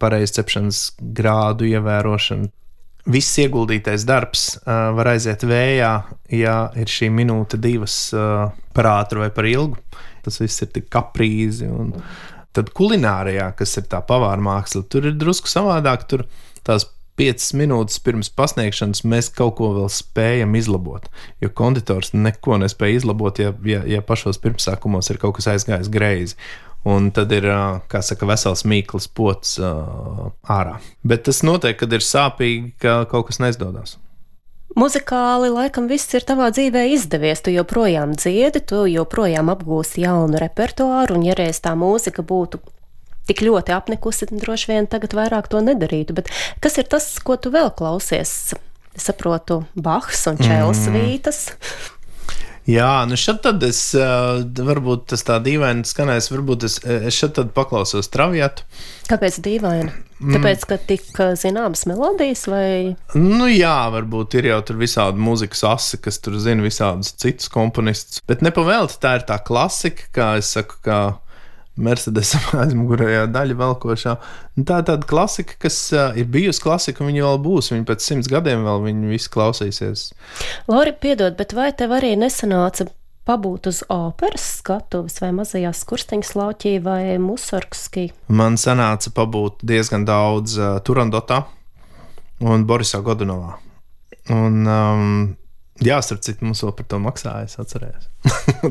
pareizs 0.00 0.38
cepšanas 0.38 0.82
grādu 1.20 1.68
ievērošana, 1.68 2.48
viss 3.10 3.38
ieguldītais 3.42 4.06
darbs 4.06 4.44
uh, 4.62 4.92
var 4.96 5.12
aiziet 5.14 5.42
vējā, 5.46 5.92
ja 6.38 6.56
ir 6.78 6.90
šī 6.90 7.10
minūte, 7.14 7.58
divas 7.60 7.96
uh, 8.14 8.50
par 8.76 8.90
ātru 8.92 9.24
vai 9.24 9.30
par 9.34 9.48
ilgu. 9.48 9.80
Tas 10.22 10.38
viss 10.38 10.62
ir 10.62 10.70
tik 10.74 10.86
kaprīzi. 10.92 11.66
Un 11.66 11.96
tad 12.54 12.70
kulinārijā, 12.76 13.50
kas 13.58 13.74
ir 13.80 13.88
tā 13.90 14.02
pavāra 14.06 14.42
māksla, 14.42 14.84
tur 14.86 15.08
ir 15.10 15.16
drusku 15.18 15.50
savādāk. 15.50 16.06
Tur 16.10 16.26
tās 16.62 16.86
piecas 17.18 17.50
minūtes 17.58 18.00
pirms 18.04 18.30
pasniegšanas 18.32 19.02
mēs 19.08 19.28
kaut 19.36 19.56
ko 19.58 19.72
vēl 19.76 19.90
spējam 19.92 20.54
izlabot. 20.58 21.08
Jo 21.42 21.50
konditors 21.58 22.12
neko 22.14 22.60
nespēja 22.62 23.02
izlabot, 23.02 23.40
ja, 23.42 23.52
ja, 23.68 23.82
ja 23.88 24.02
pašos 24.06 24.40
pirmsākumos 24.42 25.10
ir 25.12 25.20
kaut 25.22 25.36
kas 25.40 25.50
aizgājis 25.56 25.90
greizi. 25.92 26.38
Un 26.88 27.12
tad 27.14 27.30
ir, 27.34 27.46
kā 27.90 28.00
saka, 28.02 28.26
vesels 28.26 28.64
mīklas 28.66 29.06
pots 29.06 29.58
ārā. 29.62 30.78
Bet 31.06 31.28
tas 31.28 31.44
notiek, 31.46 31.76
kad 31.78 31.92
ir 31.94 32.02
sāpīgi, 32.02 32.72
ka 32.82 33.02
kaut 33.10 33.28
kas 33.28 33.38
neizdodas. 33.42 33.98
Muzikāli 34.78 35.50
laikam 35.52 35.86
viss 35.90 36.14
ir 36.16 36.24
tavā 36.24 36.48
dzīvē 36.54 36.86
izdevies. 36.94 37.42
Tu 37.44 37.52
joprojām 37.54 38.14
dziedi, 38.16 38.62
tu 38.64 38.86
joprojām 38.88 39.52
apgūsi 39.52 40.06
jaunu 40.06 40.40
repertuāru, 40.40 41.18
un 41.18 41.26
ja 41.28 41.36
reiz 41.36 41.60
tā 41.62 41.74
mūzika 41.76 42.24
būtu 42.24 42.62
tik 43.28 43.44
ļoti 43.44 43.74
apnikusi, 43.76 44.26
tad 44.30 44.40
droši 44.42 44.72
vien 44.72 44.88
tagad 44.90 45.14
vairāk 45.14 45.50
to 45.52 45.60
nedarītu. 45.62 46.16
Bet 46.16 46.32
kas 46.64 46.80
ir 46.80 46.88
tas, 46.90 47.06
ko 47.22 47.36
tu 47.36 47.52
vēl 47.54 47.70
klausies? 47.76 48.54
Es 48.92 49.08
saprotu, 49.08 49.62
Bahs 49.76 50.24
un 50.28 50.40
Čēlis 50.40 50.86
mm. 50.88 50.96
Vītas. 50.96 51.44
Jā, 52.68 53.02
nu 53.10 53.16
šeit 53.18 53.40
tad 53.42 53.62
es, 53.66 53.80
varbūt 53.92 55.08
tas 55.10 55.24
tā 55.26 55.40
dīvaini 55.42 55.82
skanēs, 55.88 56.30
varbūt 56.30 56.66
es, 56.68 56.78
es 56.86 57.16
šeit 57.18 57.34
tad 57.40 57.50
paklausos 57.56 58.10
travietu. 58.12 58.62
Kāpēc 59.10 59.40
dīvaini? 59.42 59.90
Mm. 60.22 60.36
Tāpēc, 60.36 60.66
ka 60.70 60.76
tik 60.78 61.18
zināmas 61.40 61.82
melodijas 61.90 62.44
vai? 62.46 62.94
Nu 63.18 63.48
jā, 63.50 63.74
varbūt 63.90 64.36
ir 64.38 64.52
jau 64.52 64.60
tur 64.68 64.78
visādi 64.78 65.18
mūzikas 65.18 65.64
asi, 65.72 65.98
kas 65.98 66.22
tur 66.22 66.38
zina 66.38 66.62
visādus 66.62 67.10
citus 67.18 67.50
komponistus, 67.50 68.22
bet 68.30 68.44
nepavēlti 68.46 69.00
tā 69.02 69.16
ir 69.18 69.26
tā 69.26 69.40
klasika, 69.42 70.06
kā 70.14 70.28
es 70.38 70.52
saku, 70.54 70.78
kā 70.86 71.00
Mercedes 71.76 72.34
aizmugurējā 72.62 73.26
daļa 73.32 73.58
velkošā. 73.60 74.16
Nu, 74.58 74.64
tā 74.68 74.80
ir 74.82 74.88
tāda 74.90 75.08
klasika, 75.08 75.56
kas 75.62 75.78
ir 75.92 76.28
bijusi 76.32 76.62
klasika, 76.64 77.02
un 77.02 77.12
viņa 77.12 77.26
vēl 77.26 77.38
būs. 77.46 77.72
Viņa 77.72 77.88
pēc 77.88 78.08
simts 78.08 78.32
gadiem 78.32 78.66
vēl 78.66 78.84
viņi 78.88 79.12
visi 79.12 79.30
klausīsies. 79.32 80.10
Lori, 80.68 80.92
piedod, 80.92 81.38
bet 81.38 81.56
vai 81.56 81.70
tev 81.76 81.94
arī 81.96 82.14
nesanāca 82.20 82.90
pabūt 83.28 83.68
uz 83.70 83.82
operas 83.92 84.44
skatuves 84.58 85.20
vai 85.22 85.30
mazajā 85.36 85.70
skursteņa 85.78 86.36
lauķī 86.38 86.76
vai 86.84 87.16
musorgskī? 87.22 88.08
Man 88.34 88.58
sanāca 88.60 89.12
pabūt 89.14 89.62
diezgan 89.66 90.06
daudz 90.08 90.58
uh, 90.58 90.78
Turandotā 90.84 91.44
un 92.42 92.66
Borisā 92.66 93.02
Godunovā. 93.04 93.56
Un, 94.30 94.58
um, 94.66 95.14
Jā, 95.82 95.96
starp 96.04 96.22
citu, 96.22 96.46
mums 96.46 96.60
vēl 96.62 96.74
par 96.78 96.86
to 96.90 96.98
maksāja. 97.02 97.46
Es 97.48 97.58
atceros, 97.58 98.04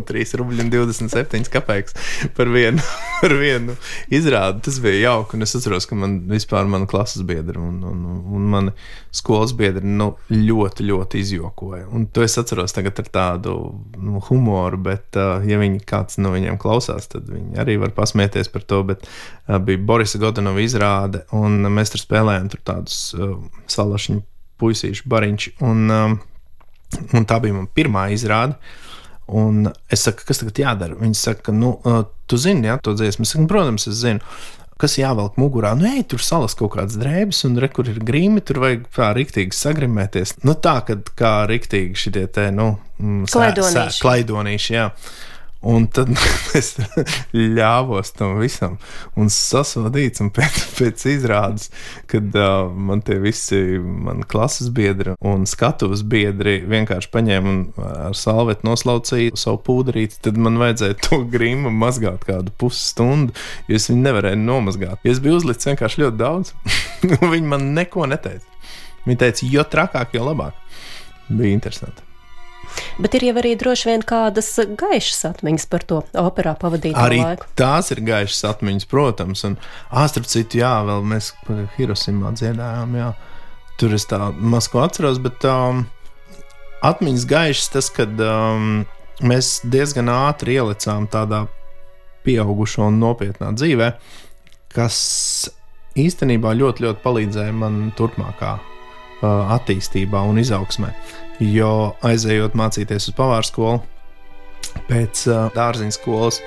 3,27 0.08 1.50
kopēks 1.52 1.96
par 2.38 2.48
vienu, 2.54 2.84
par 3.22 3.36
vienu 3.36 3.76
izrādi. 4.14 4.62
Tas 4.68 4.78
bija 4.84 5.10
jauki. 5.10 5.40
Es 5.44 5.56
atceros, 5.58 5.88
ka 5.90 5.98
man 6.00 6.22
vispār 6.32 6.70
mana 6.72 6.88
klases 6.90 7.26
biedra 7.28 7.60
un, 7.60 7.82
un, 7.88 8.06
un 8.32 8.48
mani 8.54 8.74
skolas 9.16 9.52
biedri 9.58 9.84
nu, 9.88 10.14
ļoti, 10.32 10.88
ļoti 10.88 11.24
izjokoja. 11.26 11.90
Un 11.92 12.08
to 12.14 12.24
es 12.24 12.38
atceros 12.40 12.78
tagad 12.78 13.04
ar 13.04 13.12
tādu 13.12 13.58
nu, 14.00 14.24
humoru, 14.30 14.80
bet, 14.88 15.10
uh, 15.20 15.44
ja 15.48 15.60
viņi 15.60 15.84
kāds 15.88 16.22
no 16.22 16.32
viņiem 16.36 16.60
klausās, 16.62 17.12
tad 17.12 17.28
viņi 17.28 17.60
arī 17.60 17.76
var 17.82 17.96
pasmieties 17.98 18.52
par 18.54 18.64
to. 18.64 18.84
Bet 18.94 19.04
uh, 19.04 19.60
bija 19.60 19.84
Borisa 19.84 20.22
Godunova 20.22 20.64
izrāde, 20.64 21.26
un 21.36 21.60
mēs 21.76 21.92
tur 21.92 22.06
spēlējām 22.06 22.52
tur 22.56 22.64
tādus 22.72 23.04
uh, 23.18 23.36
salašņu 23.72 24.24
puisīšu 24.62 25.10
bariņš. 25.12 25.54
Un, 25.66 25.88
um, 25.92 26.20
Un 27.18 27.28
tā 27.28 27.40
bija 27.44 27.56
mana 27.58 27.70
pirmā 27.76 28.08
izrāde. 28.16 28.58
Un 29.32 29.70
es 29.92 30.04
saku, 30.04 30.26
kas 30.28 30.42
tagad 30.42 30.60
jādara? 30.60 30.98
Viņi 31.00 31.16
saka, 31.16 31.54
nu, 31.56 31.78
tu 32.28 32.40
zini, 32.42 32.68
jā, 32.68 32.80
to 32.84 32.96
dziesmu. 33.00 33.28
Es 33.28 33.32
saku, 33.36 33.48
protams, 33.52 33.88
es 33.88 34.02
zinu. 34.02 34.24
Kas 34.82 34.98
jāvelk 34.98 35.36
mugurā? 35.38 35.76
Nu, 35.78 35.86
ej, 35.86 36.08
tur 36.10 36.24
salas 36.26 36.56
kaut 36.58 36.74
kādas 36.74 36.98
drēbes, 36.98 37.44
un 37.46 37.60
re, 37.62 37.70
kur 37.70 37.88
ir 37.88 38.00
grīmi, 38.02 38.42
tur 38.44 38.64
vajag 38.64 38.88
tā 38.98 39.12
rīktīgi 39.14 39.54
sagrimēties. 39.54 40.40
Nu, 40.48 40.56
tā, 40.58 40.80
kad 40.88 41.12
kā 41.16 41.36
rīktīgi 41.52 42.02
šitie 42.02 42.26
te, 42.34 42.48
nu, 42.56 42.74
klaidonīši. 43.30 44.02
klaidonīši 44.02 44.74
jā. 44.74 44.88
Un 45.62 45.86
tad 45.94 46.10
es 46.58 46.74
ļāvos 47.38 48.16
tam 48.18 48.40
visam, 48.42 48.80
un 49.20 49.30
sasodīts, 49.30 50.24
un 50.24 50.32
pēc, 50.34 50.58
pēc 50.80 51.06
izrādes, 51.14 51.70
kad 52.10 52.34
uh, 52.34 52.66
man 52.72 53.04
tie 53.06 53.20
visi 53.22 53.60
mani 53.82 54.26
klases 54.30 54.72
biedri 54.74 55.14
un 55.22 55.46
skatuves 55.50 56.02
biedri 56.02 56.60
vienkārši 56.66 57.12
paņēma 57.14 57.54
un 57.54 57.62
ar 57.86 58.18
salvetu 58.18 58.66
noslaucīja 58.72 59.38
savu 59.38 59.62
pūderīti, 59.70 60.24
tad 60.26 60.42
man 60.42 60.58
vajadzēja 60.62 60.98
to 61.06 61.22
grimu 61.30 61.70
mazgāt 61.74 62.26
kādu 62.26 62.54
pusstundu, 62.58 63.38
jo 63.70 63.78
es 63.78 63.90
viņu 63.92 64.06
nevarēju 64.10 64.42
nomazgāt. 64.42 65.06
Ja 65.06 65.14
es 65.14 65.22
biju 65.22 65.38
uzlicis 65.44 65.70
vienkārši 65.70 66.08
ļoti 66.08 66.22
daudz, 66.26 66.56
viņi 67.34 67.46
man 67.54 67.74
neko 67.78 68.10
neteica. 68.10 68.48
Viņi 69.06 69.18
teica, 69.18 69.50
jo 69.50 69.66
trakāk, 69.66 70.16
jo 70.18 70.26
labāk. 70.26 70.58
Bija 71.30 71.54
interesanti. 71.54 72.11
Bet 73.02 73.16
ir 73.18 73.26
jau 73.30 73.36
arī 73.42 73.54
droši 73.60 73.90
vien 73.90 74.06
kādas 74.08 74.50
gaišas 74.80 75.26
atmiņas 75.32 75.68
par 75.72 75.86
to 75.88 76.02
operā 76.20 76.54
pavadīto 76.60 77.00
arī 77.00 77.22
laiku. 77.24 77.50
Tās 77.60 77.92
ir 77.96 78.04
gaišas 78.08 78.44
atmiņas, 78.54 78.88
protams. 78.92 79.46
Un, 79.48 79.58
āstrap 80.04 80.28
citu, 80.30 80.62
jā, 80.62 80.74
vēl 80.88 81.06
mēs 81.14 81.32
Hirosimā 81.78 82.34
dziedājām, 82.38 82.98
jā. 83.00 83.12
Tur 83.82 83.96
es 83.98 84.06
tā 84.10 84.30
maz 84.38 84.68
ko 84.72 84.84
atceros, 84.84 85.22
bet 85.24 85.46
um, 85.50 85.86
atmiņas 86.86 87.26
gaišas 87.30 87.72
tas, 87.74 87.90
kad 87.94 88.20
um, 88.26 88.84
mēs 89.26 89.60
diezgan 89.72 90.12
ātri 90.14 90.60
ielicām 90.60 91.08
tādā 91.12 91.46
pieaugušo 92.26 92.86
un 92.92 93.00
nopietnā 93.02 93.50
dzīvē, 93.58 93.90
kas 94.76 95.00
īstenībā 96.00 96.54
ļoti, 96.58 96.86
ļoti 96.86 97.04
palīdzēja 97.04 97.56
man 97.58 97.82
turpmākā 97.98 98.54
uh, 98.60 99.56
attīstībā 99.58 100.22
un 100.30 100.40
izaugsmē. 100.42 100.94
Jo 101.42 101.96
aizejot 102.06 102.54
mācīties 102.58 103.08
uz 103.10 103.16
pavāru 103.18 103.48
skolu, 103.48 103.80
pēc 104.86 105.24
uh, 105.26 105.48
dārziņa 105.56 105.96
skolas 105.96 106.38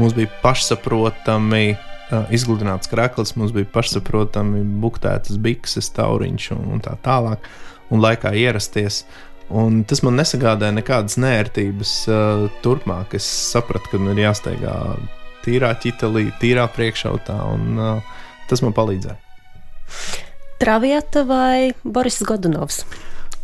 mums 0.00 0.14
bija 0.16 0.30
pašsaprotami 0.42 1.76
uh, 1.76 2.32
izgludināts 2.34 2.90
krekls, 2.90 3.36
mums 3.38 3.54
bija 3.54 3.68
pašsaprotami 3.70 4.64
buktētas 4.82 5.38
bikses, 5.42 5.92
tauriņš 5.94 6.50
un, 6.56 6.64
un 6.74 6.82
tā 6.82 6.96
tālāk, 7.04 7.46
un 7.94 8.02
laikā 8.02 8.34
ierasties. 8.42 9.04
Un 9.50 9.80
tas 9.86 10.02
man 10.06 10.18
nesagādāja 10.18 10.74
nekādas 10.76 11.16
nērtības 11.18 11.94
uh, 12.10 12.44
turpmāk. 12.64 13.16
Es 13.18 13.26
sapratu, 13.50 13.92
ka 13.92 14.02
man 14.02 14.18
ir 14.18 14.28
jāsteigā 14.28 14.74
tīrā 15.44 15.72
ķitelī, 15.82 16.28
tīrā 16.42 16.66
priekšautā, 16.74 17.38
un 17.54 17.78
uh, 17.78 18.18
tas 18.50 18.62
man 18.66 18.74
palīdzēja. 18.74 19.18
Travieta 20.60 21.24
vai 21.26 21.70
Boris 21.82 22.20
Godunovs? 22.26 22.84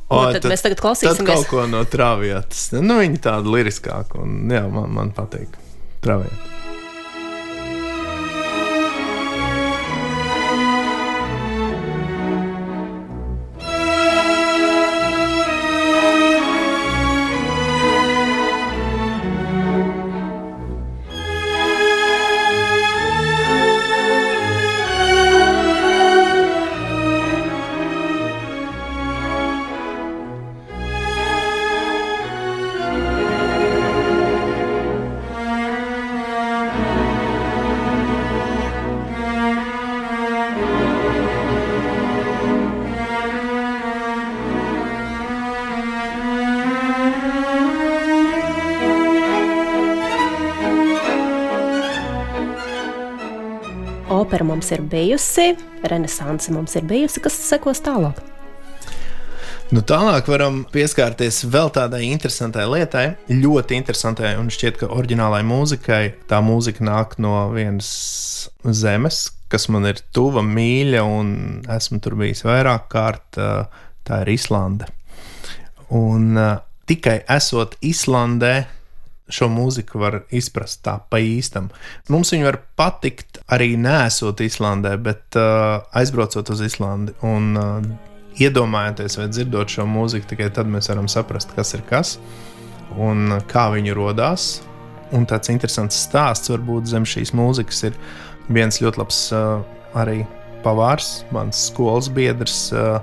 O, 0.07 0.21
tad, 0.23 0.39
tad 0.39 0.53
mēs 0.53 0.63
tagad 0.63 0.83
klausīsimies. 0.83 1.19
Tad 1.19 1.31
kaut 1.33 1.49
ko 1.51 1.65
no 1.71 1.83
travietas. 1.91 2.69
Nu, 2.79 3.01
viņa 3.03 3.23
tāda 3.25 3.51
liriskāka 3.51 4.21
un 4.23 4.45
jā, 4.53 4.63
man, 4.71 4.93
man 4.95 5.11
patīk 5.17 5.57
travieta. 6.05 6.66
Mums 54.57 54.73
ir 54.73 54.81
bijusi, 54.89 55.53
renesanse 55.85 56.53
mums 56.55 56.77
ir 56.79 56.87
bijusi, 56.89 57.21
kas 57.21 57.37
sekos 57.51 57.83
tālāk. 57.85 58.23
Nu, 59.75 59.83
tālāk 59.83 60.29
varam 60.31 60.61
pieskarties 60.71 61.43
vēl 61.51 61.73
tādai 61.75 62.05
interesantai 62.07 62.65
lietai, 62.71 63.07
ļoti 63.29 63.77
interesantai, 63.77 64.37
un 64.39 64.49
šķiet, 64.55 64.79
ka 64.81 64.89
oriģinālai 64.95 65.43
mūzikai 65.45 66.03
tā 66.31 66.39
mūzika 66.45 66.87
nāk 66.87 67.17
no 67.21 67.49
vienas 67.51 67.89
zemes, 68.63 69.25
kas 69.51 69.67
man 69.75 69.91
ir 69.91 70.01
tuva, 70.15 70.45
mīļa, 70.47 71.03
un 71.03 71.35
esmu 71.77 71.99
tur 72.01 72.17
bijis 72.21 72.47
vairāk 72.47 72.87
kārt. 72.95 73.43
Tā 74.07 74.21
ir 74.23 74.29
Islande. 74.31 74.87
Un 75.91 76.39
tikai 76.87 77.19
esot 77.35 77.75
Islandē, 77.83 78.55
šo 79.29 79.49
mūziku 79.51 80.01
var 80.01 80.21
izprast 80.35 80.83
tā 80.87 80.97
pa 81.11 81.19
īstam. 81.23 81.71
Mums 82.13 82.33
viņa 82.35 82.47
var 82.47 82.61
patikt 82.79 83.41
arī 83.53 83.75
nesot 83.81 84.41
Islandē, 84.45 84.95
bet 85.03 85.39
uh, 85.39 85.83
aizbraucot 85.99 86.53
uz 86.55 86.63
Islandi 86.67 87.15
un 87.27 87.59
uh, 87.59 87.89
iedomājoties 88.39 89.19
vai 89.19 89.29
dzirdot 89.33 89.73
šo 89.73 89.87
mūziku, 89.89 90.29
tikai 90.31 90.51
tad 90.55 90.71
mēs 90.71 90.91
varam 90.93 91.09
saprast, 91.11 91.55
kas 91.57 91.75
ir 91.75 91.83
kas 91.89 92.17
un 92.97 93.41
kā 93.51 93.69
viņa 93.75 93.97
radās. 93.99 94.49
Un 95.15 95.27
tāds 95.29 95.51
interesants 95.53 95.99
stāsts 96.07 96.51
varbūt 96.51 96.89
zem 96.91 97.05
šīs 97.07 97.31
mūzikas 97.37 97.85
ir 97.91 97.99
viens 98.51 98.81
ļoti 98.83 99.03
labs 99.03 99.21
uh, 99.35 99.61
arī 99.99 100.25
pavārs, 100.65 101.21
mans 101.35 101.69
skolas 101.69 102.09
biedrs 102.11 102.71
uh, 102.75 102.99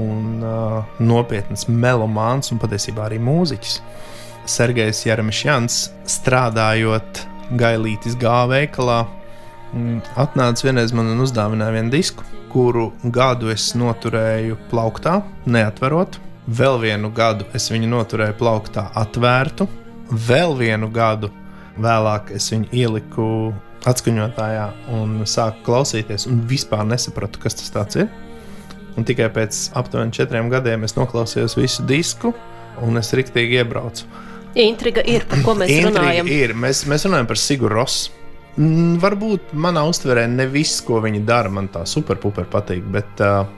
un 0.00 0.42
uh, 0.42 0.82
nopietns 0.98 1.68
melomāns 1.70 2.50
un 2.50 2.60
patiesībā 2.62 3.06
arī 3.06 3.20
mūziķis. 3.22 3.78
Sergejs 4.46 5.04
Jeremišjans, 5.06 5.76
strādājot 6.10 7.22
Gailītis 7.60 8.16
gāveikalā, 8.20 9.04
mm, 9.72 10.00
atnāca 10.20 10.66
vienreiz 10.66 10.92
man 10.96 11.12
un 11.12 11.22
uzdāvināja 11.24 11.76
vienu 11.76 11.92
disku, 11.94 12.24
kuru 12.52 12.90
gadu 13.04 13.50
es 13.52 13.72
noturēju 13.74 14.58
plauktā, 14.70 15.22
neatverot. 15.46 16.20
Vēl 16.44 16.76
vienu 16.82 17.08
gadu 17.14 17.46
es 17.56 17.70
viņu 17.72 17.88
noturēju 17.88 18.36
plauktā 18.40 18.90
atvērtu, 19.00 19.66
vēl 20.10 20.56
vienu 20.58 20.90
gadu 20.92 21.30
vēlāk 21.80 22.34
es 22.36 22.50
viņu 22.52 22.68
ieliku 22.72 23.28
atskaņotājā 23.88 24.66
un 24.96 25.22
sāku 25.28 25.64
klausīties, 25.66 26.28
un 26.28 26.44
vispār 26.48 26.84
nesapratu, 26.88 27.40
kas 27.40 27.56
tas 27.58 27.96
ir. 27.96 28.08
Un 28.94 29.04
tikai 29.04 29.26
pēc 29.34 29.70
aptuveni 29.74 30.14
četriem 30.14 30.52
gadiem 30.52 30.84
es 30.86 30.94
noklausījos 30.94 31.56
visu 31.58 31.82
disku, 31.88 32.30
un 32.84 33.00
es 33.00 33.10
riktīgi 33.16 33.58
iebraucu. 33.62 34.06
Intriga 34.54 35.02
ir, 35.02 35.24
par 35.26 35.42
ko 35.42 35.56
mēs 35.58 35.72
Intriga 35.72 35.90
runājam. 35.90 36.30
Ir. 36.30 36.54
Mēs, 36.58 36.84
mēs 36.90 37.06
runājam 37.08 37.30
par 37.30 37.40
Siguru 37.40 37.74
Rosu. 37.80 38.12
Mm, 38.54 39.00
varbūt 39.02 39.50
manā 39.58 39.82
uztverē 39.90 40.28
ne 40.30 40.46
viss, 40.46 40.78
ko 40.86 41.00
viņi 41.02 41.24
dara, 41.26 41.50
man 41.50 41.66
tā 41.74 41.82
superpuper 41.90 42.46
patīk, 42.52 42.84
bet 42.94 43.22
uh, 43.24 43.48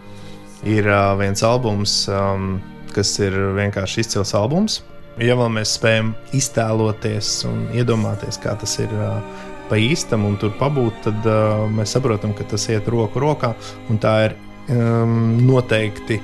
ir 0.64 0.88
uh, 0.88 1.12
viens 1.20 1.44
albums, 1.44 2.06
um, 2.08 2.56
kas 2.96 3.12
ir 3.20 3.36
vienkārši 3.58 4.06
izcils 4.06 4.32
albums. 4.38 4.80
Ja 5.20 5.36
vēl 5.36 5.52
mēs 5.52 5.74
spējam 5.76 6.14
iztēloties 6.36 7.30
un 7.48 7.66
iedomāties, 7.76 8.40
kā 8.40 8.56
tas 8.56 8.78
ir 8.80 8.92
uh, 8.96 9.20
pa 9.68 9.76
īstam 9.80 10.24
un 10.28 10.40
tur 10.40 10.56
pabūt, 10.56 11.04
tad 11.04 11.28
uh, 11.28 11.66
mēs 11.76 11.92
saprotam, 11.96 12.32
ka 12.36 12.48
tas 12.48 12.68
iet 12.72 12.88
roku 12.88 13.20
rokā 13.20 13.52
un 13.92 14.00
tā 14.00 14.16
ir 14.30 14.36
um, 14.72 15.36
noteikti 15.44 16.22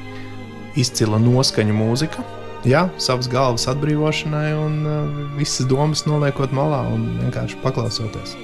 izcila 0.80 1.20
noskaņu 1.20 1.76
mūzika 1.76 2.24
jā, 2.68 2.86
savas 3.02 3.28
galvas 3.32 3.66
atbrīvošanai 3.72 4.48
un 4.58 4.78
uh, 4.86 5.20
visas 5.38 5.66
domas 5.70 6.04
noliekot 6.08 6.54
malā 6.56 6.84
un 6.92 7.08
vienkārši 7.22 7.60
paklausoties. 7.64 8.36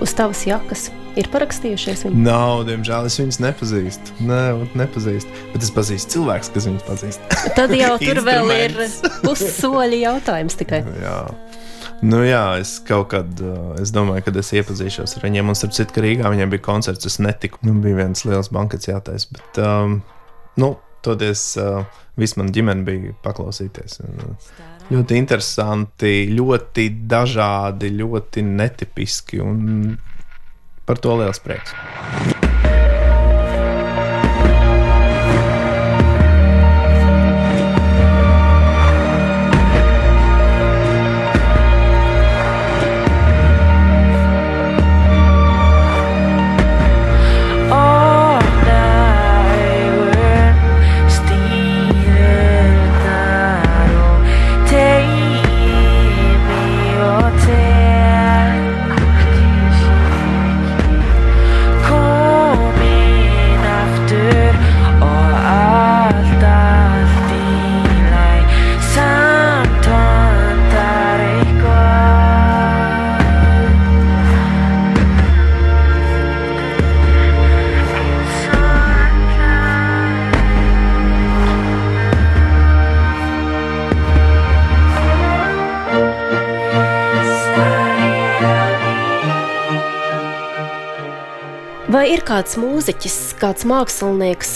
Uz 0.00 0.12
tavas 0.16 0.42
jakas 0.48 0.88
ir 1.16 1.28
parakstījušies 1.32 2.06
viņi? 2.06 2.22
Nav, 2.24 2.64
diemžēl 2.68 3.08
es 3.08 3.16
viņus 3.20 3.38
nepazīstu. 3.44 4.16
Nē, 4.28 4.40
nepazīstu. 4.76 5.44
Bet 5.52 5.64
es 5.64 5.72
pazīstu 5.72 6.16
cilvēkus, 6.16 6.52
kas 6.54 6.68
viņus 6.68 6.86
pazīst. 6.88 7.36
Tad 7.56 7.72
jau 7.76 7.94
tur 8.06 8.22
vēl 8.24 8.52
ir 8.56 8.76
pussoļi 9.24 10.02
jautājums 10.04 10.58
tikai. 10.60 10.82
jā. 11.02 11.20
Nu, 12.04 12.20
jā, 12.26 12.58
es 12.60 12.74
kaut 12.84 13.08
kad, 13.14 13.30
uh, 13.40 13.70
es 13.80 13.88
domāju, 13.94 14.26
kad 14.26 14.36
es 14.36 14.52
iepazīšos 14.52 15.16
ar 15.16 15.24
viņiem. 15.24 15.48
Un, 15.48 15.56
starp 15.56 15.72
citu, 15.78 15.94
ka 15.96 16.04
Rīgā 16.04 16.28
viņiem 16.32 16.52
bija 16.52 16.64
koncerts, 16.66 17.08
es 17.08 17.16
netiku. 17.24 17.62
Nu, 17.64 17.72
bija 17.80 18.02
viens 18.02 18.26
liels 18.28 18.52
bankets 18.52 18.90
jātais. 18.90 19.24
Bet, 19.32 19.62
um, 19.64 20.02
nu, 20.60 20.74
toties. 21.06 21.52
Uh, 21.60 22.02
Viss 22.16 22.38
man 22.40 22.48
ģimene 22.48 22.80
bija 22.86 23.12
paklausīties. 23.24 23.98
Ļoti 24.88 25.18
interesanti, 25.20 26.14
ļoti 26.32 26.88
dažādi, 27.12 27.92
ļoti 27.98 28.46
netipiski. 28.46 29.42
Un 29.44 29.98
par 30.88 31.02
to 31.04 31.18
liels 31.20 31.42
prieks. 31.44 31.76
Ir 92.16 92.24
kāds 92.24 92.56
mūziķis, 92.60 93.16
kāds 93.40 93.66
mākslinieks, 93.68 94.50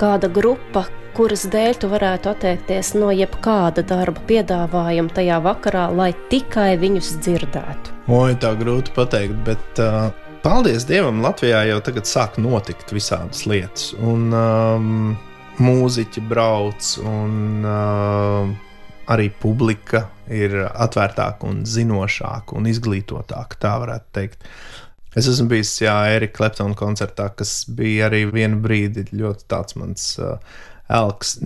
kāda 0.00 0.26
grupa, 0.32 0.84
kuras 1.14 1.44
dēļ 1.50 1.76
tu 1.78 1.90
varētu 1.92 2.30
atteikties 2.32 2.94
no 2.98 3.12
jebkāda 3.14 3.84
darba 3.86 4.22
piedāvājuma 4.26 5.14
tajā 5.14 5.38
vakarā, 5.44 5.84
lai 5.94 6.10
tikai 6.32 6.72
viņus 6.80 7.12
dzirdētu? 7.22 7.94
Oi, 8.14 8.34
tā 8.42 8.54
grūti 8.58 8.94
pateikt, 8.96 9.36
bet 9.46 9.82
uh, 9.82 10.08
paldies 10.42 10.88
Dievam, 10.88 11.22
Latvijā 11.22 11.62
jau 11.70 11.78
tagad 11.86 12.10
sāk 12.10 12.40
notikt 12.42 12.90
visādas 12.96 13.44
lietas. 13.46 13.92
Un 13.94 14.34
um, 14.34 15.14
mūziķi 15.62 16.24
brauc, 16.32 16.88
un 17.06 17.68
uh, 17.68 18.54
arī 19.14 19.28
publika 19.38 20.08
ir 20.34 20.64
atvērtāka 20.66 21.46
un 21.46 21.62
zinošāka 21.68 22.58
un 22.58 22.66
izglītotāka, 22.72 23.60
tā 23.62 23.76
varētu 23.84 24.18
teikt. 24.18 24.50
Es 25.14 25.28
esmu 25.30 25.48
bijis 25.52 25.76
Erika 25.86 26.40
Kleptona 26.40 26.74
koncertā, 26.78 27.28
kas 27.38 27.62
bija 27.70 28.08
arī 28.08 28.24
vienu 28.32 28.58
brīdi 28.64 29.06
ļoti 29.14 29.46
tāds 29.50 29.76
mans 29.78 30.08
uh, 30.18 30.38
elks. 30.90 31.36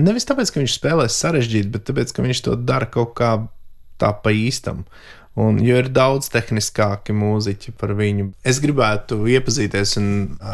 Nevis 0.00 0.28
tāpēc, 0.28 0.52
ka 0.52 0.60
viņš 0.62 0.76
spēlē 0.76 1.06
sarežģīti, 1.10 1.72
bet 1.72 1.88
tāpēc, 1.88 2.12
ka 2.14 2.24
viņš 2.26 2.44
to 2.46 2.58
dara 2.60 2.88
kaut 2.90 3.14
kā 3.18 3.32
tā 4.00 4.12
pa 4.24 4.32
īstam. 4.32 4.84
Un, 5.40 5.60
jo 5.62 5.76
ir 5.78 5.88
daudz 5.94 6.26
tehniskāki 6.32 7.14
mūziķi 7.16 7.72
par 7.78 7.94
viņu. 7.96 8.32
Es 8.44 8.58
gribētu 8.60 9.22
iepazīties 9.30 9.94
un 10.00 10.08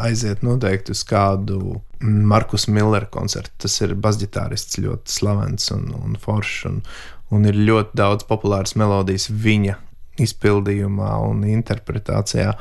aiziet 0.05 0.43
noteikti 0.45 0.93
uz 0.93 1.01
kādu 1.07 1.79
Markus 1.99 2.67
Millera 2.69 3.09
koncertu. 3.11 3.51
Tas 3.65 3.79
ir 3.81 3.95
basģitārists, 3.97 4.77
ļoti 4.83 5.11
slavens 5.11 5.71
un, 5.73 5.89
un 5.97 6.15
foršs. 6.21 6.67
Un, 6.69 6.79
un 7.33 7.49
ir 7.49 7.57
ļoti 7.57 7.97
daudz 7.99 8.27
populāras 8.29 8.77
melodijas 8.79 9.31
viņa 9.33 9.79
izpildījumā 10.23 11.11
un 11.27 11.43
interpretācijā. 11.47 12.53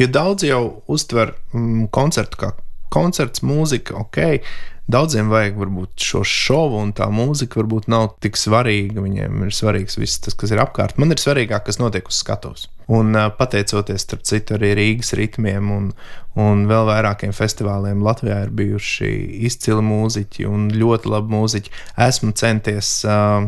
Jo 0.00 0.08
daudz 0.08 0.46
jau 0.48 0.62
uztver 0.90 1.34
mm, 1.52 1.88
koncertu 1.92 2.40
kā 2.40 2.52
koncerts, 2.92 3.42
mūzika, 3.44 3.96
ok. 4.04 4.44
Daudziem 4.92 5.30
vajag 5.30 5.56
varbūt 5.60 6.02
šo 6.04 6.20
šovu, 6.26 6.80
un 6.82 6.90
tā 6.96 7.06
mūzika 7.08 7.60
varbūt 7.60 7.86
nav 7.92 8.16
tik 8.20 8.36
svarīga. 8.36 9.04
Viņiem 9.04 9.44
ir 9.46 9.54
svarīgs 9.54 9.96
viss 9.96 10.20
tas, 10.20 10.34
kas 10.36 10.52
ir 10.52 10.60
apkārt. 10.60 10.98
Man 11.00 11.14
ir 11.14 11.22
svarīgāk, 11.22 11.64
kas 11.68 11.78
notiek 11.80 12.10
uz 12.10 12.18
skatuves. 12.18 12.66
Un 12.92 13.14
pateicoties, 13.38 14.02
starp 14.04 14.26
citu, 14.28 14.58
arī 14.58 14.74
Rīgas 14.76 15.14
ritmiem 15.16 15.70
un, 15.72 15.88
un 16.34 16.66
vēl 16.68 16.90
vairākiem 16.90 17.32
festivāliem 17.36 18.02
Latvijā 18.04 18.42
ir 18.44 18.52
bijuši 18.58 19.12
izcili 19.48 19.86
mūziķi 19.86 20.50
un 20.50 20.68
ļoti 20.74 21.14
labi 21.14 21.36
mūziķi. 21.38 21.74
Esmu 22.10 22.34
centies 22.42 22.98
uh, 23.06 23.46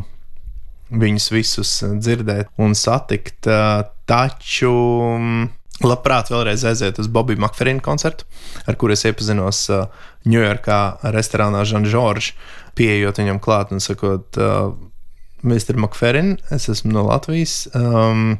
viņus 0.90 1.29
visus 1.33 1.75
dzirdēt 1.83 2.51
un 2.61 2.77
satikt, 2.79 3.47
uh, 3.51 3.85
taču. 4.09 4.73
Um, 5.14 5.47
Labprāt, 5.83 6.29
vēlreiz 6.31 6.62
aiziet 6.70 7.01
uz 7.03 7.09
Bobija 7.11 7.40
Makferina 7.42 7.83
koncertu, 7.83 8.29
ar 8.62 8.77
kuru 8.79 8.94
es 8.94 9.03
iepazinos 9.09 9.64
Ņujorkā, 10.23 10.77
uh, 10.94 11.09
restorānā 11.11 11.64
Žanžoržs, 11.66 12.31
pieejot 12.79 13.18
viņam 13.18 13.40
klāt 13.42 13.75
un 13.75 13.83
sakot, 13.83 14.38
Mr. 15.44 15.77
Makferin, 15.83 16.37
es 16.55 16.68
esmu 16.70 16.94
no 16.94 17.03
Latvijas. 17.09 17.64
Um, 17.75 18.37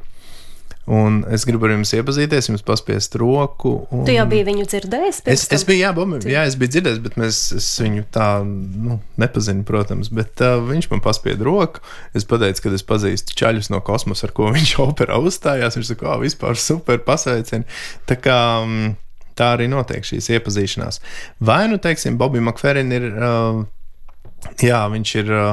Un 0.85 1.23
es 1.33 1.47
gribu 1.49 1.65
ar 1.65 1.73
jums 1.73 1.95
iepazīties, 1.97 2.51
jums 2.51 2.65
paspiest 2.65 3.15
roku. 3.17 3.73
Un... 3.89 4.03
Tu 4.05 4.19
jau 4.19 4.27
biji 4.29 4.45
viņu 4.51 4.67
dzirdējis? 4.69 5.23
Es, 5.33 5.47
es 5.57 5.63
biju, 5.65 5.81
jā, 5.81 5.93
bomi, 5.97 6.19
jā, 6.29 6.43
es 6.45 6.59
biju 6.61 6.75
dzirdējis, 6.75 6.99
bet 7.07 7.17
mēs, 7.21 7.39
es 7.57 7.69
viņu 7.81 8.05
tā 8.13 8.27
nu, 8.45 8.99
nepazinu, 9.21 9.65
protams. 9.69 10.11
Bet 10.13 10.43
uh, 10.45 10.59
viņš 10.69 10.91
man 10.93 11.01
paspieda 11.05 11.47
roku. 11.49 11.81
Es 12.13 12.29
pateicu, 12.29 12.67
ka 12.67 12.75
es 12.77 12.85
pazīstu 12.85 13.37
čaļus 13.41 13.73
no 13.73 13.81
kosmosa, 13.87 14.29
ar 14.29 14.35
ko 14.37 14.51
viņš 14.57 14.75
operā 14.85 15.17
uzstājās. 15.25 15.79
Viņš 15.81 15.95
saka, 15.95 16.11
oh, 16.13 16.21
vispār 16.21 16.61
super 16.61 17.01
pasveicini. 17.07 17.65
Tā 18.11 18.21
kā. 18.21 18.43
Um, 18.65 18.93
Tā 19.35 19.49
arī 19.57 19.65
notiek 19.67 20.05
šīs 20.07 20.29
iepazīšanās. 20.31 21.01
Vai 21.43 21.65
nu, 21.67 21.81
teiksim, 21.83 22.15
Bobija 22.21 22.45
Makferina 22.47 23.01
ir, 23.01 23.07
uh, 23.19 24.53
jā, 24.63 24.79
viņš 24.93 25.15
ir 25.25 25.33
uh, 25.35 25.49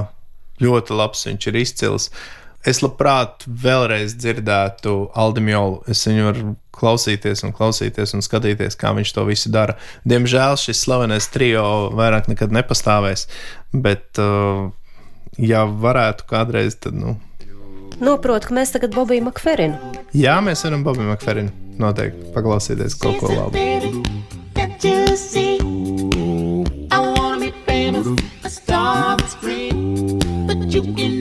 ļoti 0.62 1.00
labs, 1.00 1.24
viņš 1.26 1.48
ir 1.50 1.58
izcils. 1.64 2.06
Uh, 2.12 2.41
es 2.68 2.82
labprāt 2.84 3.46
vēlreiz 3.48 4.16
dzirdētu 4.20 4.96
Aldimiolu. 5.18 5.82
Es 5.92 6.04
viņu 6.08 6.28
varu 6.28 6.54
klausīties 6.76 7.44
un 7.46 7.56
klausīties 7.56 8.16
un 8.18 8.26
skatīties, 8.26 8.78
kā 8.80 8.94
viņš 8.98 9.16
to 9.16 9.26
visu 9.28 9.52
dara. 9.54 9.78
Diemžēl 10.08 10.58
šis 10.62 10.84
slavenais 10.86 11.28
trio 11.34 11.66
vairāk 11.98 12.30
nekad 12.32 12.54
nepastāvēs, 12.56 13.28
bet, 13.74 14.08
uh, 14.22 14.70
ja 15.38 15.66
varētu 15.66 16.30
kādreiz, 16.30 16.80
tad. 16.82 16.98
Nu, 16.98 17.18
Noprotu, 18.02 18.50
ka 18.50 18.56
mēs 18.58 18.72
tagad 18.74 18.96
Bobiju 18.96 19.28
Makferinu. 19.28 19.78
Jā, 20.18 20.40
mēs 20.42 20.64
varam 20.66 20.86
Bobiju 20.88 21.12
Makferinu 21.12 21.54
noteikti 21.82 22.34
paklausīties 22.36 22.98
kaut 23.02 23.22
ko 23.22 23.34
labu. 23.36 23.58
You 30.72 30.82
can 30.96 31.21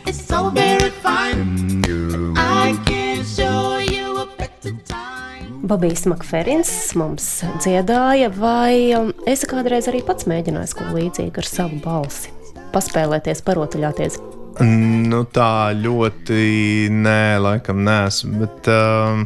do 0.31 0.37
something 0.37 0.81
Bobijs 5.71 6.03
Makferins 6.09 6.71
mums 6.99 7.25
dziedāja, 7.63 8.27
vai 8.35 8.91
um, 8.97 9.11
esi 9.29 9.47
kādreiz 9.47 9.87
arī 9.87 10.01
pats 10.03 10.27
mēģinājis 10.27 10.73
ko 10.75 10.87
līdzīgu 10.91 11.39
ar 11.39 11.47
savu 11.47 11.77
balsi? 11.83 12.31
Paspēlēties, 12.73 13.43
parotaļāties. 13.47 14.17
Nu, 14.67 15.21
tā 15.31 15.71
ļoti 15.79 16.89
nē, 16.91 17.21
laikam 17.43 17.85
nesmu. 17.87 18.41
Bet 18.41 18.67
uh, 18.71 19.23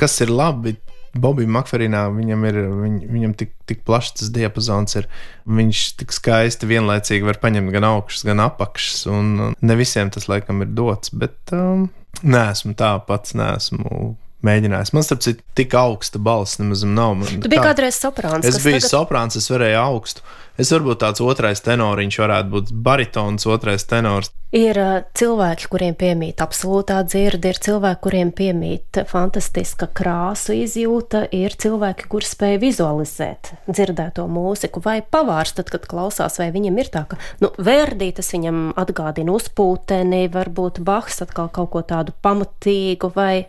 kas 0.00 0.18
ir 0.26 0.34
labi? 0.34 0.74
Bobijam 1.14 1.54
Makferinā 1.54 2.04
viņam 2.14 2.46
ir 2.48 2.58
viņ, 2.68 2.96
viņam 3.10 3.34
tik, 3.38 3.52
tik 3.70 3.84
plašs 3.86 4.16
tas 4.18 4.32
diapazons, 4.34 4.96
ir, 4.98 5.08
viņš 5.46 5.84
tik 6.00 6.14
skaisti 6.14 6.68
vienlaicīgi 6.70 7.28
var 7.28 7.38
paņemt 7.42 7.74
gan 7.74 7.86
augšas, 7.92 8.26
gan 8.26 8.42
apakšas. 8.44 9.04
Un 9.12 9.54
ne 9.54 9.78
visiem 9.78 10.10
tas 10.14 10.28
laikam 10.30 10.64
ir 10.64 10.74
dots, 10.74 11.14
bet 11.14 11.54
um, 11.54 11.88
nē, 12.22 12.48
esmu 12.56 12.74
tā 12.78 12.96
pats, 13.06 13.36
neesmu 13.38 14.14
mēģinājis. 14.46 14.94
Man, 14.96 15.06
starp 15.06 15.24
citu, 15.24 15.44
tik 15.58 15.74
augsta 15.78 16.20
balss 16.22 16.60
nemaz 16.60 16.84
nav. 16.86 17.16
Man, 17.20 17.42
tu 17.42 17.50
biji 17.50 17.60
kā... 17.60 17.70
kādreiz 17.72 17.98
soprāns. 18.00 18.46
Es 18.46 18.60
biju 18.62 18.80
tagad... 18.80 18.90
soprāns, 18.92 19.38
es 19.40 19.50
varēju 19.52 19.80
augstu. 19.82 20.26
Es 20.54 20.70
varbūt 20.70 21.00
tāds 21.02 21.18
otrais 21.18 21.58
tenoriņš 21.66 22.16
varētu 22.22 22.50
būt 22.52 22.68
baritons, 22.86 23.46
otrais 23.50 23.82
tenors. 23.90 24.30
Ir 24.54 24.78
uh, 24.78 25.00
cilvēki, 25.18 25.66
kuriem 25.66 25.96
piemīt 25.98 26.38
absolūtā 26.44 27.00
dzirde, 27.08 27.50
ir 27.50 27.58
cilvēki, 27.58 28.00
kuriem 28.04 28.28
piemīt 28.30 29.00
fantastiska 29.10 29.88
krāsu 29.90 30.54
izjūta, 30.54 31.24
ir 31.34 31.56
cilvēki, 31.58 32.06
kur 32.12 32.22
spēj 32.22 32.60
vizualizēt 32.62 33.50
dzirdēto 33.66 34.28
mūziku, 34.30 34.78
vai 34.84 35.00
pavārs, 35.02 35.56
tad, 35.58 35.72
kad 35.74 35.88
klausās, 35.90 36.38
vai 36.38 36.52
viņam 36.54 36.78
ir 36.78 36.92
tā, 36.94 37.02
ka, 37.10 37.18
nu, 37.42 37.50
Verdī 37.58 38.12
tas 38.14 38.30
viņam 38.30 38.68
atgādina 38.78 39.34
uzpūteni, 39.34 40.28
varbūt 40.30 40.78
Bahs 40.86 41.18
atkal 41.26 41.50
kaut 41.50 41.72
ko 41.74 41.82
tādu 41.82 42.14
pamatīgu, 42.22 43.10
vai 43.18 43.48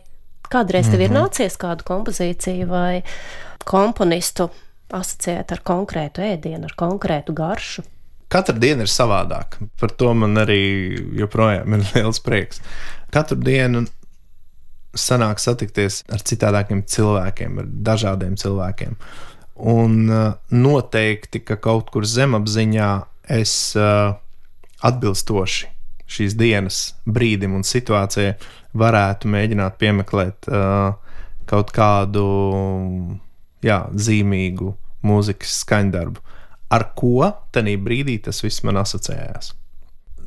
Kādreiz 0.52 0.86
tev 0.86 1.00
mm 1.00 1.02
-hmm. 1.02 1.06
ir 1.06 1.12
mhm. 1.12 1.18
nācies 1.18 1.58
kādu 1.58 1.84
kompozīciju 1.84 2.68
vai 2.68 3.04
komponistu 3.64 4.50
asociēt 4.94 5.52
ar 5.52 5.62
konkrētu 5.66 6.22
ēdienu, 6.22 6.66
ar 6.66 6.74
konkrētu 6.78 7.34
garšu? 7.34 7.84
Katra 8.28 8.56
diena 8.58 8.82
ir 8.82 8.88
savādāka. 8.90 9.68
Par 9.80 9.92
to 9.92 10.14
man 10.14 10.38
arī 10.38 10.98
joprojām 11.20 11.74
ir 11.74 11.86
liels 11.94 12.20
prieks. 12.20 12.62
Katru 13.14 13.38
dienu 13.38 13.86
sanāk 14.96 15.40
satikties 15.40 16.04
ar 16.10 16.24
citādākiem 16.24 16.84
cilvēkiem, 16.88 17.60
ar 17.60 17.66
dažādiem 17.66 18.36
cilvēkiem. 18.40 18.96
Un 19.56 20.10
uh, 20.10 20.34
noteikti, 20.52 21.40
ka 21.40 21.56
kaut 21.56 21.90
kur 21.94 22.04
zemapziņā 22.04 22.90
es 23.30 23.76
uh, 23.80 24.16
atbilstoši 24.84 25.75
šīs 26.06 26.36
dienas 26.38 26.80
brīdim 27.10 27.56
un 27.58 27.66
situācijai 27.66 28.36
varētu 28.78 29.32
mēģināt 29.32 29.78
piemeklēt 29.82 30.50
uh, 30.52 30.94
kaut 31.50 31.72
kādu 31.76 32.26
jā, 33.66 33.80
zīmīgu 33.94 34.74
mūzikas 35.06 35.60
skaņdarbu. 35.64 36.24
Ar 36.76 36.90
ko 36.98 37.30
tajā 37.54 37.78
brīdī 37.82 38.18
tas 38.26 38.42
viss 38.44 38.64
man 38.66 38.82
asociējās? 38.82 39.54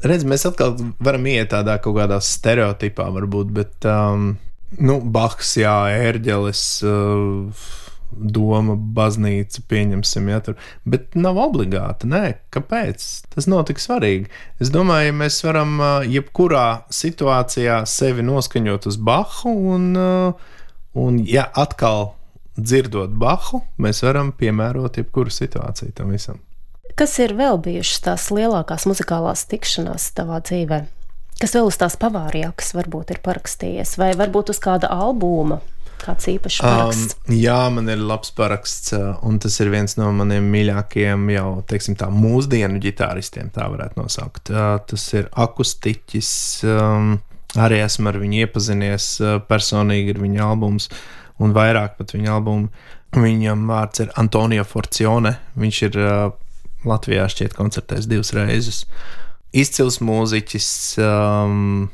Redz, 0.06 0.22
mēs 0.28 0.46
atkal 0.46 0.76
varam 1.02 1.26
iet 1.26 1.50
tādā 1.50 1.74
kaut 1.82 1.96
kādā 1.98 2.20
stereotipā, 2.22 3.08
varbūt, 3.16 3.50
bet 3.54 3.88
um, 3.90 4.36
nu, 4.78 5.00
Bahs, 5.02 5.56
Jā, 5.58 5.74
Ērģelis, 5.90 6.62
uh, 6.86 7.66
doma, 8.12 8.74
baznīca, 8.74 9.62
pieņemsim, 9.68 10.28
ja 10.32 10.40
tur. 10.44 10.56
Bet 10.88 11.16
nav 11.18 11.38
obligāti. 11.42 12.08
Nē, 12.10 12.24
kāpēc? 12.54 13.06
Tas 13.34 13.48
nav 13.50 13.66
tik 13.68 13.82
svarīgi. 13.82 14.30
Es 14.62 14.72
domāju, 14.74 15.10
ja 15.10 15.16
mēs 15.22 15.40
varam 15.46 15.78
jebkurā 16.08 16.66
situācijā 16.92 17.82
sevi 17.88 18.24
noskaņot 18.26 18.88
uz 18.90 18.98
Bahu, 19.08 19.54
un, 19.74 19.90
un 20.98 21.22
ja 21.28 21.48
atkal 21.58 22.12
dzirdot 22.58 23.14
Bahu, 23.18 23.62
mēs 23.78 24.02
varam 24.06 24.32
piemērot 24.36 24.98
jebkuru 24.98 25.32
situāciju 25.32 25.94
tam 25.94 26.14
visam. 26.14 26.42
Kas 26.98 27.14
ir 27.22 27.36
vēl 27.38 27.60
bijušas 27.62 28.00
tās 28.02 28.30
lielākās 28.34 28.88
muzikālās 28.90 29.44
tikšanās 29.50 30.10
tavā 30.16 30.40
dzīvē? 30.42 30.80
Kas 31.38 31.52
vēl 31.54 31.68
uz 31.70 31.76
tās 31.78 31.94
pavārījākas 32.00 32.72
varbūt 32.74 33.12
ir 33.14 33.20
parakstījies, 33.22 33.94
vai 34.00 34.10
varbūt 34.18 34.50
uz 34.50 34.58
kāda 34.58 34.90
albuma? 34.90 35.60
Kāds 35.98 36.28
īpašs 36.30 36.60
paraksts? 36.62 37.16
Um, 37.26 37.36
jā, 37.36 37.58
man 37.74 37.90
ir 37.90 38.00
labs 38.00 38.30
paraksts, 38.36 38.92
uh, 38.96 39.16
un 39.26 39.40
tas 39.42 39.56
ir 39.62 39.70
viens 39.72 39.96
no 39.98 40.10
maniem 40.14 40.46
mīļākajiem, 40.52 41.24
jau 41.34 41.48
teiksim, 41.68 41.96
tā 41.98 42.10
mūsdienu 42.14 42.80
ģitāristiem, 42.84 43.50
tā 43.54 43.66
varētu 43.72 44.00
nosaukt. 44.00 44.52
Uh, 44.54 44.76
tas 44.88 45.06
ir 45.18 45.30
akustiķis. 45.44 46.32
Um, 46.68 47.16
arī 47.58 47.80
esmu 47.84 48.12
ar 48.12 48.20
viņu 48.20 48.44
iepazinies 48.44 49.10
uh, 49.24 49.38
personīgi, 49.48 50.14
ir 50.14 50.22
viņa 50.22 50.44
albums, 50.46 50.90
un 51.42 51.54
vairāk 51.56 51.98
pat 51.98 52.14
viņa 52.14 52.34
albumu. 52.36 52.70
Viņam 53.16 53.64
vārds 53.70 54.04
ir 54.04 54.12
Antonija 54.20 54.66
Forcione. 54.68 55.38
Viņš 55.58 55.84
ir 55.88 56.02
uh, 56.02 56.26
Latvijā 56.88 57.26
šķiet 57.32 57.56
koncertējis 57.56 58.10
divas 58.10 58.34
reizes. 58.36 58.82
Izcils 59.56 60.02
mūziķis, 60.04 60.68
um, 61.00 61.88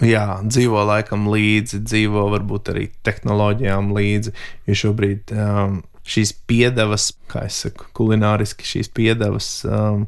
jā, 0.00 0.26
dzīvo 0.46 0.82
laikam 0.88 1.28
līdzi, 1.32 1.82
dzīvo 1.84 2.26
varbūt 2.32 2.72
arī 2.72 2.88
tehnoloģijām 3.04 3.92
līdzi. 3.96 4.34
Jo 4.70 4.78
šobrīd 4.86 5.34
um, 5.36 5.80
šīs 6.08 6.34
piedevas, 6.48 7.12
kā 7.30 7.46
jau 7.46 7.56
saku, 7.62 7.88
kulināriski 7.96 8.66
šīs 8.66 8.90
piedevas 8.94 9.50
um, 9.68 10.06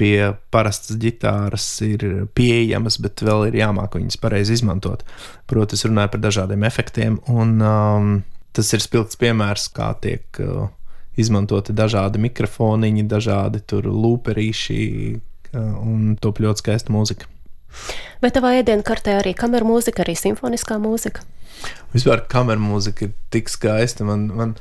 pie 0.00 0.32
parastas 0.54 0.96
ģitāras 1.00 1.66
ir 1.86 2.04
pieejamas, 2.34 2.98
bet 3.02 3.22
vēl 3.22 3.50
ir 3.50 3.60
jāmāk 3.60 3.98
viņas 3.98 4.18
pareizi 4.22 4.56
izmantot. 4.56 5.04
Protams, 5.50 5.82
es 5.82 5.88
runāju 5.88 6.14
par 6.14 6.22
dažādiem 6.24 6.64
efektiem, 6.66 7.18
un 7.30 7.58
um, 7.60 8.14
tas 8.56 8.72
ir 8.74 8.82
spilgts 8.84 9.20
piemērs, 9.20 9.68
kā 9.76 9.92
tiek 10.02 10.40
uh, 10.42 10.70
izmantoti 11.20 11.76
dažādi 11.76 12.22
mikrofoniņi, 12.24 13.04
dažādi 13.10 13.62
lūperīši, 13.84 14.80
uh, 15.52 15.70
un 15.84 16.16
top 16.20 16.42
ļoti 16.42 16.64
skaista 16.64 16.94
mūzika. 16.94 17.28
Vai 18.22 18.30
tavā 18.34 18.54
ēdienu 18.60 18.84
kartē 18.86 19.16
arī 19.18 19.34
kameru 19.38 19.66
mūzika, 19.72 20.04
arī 20.04 20.14
simfoniskā 20.18 20.78
mūzika? 20.82 21.24
Vispār 21.92 22.24
kameru 22.30 22.62
mūzika 22.62 23.08
ir 23.08 23.16
tik 23.34 23.50
skaista. 23.52 24.06
Man, 24.06 24.28
man 24.36 24.54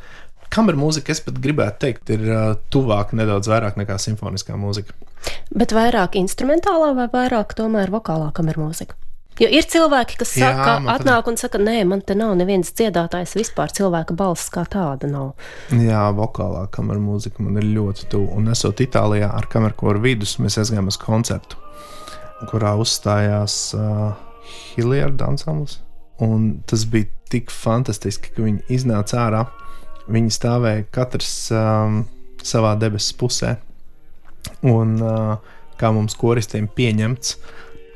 kameru 0.54 0.82
mūzika, 0.82 1.14
es 1.14 1.22
pat 1.24 1.38
gribētu 1.44 1.86
teikt, 1.86 2.10
ir 2.16 2.26
uh, 2.30 2.42
tuvāk 2.74 3.16
nedaudz 3.18 3.50
vairāk 3.52 3.78
nekā 3.80 3.98
simfoniskā 4.02 4.58
mūzika. 4.60 4.98
Bet 5.54 5.76
vairāk 5.76 6.18
instrumentālā 6.20 6.92
vai 6.98 7.08
vairāk 7.12 7.56
tomēr 7.58 7.94
vokālā 7.94 8.32
kameru 8.36 8.68
mūzika? 8.68 8.98
Jo 9.40 9.48
ir 9.48 9.66
cilvēki, 9.66 10.18
kas 10.20 10.34
saka, 10.36 10.74
Jā, 10.84 10.92
atnāk 10.92 11.30
un 11.32 11.38
saka, 11.40 11.58
nē, 11.62 11.80
man 11.88 12.02
te 12.06 12.18
nav 12.20 12.34
nevienas 12.38 12.74
dziedātājs, 12.78 13.38
vispār 13.40 13.72
cilvēka 13.74 14.14
balss 14.18 14.52
kā 14.54 14.66
tāda 14.70 15.08
nav. 15.10 15.32
Jā, 15.72 16.04
vokālā 16.18 16.66
kameru 16.74 17.02
mūzika 17.06 17.42
man 17.46 17.58
ir 17.62 17.70
ļoti 17.78 18.10
tuva. 18.12 18.36
Un 18.38 18.52
esot 18.52 18.84
Itālijā 18.84 19.32
ar 19.32 19.48
kameru 19.50 19.78
koru 19.80 20.04
vidus, 20.04 20.36
mēs 20.44 20.60
aizgājām 20.62 20.92
uz 20.92 21.00
koncertu 21.02 21.58
kurā 22.50 22.74
uzstājās 22.82 23.56
uh, 23.78 24.12
Hilliard 24.74 25.22
ansamblis. 25.26 25.80
Un 26.22 26.62
tas 26.70 26.86
bija 26.90 27.10
tik 27.32 27.52
fantastiski, 27.54 28.34
ka 28.36 28.46
viņi 28.46 28.66
iznāca 28.74 29.24
ārā. 29.26 29.46
Viņi 30.12 30.34
stāvēja 30.34 30.86
katrs 30.94 31.34
um, 31.56 32.04
savā 32.44 32.76
debesu 32.80 33.16
pusē. 33.20 33.56
Un 34.68 34.98
uh, 35.02 35.36
kā 35.80 35.92
mums 35.94 36.18
koristiem 36.18 36.68
pieņemts, 36.76 37.36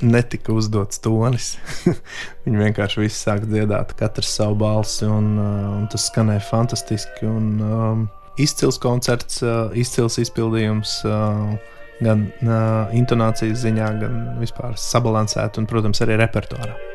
netika 0.06 0.54
uzdots 0.56 1.02
tonis. 1.04 1.56
viņi 2.46 2.62
vienkārši 2.64 3.04
visi 3.04 3.20
sāk 3.20 3.46
dziedāt, 3.50 3.94
katrs 4.00 4.34
savu 4.38 4.58
balsi, 4.62 5.06
un, 5.10 5.36
uh, 5.38 5.70
un 5.82 5.88
tas 5.92 6.10
skanēja 6.10 6.46
fantastiski. 6.50 7.30
Un, 7.30 7.52
um, 7.62 8.06
izcils 8.42 8.80
koncerts, 8.82 9.42
uh, 9.46 9.70
izcils 9.78 10.20
izpildījums. 10.22 11.00
Uh, 11.08 11.56
gan 12.04 12.26
uh, 12.44 12.92
intonācijas 12.96 13.62
ziņā, 13.64 13.92
gan 14.02 14.20
vispār 14.42 14.76
sabalansēt 14.80 15.62
un, 15.62 15.70
protams, 15.70 16.02
arī 16.04 16.20
repertuārā. 16.20 16.95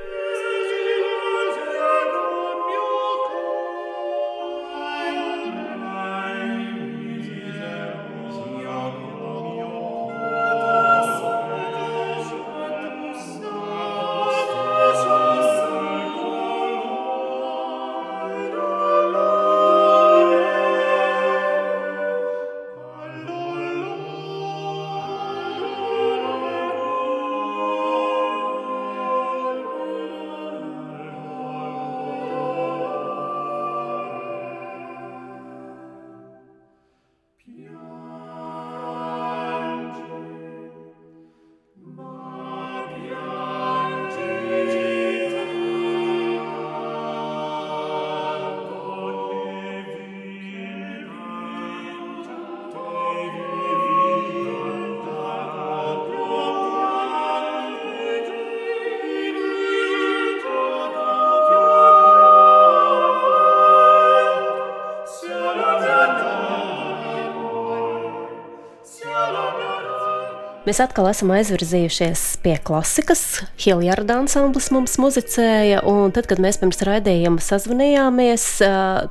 Mēs 70.71 70.79
atkal 70.79 71.09
esam 71.11 71.33
aizvirzījušies 71.35 72.21
pie 72.45 72.53
klasikas. 72.62 73.41
Hiljarda 73.59 74.21
ansamblis 74.21 74.68
mums 74.71 74.93
muzicēja, 75.03 75.81
un 75.91 76.12
tad, 76.14 76.29
kad 76.31 76.39
mēs 76.39 76.61
pirms 76.61 76.79
raidījuma 76.87 77.43
sazvanījāmies, 77.43 78.45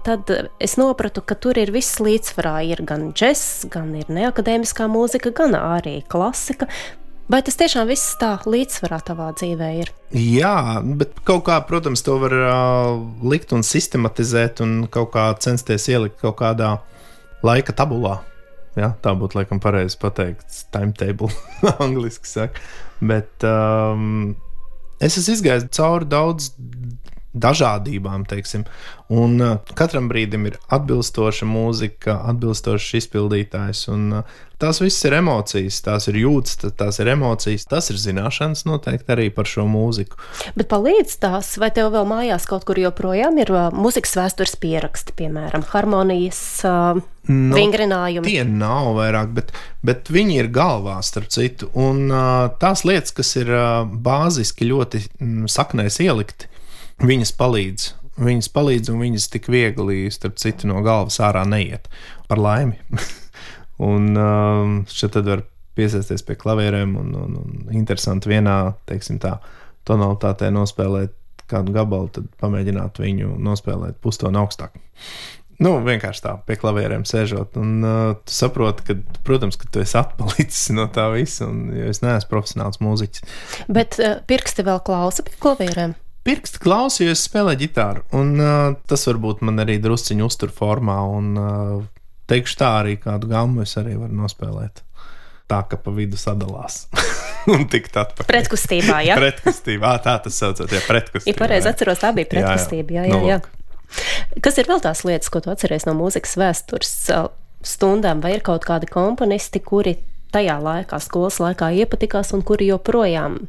tad 0.05 0.31
es 0.63 0.77
sapratu, 0.79 1.19
ka 1.19 1.35
tur 1.35 1.59
ir 1.59 1.73
viss 1.75 1.99
līdzsvarā. 1.99 2.53
Ir 2.63 2.79
gan 2.87 3.09
džeks, 3.11 3.65
gan 3.73 3.91
ir 3.99 4.07
neakadēmiskā 4.07 4.87
mūzika, 4.87 5.33
gan 5.35 5.57
arī 5.59 5.97
klasika. 6.07 6.69
Vai 7.27 7.41
tas 7.43 7.59
tiešām 7.59 7.91
viss 7.91 8.15
tā 8.23 8.37
līdzsvarā 8.47 9.01
tavā 9.11 9.27
dzīvē 9.35 9.69
ir? 9.81 9.91
Jā, 10.15 10.79
bet 10.79 11.19
kaut 11.27 11.43
kā, 11.51 11.59
protams, 11.67 12.07
to 12.07 12.21
var 12.23 12.39
uh, 12.39 12.95
likt 13.19 13.51
un 13.51 13.67
sistematizēt 13.67 14.63
un 14.63 14.85
kaut 14.87 15.11
kā 15.17 15.27
censties 15.43 15.91
ielikt 15.91 16.23
kaut 16.23 16.39
kādā 16.39 16.77
laika 17.43 17.75
tabulā. 17.75 18.21
Ja, 18.79 18.93
tā 19.03 19.11
būtu 19.17 19.39
laikam 19.39 19.59
pareizi 19.63 19.97
pateikt, 19.99 20.61
timetable, 20.73 21.31
angļuiski 21.83 22.29
saka. 22.29 22.63
Bet 22.99 23.45
um, 23.47 24.35
es 25.03 25.17
esmu 25.19 25.35
izgājis 25.37 25.69
cauri 25.75 26.07
daudz 26.09 26.53
dažādībām, 27.33 28.25
teiksim. 28.29 28.65
Un 29.13 29.39
uh, 29.41 29.57
katram 29.77 30.09
brīdim 30.09 30.47
ir 30.49 30.57
atbilstoša 30.73 31.47
mūzika, 31.49 32.19
atbilstošs 32.31 32.95
izpildītājs. 33.03 33.83
Un, 33.93 34.21
uh, 34.21 34.39
tās 34.61 34.81
visas 34.81 35.05
ir 35.07 35.15
emocijas, 35.19 35.79
tās 35.85 36.09
ir 36.11 36.19
jūtas, 36.23 36.57
tās 36.77 36.99
ir 37.01 37.11
emocijas, 37.13 37.67
tas 37.69 37.89
ir 37.93 38.01
zināšanas 38.01 38.65
noteikti 38.69 39.13
arī 39.13 39.29
par 39.33 39.49
šo 39.49 39.67
mūziku. 39.69 40.19
Bet 40.57 40.69
palīdz 40.73 41.15
tās, 41.21 41.53
vai 41.61 41.71
tev 41.75 41.93
vēl 41.93 42.09
mājās 42.09 42.49
kaut 42.49 42.65
kur 42.69 42.81
joprojām 42.81 43.37
ir 43.41 43.53
uh, 43.53 43.69
mūzikas 43.73 44.17
vēstures 44.19 44.57
pieraksti, 44.61 45.15
piemēram, 45.21 45.65
harmonijas. 45.73 46.43
Uh... 46.65 47.05
Nu, 47.29 47.53
vingrinājumi. 47.53 48.25
Tie 48.25 48.41
nav 48.41 48.95
vairāk, 48.97 49.33
bet, 49.35 49.51
bet 49.85 50.07
viņi 50.09 50.39
ir 50.39 50.47
galvā, 50.49 50.95
starp 51.05 51.27
citu. 51.29 51.67
Un 51.77 52.07
uh, 52.09 52.47
tās 52.57 52.81
lietas, 52.89 53.13
kas 53.13 53.35
ir 53.37 53.51
uh, 53.53 53.83
bāziski 53.85 54.65
ļoti 54.65 55.03
mm, 55.19 55.51
saknēs 55.53 55.99
ielikti, 56.01 56.49
viņas 57.03 57.33
palīdz. 57.39 57.93
Viņas 58.19 58.49
palīdz, 58.51 58.91
un 58.91 58.99
viņas 59.03 59.29
tik 59.31 59.47
viegli, 59.51 60.09
starp 60.11 60.39
citu, 60.41 60.67
no 60.67 60.81
galvas 60.83 61.21
ārā 61.23 61.45
neiet. 61.47 61.87
Par 62.27 62.41
laimi. 62.41 62.79
un 63.91 64.11
um, 64.19 64.75
šeit 64.91 65.15
tad 65.15 65.29
var 65.29 65.45
piesaisties 65.79 66.25
pie 66.27 66.35
klavierēm 66.39 66.97
un, 66.99 67.15
un, 67.15 67.39
un 67.39 67.79
interesanti 67.79 68.31
vienā, 68.31 68.57
teiksim 68.89 69.21
tā, 69.23 69.37
tonalitātē 69.87 70.51
nospēlēt 70.51 71.15
kādu 71.49 71.73
gabalu, 71.73 72.11
tad 72.13 72.27
pamēģināt 72.41 72.99
viņu 73.01 73.37
nospēlēt 73.41 73.97
pustonu 74.03 74.43
augstāk. 74.43 74.75
Nu, 75.59 75.73
vienkārši 75.83 76.21
tā, 76.23 76.33
pie 76.47 76.55
klavieriem 76.59 77.03
sēžot. 77.07 77.57
Un 77.59 77.71
uh, 77.83 78.11
tu 78.23 78.31
saproti, 78.31 78.85
ka, 78.87 78.95
protams, 79.27 79.57
ka 79.59 79.67
tu 79.67 79.81
esi 79.83 79.97
atpalicis 79.99 80.69
no 80.75 80.87
tā 80.93 81.09
visa, 81.11 81.49
un 81.49 81.73
es 81.89 81.99
neesmu 82.03 82.31
profesionāls 82.31 82.79
mūziķis. 82.83 83.25
Bet 83.67 83.99
uh, 83.99 84.21
pirksti 84.29 84.63
vēl 84.67 84.79
klausa 84.87 85.27
pie 85.27 85.35
klavieriem? 86.19 86.25
Pirksti 86.27 86.59
klausījos, 86.63 87.23
spēlēju 87.29 87.59
ģitāru, 87.63 88.03
un 88.13 88.35
uh, 88.39 88.75
tas 88.87 89.07
varbūt 89.07 89.41
man 89.41 89.59
arī 89.59 89.79
drusciņu 89.79 90.25
uztur 90.25 90.49
formā, 90.49 90.99
un 91.07 91.37
uh, 91.37 91.83
teikšu 92.27 92.57
tā 92.59 92.79
arī 92.81 92.97
kādu 92.99 93.27
gamu 93.27 93.63
es 93.63 93.77
arī 93.77 93.95
varu 93.97 94.13
nospēlēt. 94.13 94.83
Tā 95.49 95.63
kā 95.65 95.79
pa 95.81 95.91
vidu 95.91 96.17
sadalās. 96.17 96.87
un 97.53 97.65
tikt 97.67 97.95
atpakaļ. 97.97 98.27
Pretkustībā, 98.29 98.99
jā. 99.07 99.15
pretkustībā, 99.21 99.95
tā 100.03 100.19
tas 100.23 100.35
saucās, 100.37 100.69
jā, 100.69 100.81
pretkustībā. 100.85 101.33
Ja 101.33 101.39
pareizi 101.39 101.71
atceros, 101.71 101.99
tā 101.99 102.13
bija 102.13 102.29
pretkustība, 102.29 102.99
jā, 102.99 103.07
jā, 103.07 103.15
jā. 103.15 103.21
jā. 103.25 103.39
jā. 103.39 103.55
Kas 104.45 104.59
ir 104.61 104.69
vēl 104.69 104.83
tās 104.83 105.01
lietas, 105.07 105.31
ko 105.33 105.41
tu 105.41 105.49
atceries 105.49 105.87
no 105.87 105.95
mūzikas 105.97 106.35
vēstures 106.37 106.91
stundām, 107.65 108.21
vai 108.21 108.35
ir 108.35 108.43
kaut 108.45 108.67
kādi 108.67 108.85
komponisti, 108.91 109.63
kuri 109.65 109.95
tajā 110.29 110.59
laikā, 110.61 110.99
skolas 111.01 111.39
laikā 111.41 111.71
iepatikās 111.81 112.35
un 112.37 112.45
kuri 112.45 112.69
joprojām 112.69 113.39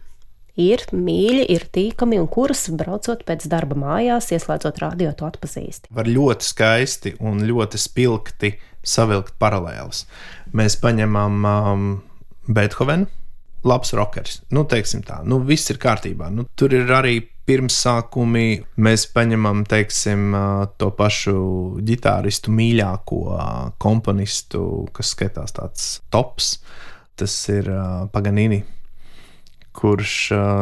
ir 0.61 0.85
mīļi, 0.93 1.47
ir 1.55 1.67
tīkami 1.73 2.19
un 2.21 2.29
kurus 2.31 2.69
braucot 2.77 3.25
pēc 3.29 3.47
darba 3.51 3.79
mājās, 3.79 4.31
ieslēdzot 4.37 4.83
radio, 4.83 5.13
to 5.17 5.29
atpazīsti? 5.29 5.93
Var 5.97 6.11
ļoti 6.11 6.51
skaisti 6.51 7.15
un 7.25 7.43
ļoti 7.49 7.81
spilgti 7.81 8.55
savilkt 8.87 9.37
paralēlus. 9.41 10.05
Mēs 10.57 10.79
paņemam 10.81 11.49
um, 11.49 11.89
Beethovenu, 12.51 13.09
labs 13.65 13.93
rockers. 13.97 14.41
Nu, 14.55 14.65
teiksim 14.69 15.05
tā, 15.07 15.21
nu, 15.29 15.41
viss 15.45 15.71
ir 15.73 15.81
kārtībā. 15.81 16.31
Nu, 16.33 16.47
tur 16.57 16.75
ir 16.77 16.91
arī 16.95 17.19
pirmsākumi. 17.51 18.47
Mēs 18.85 19.07
paņemam, 19.15 19.65
teiksim, 19.69 20.35
to 20.81 20.91
pašu 20.97 21.37
ģitāristu 21.87 22.55
mīļāko 22.55 23.23
komponistu, 23.83 24.65
kas 24.97 25.15
skatās 25.17 25.57
tāds 25.57 25.89
tops. 26.13 26.55
Tas 27.21 27.35
ir 27.53 27.69
Paganini, 28.15 28.63
kurš 29.77 30.15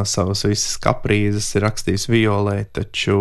savas 0.09 0.45
visas 0.47 0.79
kaprīzes 0.83 1.51
ir 1.57 1.65
rakstījis 1.67 2.09
violē, 2.13 2.61
taču 2.77 3.19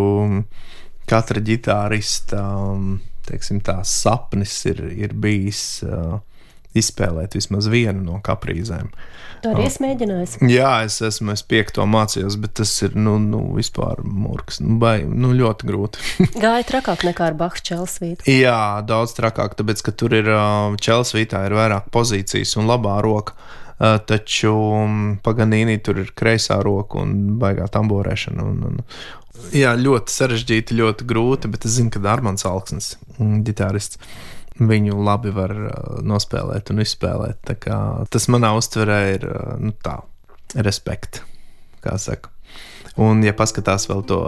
katra 1.08 1.42
ģitārista 1.44 2.42
teiksim, 3.28 3.60
tā, 3.64 3.80
sapnis 3.84 4.54
ir, 4.68 4.82
ir 4.92 5.14
bijis 5.16 5.84
izspēlēt 6.78 7.36
vismaz 7.38 7.68
vienu 7.72 8.02
no 8.04 8.18
kaprīzēm. 8.24 8.90
Tā 9.42 9.52
arī 9.54 9.68
es 9.68 9.78
mēģināju. 9.82 10.48
Jā, 10.50 10.72
es 10.86 10.98
esmu 11.04 11.32
es 11.34 11.44
piekto 11.46 11.84
mācījos, 11.88 12.36
bet 12.42 12.56
tas 12.58 12.72
ir 12.82 12.96
nu, 12.98 13.16
nu, 13.22 13.40
vispār 13.56 14.02
mūks. 14.02 14.60
Nu, 14.64 14.78
bai, 14.82 14.96
nu, 15.06 15.30
ļoti 15.38 15.68
grūti. 15.68 16.02
Gāja 16.42 16.66
trakāk 16.66 17.06
nekā 17.06 17.30
ar 17.30 17.38
Bahu 17.38 17.62
Čelsvītu. 17.70 18.26
Jā, 18.32 18.82
daudz 18.86 19.14
trakāk, 19.18 19.54
tāpēc 19.58 19.84
ka 19.86 19.94
tur 19.94 20.16
ir 20.18 20.32
Čelsvītā 20.82 21.46
ir 21.46 21.56
vairāk 21.58 21.88
pozīcijas 21.94 22.56
un 22.58 22.70
labā 22.70 22.98
roka. 23.06 23.38
Taču 23.78 24.52
Paganīnī 25.22 25.78
tur 25.86 26.00
ir 26.02 26.10
kreisā 26.18 26.58
roka 26.66 26.98
un 26.98 27.38
baigā 27.38 27.68
tamborēšana. 27.70 28.42
Un, 28.42 28.64
un, 28.66 28.80
jā, 29.54 29.74
ļoti 29.78 30.14
sarežģīti, 30.14 30.78
ļoti 30.80 31.06
grūti, 31.06 31.50
bet 31.52 31.66
es 31.68 31.76
zinu, 31.78 31.92
ka 31.94 32.02
Armāns 32.10 32.46
Alksnis, 32.48 32.96
ģitārists 33.18 34.00
viņu 34.58 34.96
labi 35.06 35.30
var 35.30 35.54
uh, 35.54 36.00
nospēlēt 36.02 36.72
un 36.72 36.82
izspēlēt. 36.82 37.52
Tas 38.10 38.26
manā 38.32 38.50
uztverē 38.58 38.98
ir 39.14 39.28
uh, 39.28 39.52
nu, 39.62 39.70
tā, 39.84 40.00
respekt, 40.58 41.22
kā 41.84 41.94
saka. 42.02 42.32
Un, 42.98 43.22
ja 43.22 43.30
paskatās 43.38 43.86
vēl 43.86 44.02
to, 44.10 44.18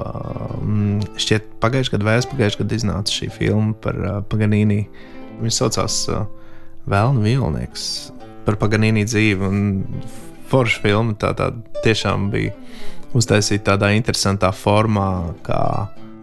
um, 0.60 1.00
šķiet, 1.18 1.56
pagājušajā 1.58 1.96
gadā, 1.96 2.06
vai 2.06 2.16
aizpagājušajā 2.20 2.62
gadā 2.62 2.78
iznāca 2.78 3.16
šī 3.16 3.32
filma 3.34 3.74
par 3.82 3.98
Paganīni. 4.30 4.84
Viņa 5.40 5.56
saucās 5.56 6.04
Vēlnu 6.90 7.24
Vilnieks 7.24 7.88
par 8.46 8.58
Paganīni 8.60 9.06
dzīvi. 9.08 9.50
Forša 10.50 10.82
filma 10.82 11.14
tā, 11.20 11.32
tā 11.38 11.52
tiešām 11.84 12.30
bija 12.32 12.54
uztaisīta 13.16 13.74
tādā 13.74 13.92
interesantā 13.96 14.50
formā, 14.54 15.34
kā 15.46 15.62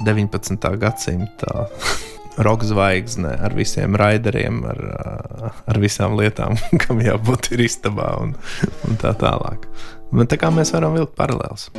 19. 0.06 0.70
gadsimta 0.80 1.68
roka 2.48 2.68
zvaigzne 2.68 3.34
ar 3.44 3.56
visiem 3.58 3.98
raideriem, 3.98 4.62
ar, 4.68 4.82
ar 5.68 5.82
visām 5.82 6.18
lietām, 6.20 6.58
kam 6.84 7.02
jābūt 7.04 7.54
ir 7.56 7.66
istabā 7.68 8.14
un, 8.24 8.36
un 8.88 9.00
tā 9.02 9.16
tālāk. 9.18 9.70
Bet 10.14 10.32
tā 10.32 10.40
kā 10.40 10.54
mēs 10.54 10.72
varam 10.76 10.96
vilkt 10.96 11.18
paralēlus. 11.20 11.72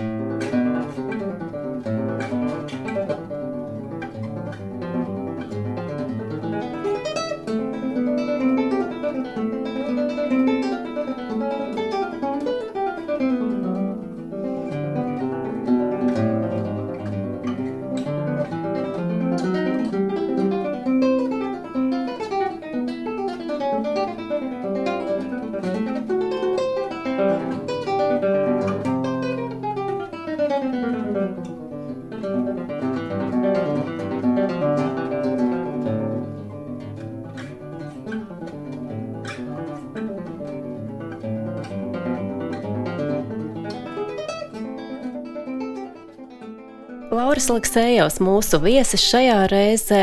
Lauris 47.49 47.65
Aleksējos, 47.65 48.17
mūsu 48.21 48.59
viesis 48.61 49.01
šajā 49.09 49.47
reizē. 49.49 50.03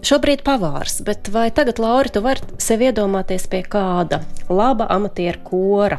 Šobrīd 0.00 0.40
pavārs, 0.46 1.02
bet 1.04 1.28
vai 1.28 1.50
tagad, 1.52 1.76
Lauri, 1.76 2.08
tu 2.08 2.22
vari 2.24 2.40
sev 2.56 2.80
iedomāties 2.86 3.44
pie 3.52 3.60
kāda 3.68 4.22
laba 4.48 4.86
amatieru 4.88 5.42
kora 5.44 5.98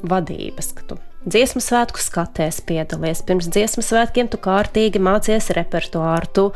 vadības, 0.00 0.72
ka 0.72 0.86
tu 0.88 0.98
dziesmu 1.28 1.60
svētku 1.60 2.00
skatēs 2.00 2.62
piedalies. 2.64 3.20
Pirms 3.28 3.52
dziesmu 3.52 3.84
svētkiem 3.84 4.32
tu 4.32 4.40
kārtīgi 4.40 5.02
mācies 5.04 5.52
repertuāru, 5.52 6.32
tu 6.32 6.48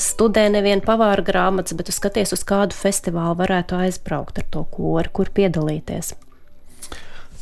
studē 0.00 0.48
nevienu 0.56 0.80
pavāra 0.86 1.20
grāmatas, 1.26 1.76
bet 1.76 1.90
tu 1.90 1.96
skaties 1.98 2.32
uz 2.32 2.48
kādu 2.48 2.72
festivālu 2.80 3.36
varētu 3.42 3.76
aizbraukt 3.82 4.40
ar 4.40 4.48
to 4.56 4.64
koru, 4.72 5.12
kur 5.12 5.34
piedalīties. 5.36 6.14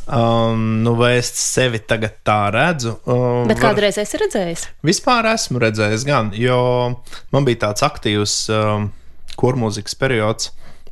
Um, 0.05 0.83
nu, 0.85 0.93
vai 0.95 1.15
es 1.17 1.31
sevi 1.33 1.79
tagad 1.81 2.19
tā 2.27 2.51
redzu? 2.53 2.99
Um, 3.09 3.47
Bet 3.49 3.63
kādreiz 3.63 3.97
esi 4.01 4.19
redzējis? 4.21 4.67
Vispār 4.85 5.31
esmu 5.31 5.63
redzējis, 5.63 6.05
gan, 6.05 6.29
jo 6.37 6.59
man 7.33 7.47
bija 7.47 7.63
tāds 7.69 7.87
aktīvs 7.87 8.35
um, 8.53 8.91
kormūzikas 9.41 9.97
periods. 9.97 10.51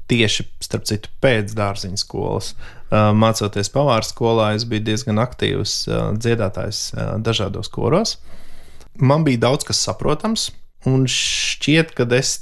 Tieši 0.09 0.47
starp 0.65 0.89
citu, 0.89 1.13
pēc 1.25 1.53
dārziņa 1.57 2.01
skolas, 2.01 2.55
uh, 2.57 3.13
mācoties 3.17 3.71
pavāra 3.73 4.05
skolā, 4.05 4.51
es 4.57 4.65
biju 4.69 4.87
diezgan 4.89 5.21
aktīvs 5.23 5.77
uh, 5.91 6.01
dziedātājs 6.17 6.81
uh, 6.97 7.13
dažādos 7.21 7.69
koros. 7.73 8.17
Man 8.97 9.29
bija 9.29 9.45
daudz 9.45 9.69
kas 9.69 9.81
saprotams, 9.85 10.51
un 10.89 11.05
šķiet, 11.09 11.93
ka 11.97 12.09
es 12.17 12.39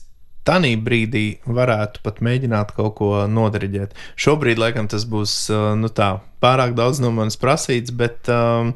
Tanī 0.49 0.73
brīdī 0.81 1.25
varētu 1.45 2.01
pat 2.05 2.23
mēģināt 2.25 2.73
kaut 2.77 2.95
ko 3.01 3.11
nodariģēt. 3.29 3.93
Šobrīd, 4.21 4.61
laikam, 4.61 4.89
tas 4.91 5.05
būs 5.09 5.35
nu, 5.77 5.91
tā, 5.93 6.15
pārāk 6.43 6.73
daudz 6.79 7.03
no 7.05 7.13
manis 7.15 7.37
prasīts, 7.41 7.93
bet 7.93 8.31
um, 8.33 8.73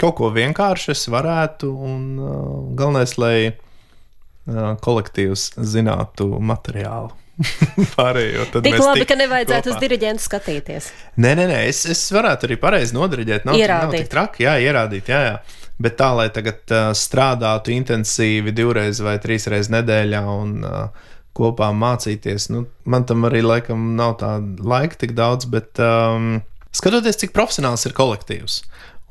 kaut 0.00 0.16
ko 0.20 0.30
vienkārši 0.34 0.92
es 0.94 1.08
varētu. 1.10 1.72
Un 1.72 2.04
uh, 2.18 2.36
galvenais, 2.78 3.16
lai 3.18 3.34
uh, 3.50 4.76
kolektīvs 4.84 5.52
zinātu 5.58 6.30
materiālu. 6.38 7.10
Pārējo, 7.96 8.44
Tik 8.60 8.76
labi, 8.78 9.06
ka 9.08 9.16
nevajadzētu 9.18 9.70
kopā. 9.70 9.74
uz 9.74 9.82
diriģentu 9.82 10.22
skatīties. 10.22 10.90
Nē, 11.16 11.32
nē, 11.38 11.48
nē 11.50 11.58
es, 11.70 11.82
es 11.90 12.02
varētu 12.14 12.46
arī 12.46 12.58
pareizi 12.60 12.94
nodiriģēt. 12.94 13.48
Nav, 13.48 13.58
ierādīt. 13.58 13.88
nav 13.88 13.96
tik 13.96 14.12
traki, 14.12 14.46
jā, 14.46 14.54
ierādīt. 14.68 15.08
Jā, 15.10 15.22
jā. 15.26 15.61
Bet 15.82 15.96
tā, 15.98 16.12
lai 16.16 16.28
tagad 16.34 16.60
uh, 16.70 16.90
strādātu 16.96 17.72
intensīvi 17.74 18.52
divreiz 18.54 19.00
vai 19.02 19.16
trīs 19.22 19.48
reizes 19.50 19.72
nedēļā 19.72 20.22
un 20.28 20.54
uh, 20.66 21.08
kopā 21.36 21.70
mācīties, 21.72 22.50
nu, 22.52 22.66
man 22.84 23.06
tam 23.08 23.24
arī 23.28 23.40
laikam 23.44 23.94
nav 23.96 24.18
tā 24.20 24.34
laika 24.60 25.00
tik 25.00 25.14
daudz, 25.16 25.48
bet 25.48 25.80
um, 25.80 26.42
skatoties, 26.76 27.18
cik 27.22 27.32
profesionāls 27.36 27.86
ir 27.88 27.96
kolektīvs. 27.96 28.60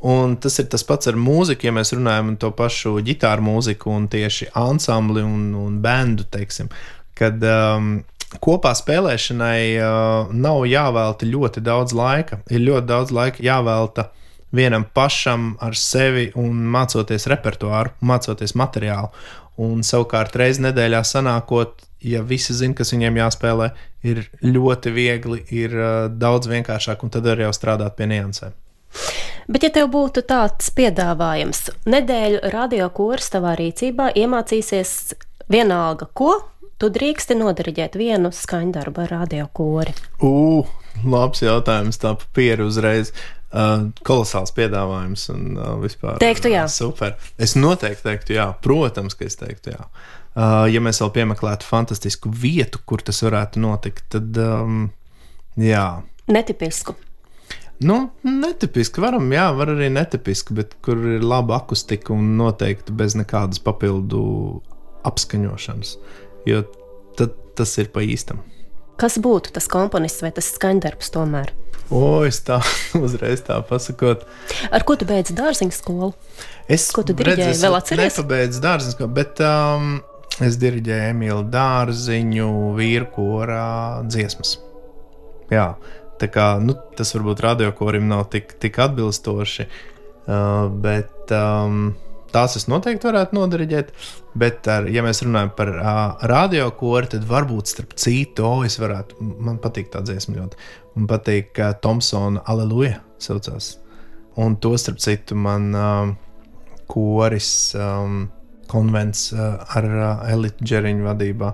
Un 0.01 0.37
tas 0.41 0.55
ir 0.57 0.65
tas 0.69 0.81
pats 0.85 1.09
ar 1.11 1.17
mūziku, 1.17 1.67
ja 1.67 1.73
mēs 1.75 1.93
runājam 1.93 2.31
par 2.31 2.39
to 2.41 2.49
pašu 2.57 2.95
ģitāru 3.05 3.45
mūziku 3.45 3.91
un 3.93 4.07
tieši 4.09 4.49
ansambli 4.57 5.21
un, 5.25 5.51
un 5.57 5.75
bendu, 5.81 6.25
teiksim, 6.25 6.71
kad 7.17 7.41
um, 7.45 7.99
kopā 8.41 8.71
spēlēšanai 8.77 9.61
uh, 9.77 10.31
nav 10.33 10.63
jāvelta 10.69 11.29
ļoti 11.29 11.61
daudz 11.65 11.93
laika. 11.97 12.41
Ir 12.49 12.65
ļoti 12.65 12.89
daudz 12.89 13.13
laika 13.13 13.45
jāvelta 13.45 14.09
vienam 14.51 14.85
pašam 14.93 15.55
ar 15.59 15.75
sevi 15.77 16.31
un 16.35 16.65
mācoties 16.73 17.27
repertuāru, 17.31 17.93
mācoties 18.03 18.55
materiālu. 18.59 19.11
Un 19.61 19.83
savukārt 19.85 20.35
reizē 20.39 20.67
nedēļā 20.69 21.01
sanākot, 21.05 21.83
ja 22.01 22.23
visi 22.25 22.55
zina, 22.57 22.75
kas 22.77 22.93
viņiem 22.95 23.19
jāspēlē, 23.19 23.71
ir 24.07 24.23
ļoti 24.43 24.93
viegli, 24.95 25.41
ir 25.53 25.75
uh, 25.77 25.89
daudz 26.09 26.49
vienkāršāk, 26.51 27.03
un 27.03 27.13
tad 27.13 27.27
arī 27.29 27.45
jau 27.45 27.53
strādāt 27.55 27.97
pie 27.99 28.09
niansēm. 28.11 28.55
Bet, 29.51 29.65
ja 29.65 29.71
tev 29.73 29.89
būtu 29.93 30.23
tāds 30.27 30.69
piedāvājums, 30.75 31.65
nedēļu 31.89 32.41
radio 32.53 32.87
kurs 32.95 33.31
tavā 33.33 33.53
rīcībā 33.59 34.11
iemācīsies 34.19 34.95
vienalga, 35.51 36.07
ko 36.13 36.37
tu 36.81 36.89
drīksti 36.93 37.37
nodariģēt 37.37 37.97
vienu 37.99 38.31
skaņdarbu 38.33 39.03
ar 39.03 39.13
radio 39.19 39.47
kori? 39.53 39.93
Ugh, 40.25 40.71
labs 41.05 41.43
jautājums, 41.43 41.99
tā 42.01 42.15
papīra 42.17 42.65
uzreiz. 42.65 43.11
Uh, 43.11 43.40
kolosāls 44.07 44.53
piedāvājums 44.55 45.27
un 45.33 45.57
uh, 45.57 45.75
vispār. 45.81 46.19
Teiktu 46.23 46.53
jā. 46.53 46.63
Uh, 46.67 46.71
super. 46.71 47.17
Es 47.41 47.57
noteikti 47.59 48.05
teiktu 48.05 48.37
jā. 48.37 48.47
Protams, 48.63 49.17
ka 49.19 49.27
es 49.27 49.35
teiktu 49.39 49.73
jā. 49.73 49.85
Uh, 50.31 50.65
ja 50.71 50.79
mēs 50.83 51.01
vēl 51.03 51.11
piemeklētu 51.17 51.67
fantastisku 51.67 52.31
vietu, 52.31 52.79
kur 52.87 53.03
tas 53.03 53.19
varētu 53.25 53.59
notikt, 53.59 54.05
tad 54.15 54.37
um, 54.39 54.85
jā. 55.59 55.85
Netipisku. 56.31 56.95
Nu, 57.81 57.97
netipiski 58.23 59.01
varam, 59.01 59.25
jā, 59.33 59.47
var 59.57 59.73
arī 59.73 59.89
netipiski, 59.91 60.53
bet 60.55 60.75
kur 60.85 60.99
ir 61.15 61.23
laba 61.25 61.57
akustika 61.57 62.13
un 62.13 62.35
noteikti 62.37 62.93
bez 62.93 63.17
nekādas 63.17 63.59
papildu 63.65 64.21
apskaņošanas. 65.09 65.95
Jo 66.47 66.61
tad 67.17 67.33
tas 67.57 67.73
ir 67.81 67.89
pa 67.93 68.03
īstam. 68.05 68.43
Kas 69.01 69.17
būtu 69.17 69.49
tas 69.55 69.65
komponists 69.65 70.21
vai 70.21 70.29
tas 70.35 70.51
skaņdarbs 70.53 71.09
tomēr? 71.15 71.49
O, 71.89 72.21
es 72.27 72.37
tā 72.45 72.59
uzreiz 73.05 73.41
tā 73.47 73.57
pasakot. 73.65 74.27
Ar 74.69 74.85
ko 74.85 74.95
tu 74.99 75.07
beidzi 75.09 75.33
dārziņu 75.37 75.73
skolu? 75.73 76.11
Es 76.71 76.85
Ko 76.93 77.01
tu 77.03 77.15
diriģēji? 77.17 77.57
Vēl 77.63 77.77
atceries? 77.79 78.13
Nepabeidzu 78.13 78.61
dārziņu 78.63 78.93
skolu, 78.93 79.13
bet 79.17 79.41
um, 79.43 79.95
es 80.45 80.59
diriģēju 80.61 81.15
Emīlu 81.15 81.41
dārziņu 81.51 82.51
vīru 82.77 83.09
korā 83.15 83.71
dziesmas. 84.05 84.53
Jā, 85.51 85.73
tā 86.21 86.29
kā 86.31 86.53
nu, 86.61 86.77
tas 86.95 87.11
varbūt 87.17 87.41
radiokorim 87.43 88.05
nav 88.07 88.27
tik, 88.31 88.53
tik 88.61 88.77
atbilstoši, 88.85 89.65
uh, 89.65 90.69
bet 90.85 91.33
um, 91.35 91.89
tās 92.33 92.57
es 92.59 92.67
noteikti 92.71 93.07
varētu 93.09 93.37
nodariģēt. 93.37 93.91
Bet, 94.41 94.67
ar, 94.71 94.87
ja 94.91 95.03
mēs 95.05 95.23
runājam 95.25 95.51
par 95.57 95.73
uh, 95.75 96.01
radiokoru, 96.31 97.11
tad 97.13 97.27
varbūt 97.27 97.71
starp 97.73 97.95
citu, 97.99 98.45
oh, 98.47 98.65
es 98.67 98.79
varētu, 98.81 99.19
man 99.19 99.59
patīk 99.63 99.91
tā 99.93 100.03
dziesma 100.07 100.37
ļoti. 100.39 100.59
Man 100.95 101.07
patīk 101.11 101.59
uh, 101.59 101.73
Thompsona 101.83 102.43
Aleluja 102.51 103.01
saucās. 103.21 103.75
Un 104.39 104.55
to 104.63 104.73
starp 104.79 105.01
citu 105.03 105.35
man 105.35 105.71
uh, 105.75 106.13
koris 106.91 107.75
um, 107.75 108.25
konvents 108.71 109.31
uh, 109.35 109.59
ar 109.75 109.87
uh, 109.91 110.25
Elitu 110.31 110.67
Džeriņu 110.67 111.07
vadībā 111.07 111.51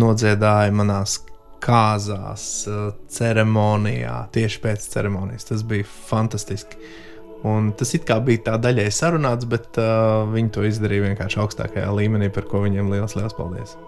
nodziedāja 0.00 0.74
manās 0.74 1.20
kāzās, 1.62 2.44
uh, 2.70 2.90
ceremonijā, 3.12 4.16
tieši 4.34 4.62
pēc 4.64 4.90
ceremonijas. 4.94 5.46
Tas 5.50 5.64
bija 5.66 5.86
fantastiski. 5.86 6.78
Un 7.48 7.70
tas 7.72 7.94
it 7.96 8.04
kā 8.08 8.18
bija 8.24 8.44
tā 8.50 8.58
daļai 8.60 8.90
sarunāts, 8.92 9.48
bet 9.48 9.78
uh, 9.80 10.26
viņi 10.28 10.52
to 10.56 10.66
izdarīja 10.68 11.06
vienkārši 11.08 11.40
augstākajā 11.40 11.88
līmenī, 11.96 12.28
par 12.34 12.48
ko 12.50 12.60
viņiem 12.66 12.92
liels, 12.92 13.16
liels 13.16 13.36
paldies. 13.36 13.78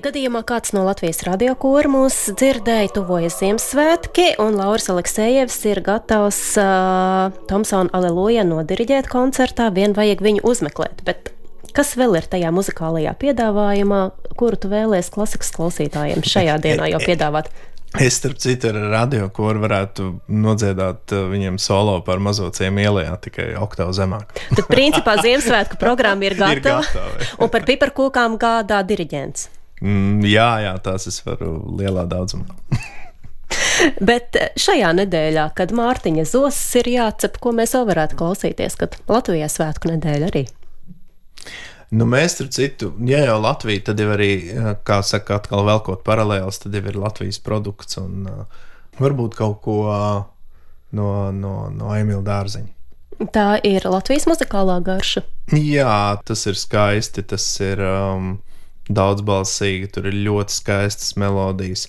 Ja 0.00 0.06
gadījumā 0.06 0.40
kāds 0.48 0.70
no 0.72 0.86
Latvijas 0.86 1.18
radiokora 1.26 1.90
mūs 1.92 2.14
dzirdēja, 2.32 2.88
tuvojas 2.96 3.34
Ziemassvētki, 3.42 4.30
un 4.40 4.54
Lauris 4.56 4.88
Aleksējevs 4.88 5.58
ir 5.68 5.82
gatavs 5.84 6.38
uh, 6.56 7.26
Tomsona 7.50 7.92
Aleluja 7.98 8.46
nodiriģēt 8.48 9.10
koncertā, 9.12 9.66
vien 9.76 9.92
vajag 9.92 10.24
viņu 10.24 10.46
uzmeklēt. 10.48 11.04
Bet 11.04 11.34
kas 11.76 11.92
vēl 12.00 12.16
ir 12.16 12.30
tajā 12.32 12.48
muzikālajā 12.48 13.12
piedāvājumā, 13.20 14.00
kuru 14.40 14.62
tu 14.64 14.72
vēlēsies 14.72 15.12
klasikas 15.18 15.52
klausītājiem 15.58 16.24
šajā 16.24 16.56
dienā 16.64 16.88
jau 16.94 17.04
piedāvāt? 17.04 17.52
Es, 18.00 18.20
starp 18.22 18.38
citu, 18.38 18.70
ar 18.70 18.84
radio 18.86 19.26
koru 19.34 19.64
varētu 19.64 20.04
nodziedāt 20.30 21.10
viņiem 21.10 21.56
solo 21.60 21.98
par 22.06 22.22
mazo 22.22 22.46
ciemu 22.54 22.86
ielā, 22.86 23.16
tikai 23.18 23.50
oktāvu 23.58 23.92
zemāk. 23.98 24.30
Tad, 24.54 24.64
principā, 24.70 25.18
Ziemassvētku 25.20 25.76
programma 25.82 26.30
ir 26.30 26.38
Ir 26.38 26.44
gatava, 26.46 26.84
gatava. 26.86 27.32
un 27.42 27.50
par 27.50 27.66
piparkūkām 27.66 28.38
gādā 28.40 28.84
diriģents. 28.86 29.50
Mm, 29.80 30.24
jā, 30.28 30.48
jā, 30.66 30.72
tās 30.84 31.08
es 31.08 31.20
varu 31.24 31.54
lielā 31.78 32.04
daudzumā. 32.10 32.56
Bet 34.08 34.36
šajā 34.60 34.92
nedēļā, 34.98 35.48
kad 35.56 35.72
Mārtiņa 35.76 36.26
zosis 36.28 36.80
ir 36.82 36.90
jācep, 36.92 37.38
ko 37.40 37.54
mēs 37.56 37.74
vēl 37.76 37.86
varētu 37.88 38.18
klausīties, 38.20 38.76
kad 38.80 38.98
Latvijā 39.10 39.48
svētku 39.50 39.90
nedēļa 39.94 40.28
arī. 40.30 40.44
Nu, 41.90 42.06
mēs 42.06 42.36
tur 42.38 42.50
citu, 42.54 42.92
ja 43.08 43.24
jau 43.24 43.38
Latvija, 43.42 43.88
tad 43.88 44.00
jau 44.02 44.12
arī, 44.14 44.32
kā 44.86 45.00
saka, 45.02 45.40
atkal 45.40 45.64
velkot 45.66 46.04
paralēlus, 46.06 46.60
tad 46.62 46.76
jau 46.76 46.84
ir 46.86 46.98
Latvijas 47.00 47.40
produkts 47.42 47.98
un 47.98 48.28
uh, 48.30 48.60
varbūt 49.00 49.34
kaut 49.38 49.58
ko 49.64 49.78
uh, 49.88 50.20
no, 50.94 51.08
no, 51.34 51.54
no 51.74 51.96
Emīļa 51.96 52.22
dārziņa. 52.28 52.70
Tā 53.34 53.48
ir 53.66 53.84
Latvijas 53.90 54.28
muzikālā 54.30 54.78
garša. 54.84 55.24
Jā, 55.52 56.20
tas 56.24 56.46
ir 56.48 56.56
skaisti, 56.56 57.24
tas 57.26 57.44
ir 57.64 57.82
um, 57.84 58.30
daudzbalsīgi, 58.90 59.90
tur 59.94 60.10
ir 60.10 60.18
ļoti 60.26 60.56
skaistas 60.56 61.14
melodijas. 61.20 61.88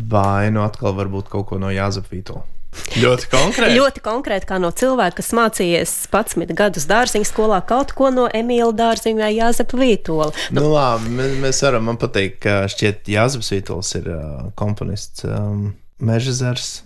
Vai 0.00 0.48
nu 0.54 0.64
atkal 0.64 0.96
varbūt 0.96 1.28
kaut 1.32 1.50
ko 1.50 1.60
no 1.60 1.68
Jāzepa 1.72 2.14
Vītola. 2.14 2.46
Ļoti 2.70 3.26
konkrēti. 3.32 3.74
Ļoti 3.74 4.02
konkrēti, 4.04 4.46
kā 4.46 4.60
no 4.62 4.70
cilvēka, 4.74 5.18
kas 5.18 5.32
mācījies 5.34 5.94
11 6.12 6.54
gadus 6.58 6.86
dārziņu 6.90 7.26
skolā, 7.26 7.58
kaut 7.66 7.90
ko 7.98 8.12
no 8.14 8.28
Emīļa 8.30 8.70
dārziņa 8.78 9.24
vai 9.24 9.30
Jāzepa 9.34 9.80
Vītola. 9.80 10.30
Nu, 10.54 10.68
labi, 10.70 11.10
mēs, 11.18 11.34
mēs 11.42 11.62
varam, 11.66 11.88
man 11.90 11.98
patīk, 12.00 12.38
ka 12.46 12.62
šķiet 12.70 13.10
Jāzeps 13.10 13.50
Vītols 13.56 13.90
ir 13.98 14.06
uh, 14.14 14.22
komponists 14.58 15.26
um, 15.26 15.72
Mežezers. 15.98 16.84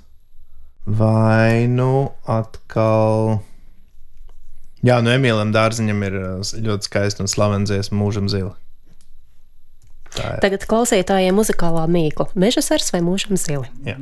Vai 0.84 1.68
nu 1.68 2.12
atkal. 2.28 3.38
Jā, 4.84 4.98
no 5.04 5.12
Emīlam 5.12 5.52
Dārziņam 5.52 6.02
ir 6.08 6.20
ļoti 6.64 6.90
skaisti 6.90 7.24
un 7.24 7.30
slavens 7.32 7.70
dziesma 7.70 8.00
mūžam 8.00 8.28
zila. 8.32 8.56
Tagad 10.14 10.66
klausītājiem 10.70 11.36
muzikālā 11.36 11.86
mīkla- 11.90 12.28
meža 12.44 12.62
sars 12.62 12.92
vai 12.94 13.02
mūžam 13.04 13.38
zili. 13.40 13.68
Jā. 13.86 13.98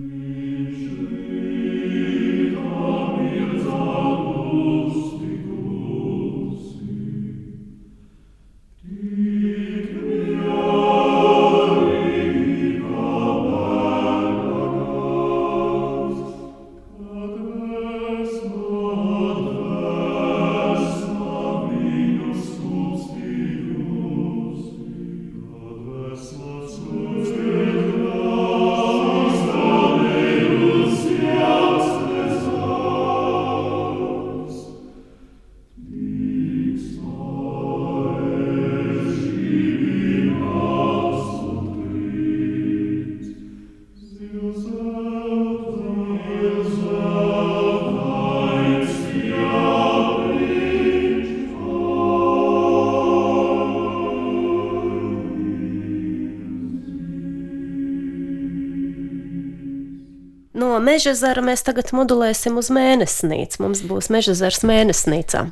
Meža 60.93 61.14
zara 61.16 61.43
mēs 61.45 61.64
tagad 61.64 61.93
modulēsim 61.97 62.59
uz 62.61 62.68
mēnesnīcu. 62.74 63.62
Mums 63.64 63.82
būs 63.88 64.11
meža 64.12 64.34
zars 64.36 64.62
mēnesnīcā. 64.68 65.47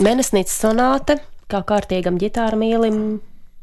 Mēnesnīcas 0.00 0.56
sonāte, 0.62 1.18
kā 1.50 1.62
kārtīgam 1.66 2.20
ģitāra 2.20 2.58
mīlim, 2.60 3.18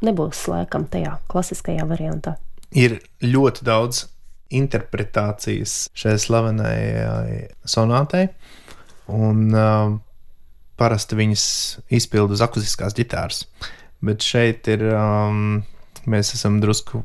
nebūs 0.06 0.44
laikam 0.52 0.86
tajā 0.92 1.18
klasiskajā 1.32 1.88
variantā. 1.90 2.36
Ir 2.76 3.00
ļoti 3.24 3.64
daudz 3.68 4.04
interpretācijas 4.54 5.88
šai 5.98 6.18
slavenajai 6.22 7.40
sonātei, 7.68 8.28
un 9.12 9.48
uh, 9.56 9.96
parasti 10.80 11.18
viņas 11.20 11.48
izpilda 11.98 12.36
uz 12.38 12.44
akustiskās 12.44 12.96
ģitāras. 12.98 13.46
Bet 14.04 14.24
šeit 14.24 14.68
ir, 14.72 14.84
um, 14.94 15.64
mēs 16.06 16.36
esam 16.38 16.60
drusku 16.64 17.02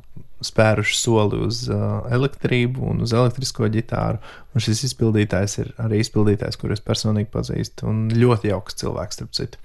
spēruši 0.47 0.97
soli 0.99 1.41
uz 1.47 1.65
uh, 1.71 2.03
elektrību 2.13 2.85
un 2.93 3.03
uz 3.07 3.15
elektrisko 3.17 3.69
ģitāru. 3.73 4.21
Un 4.53 4.65
šis 4.65 4.85
izpildītājs 4.91 5.59
ir 5.63 5.73
arī 5.83 6.03
izpildītājs, 6.03 6.59
kurus 6.61 6.83
personīgi 6.85 7.31
pazīstu. 7.33 7.89
Un 7.91 8.07
ļoti 8.13 8.53
jauks 8.53 8.79
cilvēks, 8.83 9.19
starp 9.19 9.37
citu. 9.39 9.61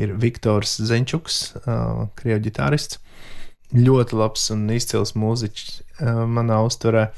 Ir 0.00 0.14
Viktors 0.20 0.78
Zenčuks, 0.86 1.40
uh, 1.62 2.06
krievu 2.18 2.44
ģitārists. 2.48 3.00
Ļoti 3.76 4.16
labs 4.18 4.48
un 4.54 4.64
izcils 4.74 5.14
mūziķis 5.18 5.76
uh, 5.80 6.24
manā 6.26 6.62
uztverē. 6.66 7.10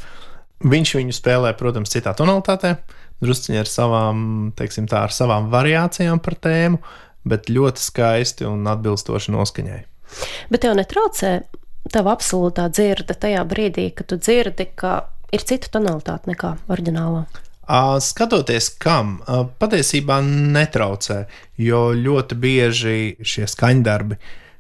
Viņš 0.63 0.97
viņu 0.99 1.15
spēlē, 1.17 1.55
protams, 1.59 1.91
citā 1.91 2.13
tonalitātē, 2.15 2.77
drusciņā 3.23 3.63
ar 3.63 3.71
savām, 3.71 4.27
teiksim, 4.59 4.87
tā, 4.91 5.07
ar 5.09 5.15
savām 5.15 5.49
variācijām 5.51 6.21
par 6.23 6.37
tēmu, 6.43 6.79
bet 7.27 7.51
ļoti 7.51 7.83
skaisti 7.83 8.47
un 8.47 8.67
atbilstoši 8.71 9.35
noskaņai. 9.35 9.81
Bet 10.53 10.63
tev 10.65 10.77
netraucē 10.79 11.33
tava 11.93 12.17
absolūtā 12.17 12.69
dzirde 12.73 13.17
tajā 13.19 13.45
brīdī, 13.49 13.91
kad 13.97 14.09
tu 14.11 14.19
dzirdi, 14.21 14.69
ka 14.79 14.99
ir 15.33 15.45
cita 15.49 15.71
tonalitāte 15.77 16.31
nekā 16.33 16.57
oriģinālā? 16.73 17.25
Skatoties, 18.03 18.73
kam 18.83 19.21
patiesībā 19.63 20.19
netraucē, 20.27 21.23
jo 21.63 21.93
ļoti 21.97 22.37
bieži 22.37 22.97
šie 23.23 23.47
skaņdarbi, 23.49 24.19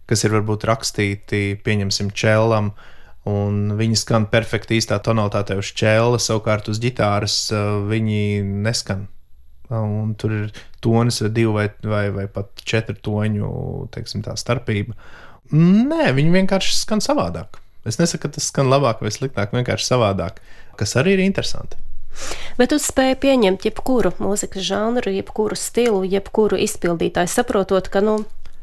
kas 0.08 0.22
ir 0.24 0.36
varbūt 0.36 0.64
rakstīti, 0.70 1.42
pieņemsim, 1.66 2.12
čēlam, 2.14 2.70
un 3.28 3.74
viņi 3.78 3.98
skan 3.98 4.28
perfekti 4.30 4.78
īstā 4.78 5.00
tonalitātē 5.02 5.58
uz 5.60 5.72
čēla, 5.76 6.20
savukārt 6.22 6.70
uz 6.72 6.80
ģitāras 6.82 7.36
viņi 7.90 8.22
neskan. 8.64 9.08
Un 9.72 10.14
tur 10.20 10.32
ir 10.36 10.48
tonis 10.84 11.22
vai 11.24 11.30
divi 11.32 11.52
vai, 11.52 11.68
vai, 11.82 12.06
vai 12.12 12.26
pat 12.30 12.64
četru 12.68 12.96
toņu 13.02 13.52
teiksim, 13.94 14.24
starpība. 14.36 14.96
Nē, 15.52 16.12
viņi 16.16 16.32
vienkārši 16.32 16.76
skan 16.78 17.02
savādāk. 17.04 17.60
Es 17.88 17.98
nesaku, 17.98 18.24
ka 18.24 18.36
tas 18.36 18.48
skan 18.48 18.70
labāk 18.70 19.02
vai 19.02 19.10
sliktāk, 19.12 19.52
vienkārši 19.52 19.88
savādāk, 19.88 20.38
kas 20.78 20.94
arī 20.96 21.16
ir 21.16 21.24
interesanti. 21.24 21.80
Bet 22.58 22.70
tu 22.72 22.78
spēji 22.80 23.16
pieņemt 23.22 23.64
jebkuru 23.66 24.12
mūzikas 24.20 24.64
žanru, 24.66 25.12
jebkuru 25.12 25.56
stilu, 25.58 26.02
jebkuru 26.04 26.60
izpildītāju, 26.60 27.30
saprotot, 27.32 27.88
ka 27.92 28.02
nu, 28.04 28.18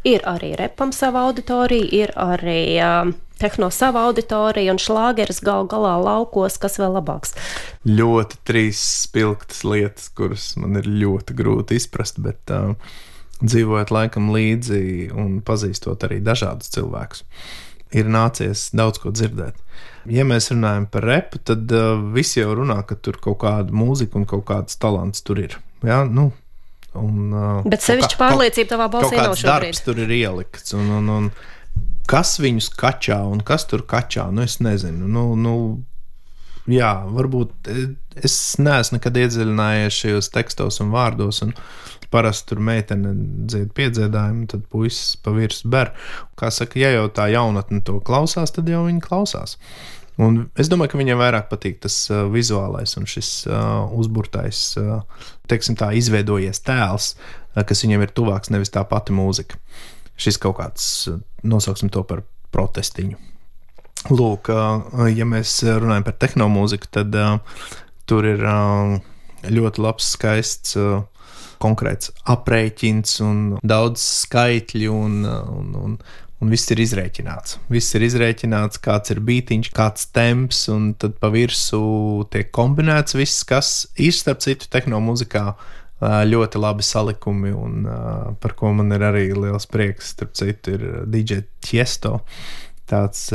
ir 0.08 0.24
arī 0.30 0.54
repam 0.60 0.94
sava 0.96 1.26
auditorija, 1.28 1.90
ir 2.06 2.14
arī 2.18 2.62
uh, 2.78 3.12
tehno 3.42 3.70
sava 3.74 4.06
auditorija 4.10 4.74
un 4.74 4.82
šlāgeris 4.82 5.42
gal 5.46 5.68
galā 5.70 5.96
laukos, 6.02 6.60
kas 6.62 6.80
vēl 6.82 6.96
labāks. 7.00 7.36
Ļoti 7.88 8.42
trīs 8.48 8.82
spilgtas 9.06 9.66
lietas, 9.66 10.10
kuras 10.16 10.52
man 10.60 10.80
ir 10.80 10.90
ļoti 10.90 11.38
grūti 11.38 11.80
izprast, 11.80 12.22
bet 12.24 12.54
uh, 12.54 12.76
dzīvojot 13.44 13.94
laikam 13.94 14.32
līdzi 14.34 15.10
un 15.16 15.40
pazīstot 15.46 16.04
arī 16.08 16.20
dažādus 16.24 16.72
cilvēkus, 16.76 17.24
ir 17.96 18.10
nācies 18.12 18.70
daudz 18.76 19.02
ko 19.02 19.14
dzirdēt. 19.16 19.58
Ja 20.10 20.26
mēs 20.28 20.50
runājam 20.54 20.88
par 20.92 21.06
repu, 21.06 21.42
tad 21.44 21.72
uh, 21.76 22.00
visi 22.16 22.40
jau 22.40 22.54
runā, 22.58 22.80
ka 22.88 22.98
tur 22.98 23.20
kaut 23.22 23.42
kāda 23.44 23.76
mūzika 23.76 24.20
un 24.20 24.26
kaut 24.30 24.46
kāds 24.48 24.80
talants 24.82 25.24
tur 25.26 25.42
ir. 25.44 25.58
Ja? 25.86 26.02
Nu, 26.08 26.30
un, 26.98 27.18
uh, 27.34 27.68
Bet 27.70 27.86
sevišķi 27.86 28.20
pārliecība 28.20 28.74
tavā 28.76 28.90
balsī 28.94 29.20
nav 29.20 29.36
šobrīd. 29.38 29.70
Darbs 29.70 29.84
tur 29.86 30.02
ir 30.06 30.14
ielikts. 30.16 30.74
Un, 30.78 30.90
un, 31.00 31.12
un, 31.16 31.30
kas 32.10 32.38
viņus 32.42 32.72
kačā 32.80 33.20
un 33.30 33.44
kas 33.46 33.68
tur 33.70 33.86
kačā, 33.88 34.30
nu 34.34 34.46
es 34.48 34.58
nezinu. 34.64 35.10
Nu, 35.12 35.28
nu, 35.40 35.54
jā, 36.72 36.94
varbūt 37.10 37.70
eh, 37.70 37.86
es 38.24 38.40
neesmu 38.62 38.98
nekad 38.98 39.20
iedziļinājies 39.24 40.02
šajos 40.04 40.34
tekstos 40.34 40.82
un 40.84 40.94
vārdos. 40.96 41.44
Un, 41.46 41.54
parasti 42.14 42.52
tur 42.52 42.62
meitene 42.66 43.14
dzied 43.50 43.72
piedziedājumu, 43.78 44.48
tad 44.50 44.66
puisis 44.72 45.16
pa 45.24 45.34
virsmu 45.36 45.72
ber. 45.74 45.94
Kā 46.40 46.52
saka, 46.54 46.80
ja 46.82 46.92
jau 46.96 47.08
tā 47.14 47.30
jaunatne 47.34 47.82
to 47.86 48.00
klausās, 48.06 48.54
tad 48.56 48.70
jau 48.72 48.84
viņi 48.88 49.04
klausās. 49.06 49.58
Un 50.20 50.42
es 50.60 50.68
domāju, 50.68 50.92
ka 50.92 51.00
viņiem 51.00 51.20
vairāk 51.22 51.48
patīk 51.48 51.78
tas 51.86 51.96
uh, 52.12 52.26
vizuālais 52.32 52.98
un 53.00 53.06
šis 53.08 53.30
uh, 53.48 53.86
uzburtais, 53.96 54.60
uh, 54.82 55.06
teiksim, 55.48 55.78
tā 55.80 55.94
izveidojies 55.96 56.60
tēls, 56.68 57.14
uh, 57.16 57.62
kas 57.64 57.86
viņiem 57.86 58.04
ir 58.04 58.12
tuvāks, 58.18 58.52
nevis 58.52 58.74
tā 58.76 58.84
pati 58.90 59.16
mūzika. 59.16 59.62
Šis 60.20 60.42
kaut 60.44 60.58
kāds, 60.58 60.90
uh, 61.08 61.22
nosauksim 61.48 61.92
to 61.94 62.04
par 62.10 62.26
protestiņu. 62.52 63.16
Lūk, 64.12 64.52
uh, 64.52 65.08
ja 65.08 65.28
mēs 65.28 65.62
runājam 65.64 66.10
par 66.10 66.20
tehnomūziku, 66.20 66.92
tad 67.00 67.16
uh, 67.16 67.40
tur 68.10 68.28
ir 68.28 68.44
uh, 68.44 69.00
ļoti 69.48 69.86
labs, 69.88 70.12
skaists. 70.18 70.76
Uh, 70.80 71.08
konkrēts 71.62 72.14
aprēķins 72.30 73.20
un 73.26 73.40
daudz 73.68 74.04
skaitļu 74.26 74.94
un, 74.94 75.18
un, 75.28 75.74
un, 75.80 75.98
un 76.40 76.54
viss 76.54 76.72
ir 76.74 76.82
izrēķināts. 76.84 77.58
Viss 77.72 77.96
ir 77.98 78.06
izrēķināts, 78.08 78.82
kāds 78.84 79.14
ir 79.14 79.22
beigtiņš, 79.26 79.72
kāds 79.76 80.08
temps, 80.16 80.64
un 80.72 80.94
tad 81.00 81.18
pa 81.22 81.32
virsmu 81.34 82.30
tiek 82.34 82.52
kombinēts 82.56 83.18
viss, 83.20 83.44
kas 83.48 83.74
ir 84.00 84.16
starp 84.16 84.44
citu 84.46 84.72
tehnomūzikā. 84.72 85.46
Ļoti 86.00 86.60
labi 86.64 86.84
salikumi, 86.88 87.50
un 87.52 87.82
par 88.40 88.54
ko 88.56 88.70
man 88.72 88.96
ir 88.96 89.04
arī 89.04 89.26
liels 89.36 89.68
prieks. 89.68 90.14
Starp 90.14 90.32
citu, 90.40 90.78
ir 90.78 90.86
DJ 91.12 91.42
Tiesto, 91.60 92.22
tāds, 92.88 93.26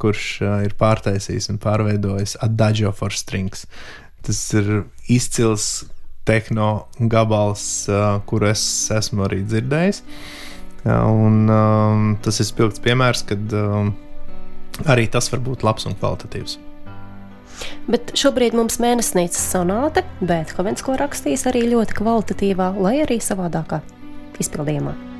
kurš 0.00 0.28
ir 0.64 0.72
pārtaisījis 0.80 1.50
un 1.52 1.60
pārveidojis 1.60 2.38
Adagio 2.46 2.94
for 2.96 3.12
Strings. 3.12 3.66
Tas 4.24 4.40
ir 4.56 4.86
izcils 5.12 5.84
tehno 6.28 6.86
gabals, 6.98 7.86
uh, 7.90 8.20
kuru 8.28 8.50
es 8.52 8.64
esmu 8.94 9.26
arī 9.28 9.42
dzirdējis. 9.44 10.02
Ja, 10.84 11.00
un, 11.08 11.44
um, 11.48 12.10
tas 12.24 12.40
ir 12.42 12.48
spilgts 12.48 12.82
piemērs, 12.84 13.24
kad 13.28 13.56
um, 13.56 13.94
arī 14.90 15.06
tas 15.12 15.30
var 15.32 15.40
būt 15.44 15.64
labs 15.64 15.88
un 15.88 15.96
kvalitatīvs. 15.96 16.58
Bet 17.88 18.14
šobrīd 18.18 18.56
mums 18.58 18.80
mēnesnīcas 18.82 19.48
sonāte, 19.54 20.02
bet 20.20 20.52
Hovens, 20.58 20.82
ko 20.84 20.98
rakstīs 20.98 21.46
arī 21.48 21.66
ļoti 21.70 21.96
kvalitatīvā, 22.00 22.72
lai 22.82 22.98
arī 23.04 23.20
savādākā 23.22 23.80
izpildījumā. 24.42 25.13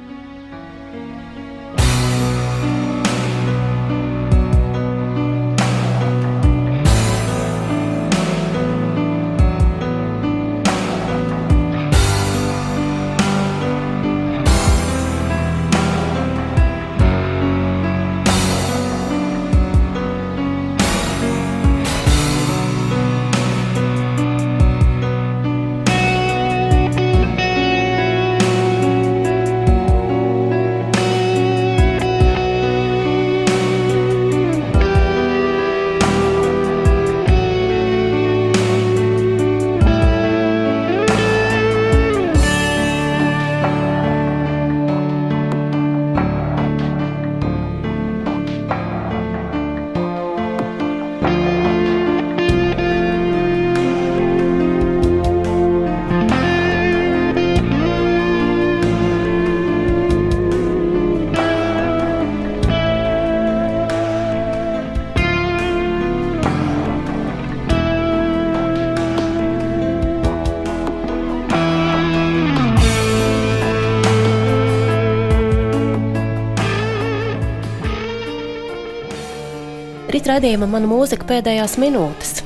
Raidījuma 80.34 80.66
mana 80.66 80.88
mūzika 80.90 81.26
pēdējās 81.28 81.76
minūtes. 81.78 82.40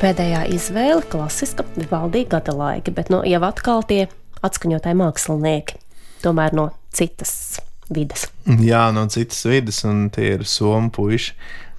Pēdējā 0.00 0.40
izvēle- 0.50 1.04
klasiska, 1.12 1.62
valdīga 1.90 2.40
gada 2.40 2.54
laika, 2.58 2.90
bet 2.90 3.10
nu, 3.12 3.20
jau 3.22 3.40
atkal 3.46 3.84
tie 3.86 4.08
atskaņotāji 4.42 4.98
mākslinieki, 4.98 5.78
tomēr 6.24 6.56
no 6.58 6.72
citas 6.90 7.60
vidas. 7.88 8.26
Jā, 8.46 8.90
no 8.92 9.06
citas 9.06 9.44
vidas, 9.46 9.84
un 9.84 10.10
tie 10.10 10.34
ir 10.34 10.42
somu 10.44 10.90
puiši, 10.90 11.36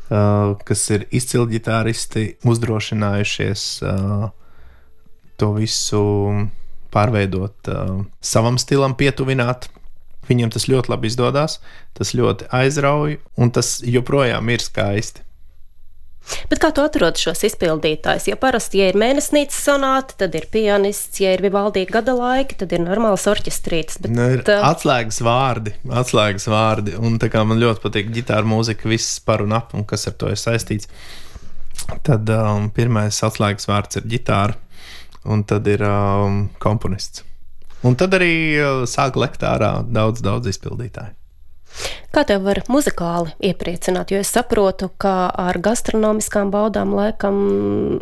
uh, 0.07 0.55
kas 0.63 0.89
ir 0.95 1.05
izcili 1.11 1.59
ģitāristi, 1.59 2.37
uzdrošinājušies 2.45 3.65
uh, 3.83 4.29
to 5.35 5.51
visu 5.59 6.47
pārveidot, 6.95 7.59
uh, 7.67 8.05
savam 8.21 8.55
stilam 8.57 8.95
pietuvināt. 8.95 9.67
Viņiem 10.29 10.49
tas 10.49 10.69
ļoti 10.71 10.89
labi 10.89 11.11
izdodas, 11.11 11.59
tas 11.93 12.15
ļoti 12.15 12.47
aizrauja, 12.55 13.19
un 13.37 13.51
tas 13.51 13.81
joprojām 13.83 14.49
ir 14.49 14.63
skaisti. 14.63 15.24
Bet 16.49 16.61
kā 16.61 16.71
tu 16.73 16.83
atrodi 16.85 17.21
šos 17.21 17.43
izpildītājus? 17.47 18.27
Jo 18.29 18.37
parasti, 18.41 18.79
ja 18.81 18.89
ir 18.89 18.97
mēnesnīcas 18.99 19.57
sonāta, 19.67 20.15
tad 20.23 20.35
ir 20.37 20.47
pianists, 20.53 21.19
ja 21.21 21.33
ir 21.35 21.43
vivaldīga 21.45 21.99
gada 21.99 22.15
laika, 22.17 22.57
tad 22.61 22.73
ir 22.75 22.81
normāls 22.85 23.25
orķestrītis. 23.29 23.99
Bet, 24.03 24.13
nu, 24.15 24.27
ir 24.37 24.43
atslēgas 24.45 25.21
vārdi, 25.25 25.75
atslēgas 26.01 26.49
vārdi, 26.51 26.95
un 26.97 27.19
tā 27.21 27.29
kā 27.33 27.43
man 27.47 27.61
ļoti 27.61 27.83
patīk 27.83 28.11
ģitāra 28.15 28.47
mūzika, 28.49 28.89
viss 28.89 29.19
par 29.25 29.45
un 29.45 29.53
ap, 29.57 29.75
un 29.77 29.85
kas 29.89 30.07
ar 30.09 30.17
to 30.21 30.31
ir 30.33 30.41
saistīts. 30.41 30.89
Tad 32.05 32.29
um, 32.33 32.69
pirmais 32.73 33.17
atslēgas 33.25 33.69
vārds 33.69 34.01
ir 34.01 34.09
ģitāra, 34.09 34.57
un 35.29 35.43
tad 35.45 35.67
ir 35.69 35.83
um, 35.85 36.45
komponists. 36.61 37.25
Un 37.85 37.97
tad 37.99 38.15
arī 38.17 38.33
uh, 38.57 38.81
sāk 38.89 39.19
lekt 39.19 39.45
ārā 39.45 39.77
daudz, 39.85 40.23
daudz 40.25 40.49
izpildītāju. 40.49 41.13
Kā 42.15 42.23
tev 42.27 42.45
var 42.47 42.61
muzikāli 42.71 43.33
iepriecināt? 43.49 44.13
Jo 44.13 44.21
es 44.23 44.31
saprotu, 44.31 44.89
ka 45.01 45.27
ar 45.29 45.59
gastronomiskām 45.63 46.51
baudām 46.53 46.95
laikam 46.95 47.37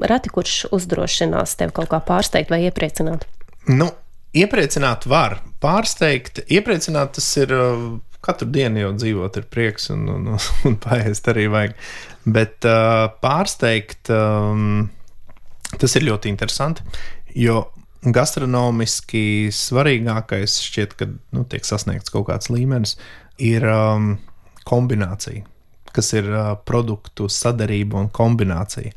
reti 0.06 0.32
kurš 0.34 0.68
uzdrošinās 0.76 1.58
tevi 1.60 1.76
kaut 1.76 1.90
kā 1.92 2.02
pārsteigt 2.06 2.54
vai 2.54 2.64
iepriecināt. 2.68 3.26
Nu, 3.72 3.90
iepriecināt 4.38 5.08
var, 5.10 5.40
pārsteigt, 5.64 6.46
iepriecināt 6.52 7.16
tas 7.20 7.30
ir. 7.42 7.54
Uh, 7.54 7.94
katru 8.24 8.48
dienu 8.56 8.80
jau 8.86 8.92
dzīvot 8.96 9.38
ir 9.40 9.48
prieks, 9.52 9.90
un, 9.92 10.08
un, 10.08 10.28
un 10.70 10.78
paiest 10.80 11.28
arī 11.32 11.50
vajag. 11.52 11.78
Bet 12.24 12.68
uh, 12.70 13.10
pārsteigt, 13.24 14.12
um, 14.16 14.86
tas 15.76 15.98
ir 16.00 16.08
ļoti 16.08 16.32
interesanti. 16.32 16.86
Jo 17.36 17.66
gastronomiski 18.04 19.50
svarīgākais 19.56 20.58
šķiet, 20.66 20.96
ka 21.00 21.08
nu, 21.36 21.46
tiek 21.50 21.68
sasniegts 21.68 22.12
kaut 22.12 22.28
kāds 22.28 22.52
līmenis, 22.52 22.98
ir 23.42 23.66
um, 23.70 24.16
kombinācija, 24.68 25.44
kas 25.94 26.14
ir 26.18 26.30
uh, 26.30 26.54
produktu 26.66 27.30
sadarība 27.32 28.02
un 28.02 28.10
kombinācija. 28.14 28.94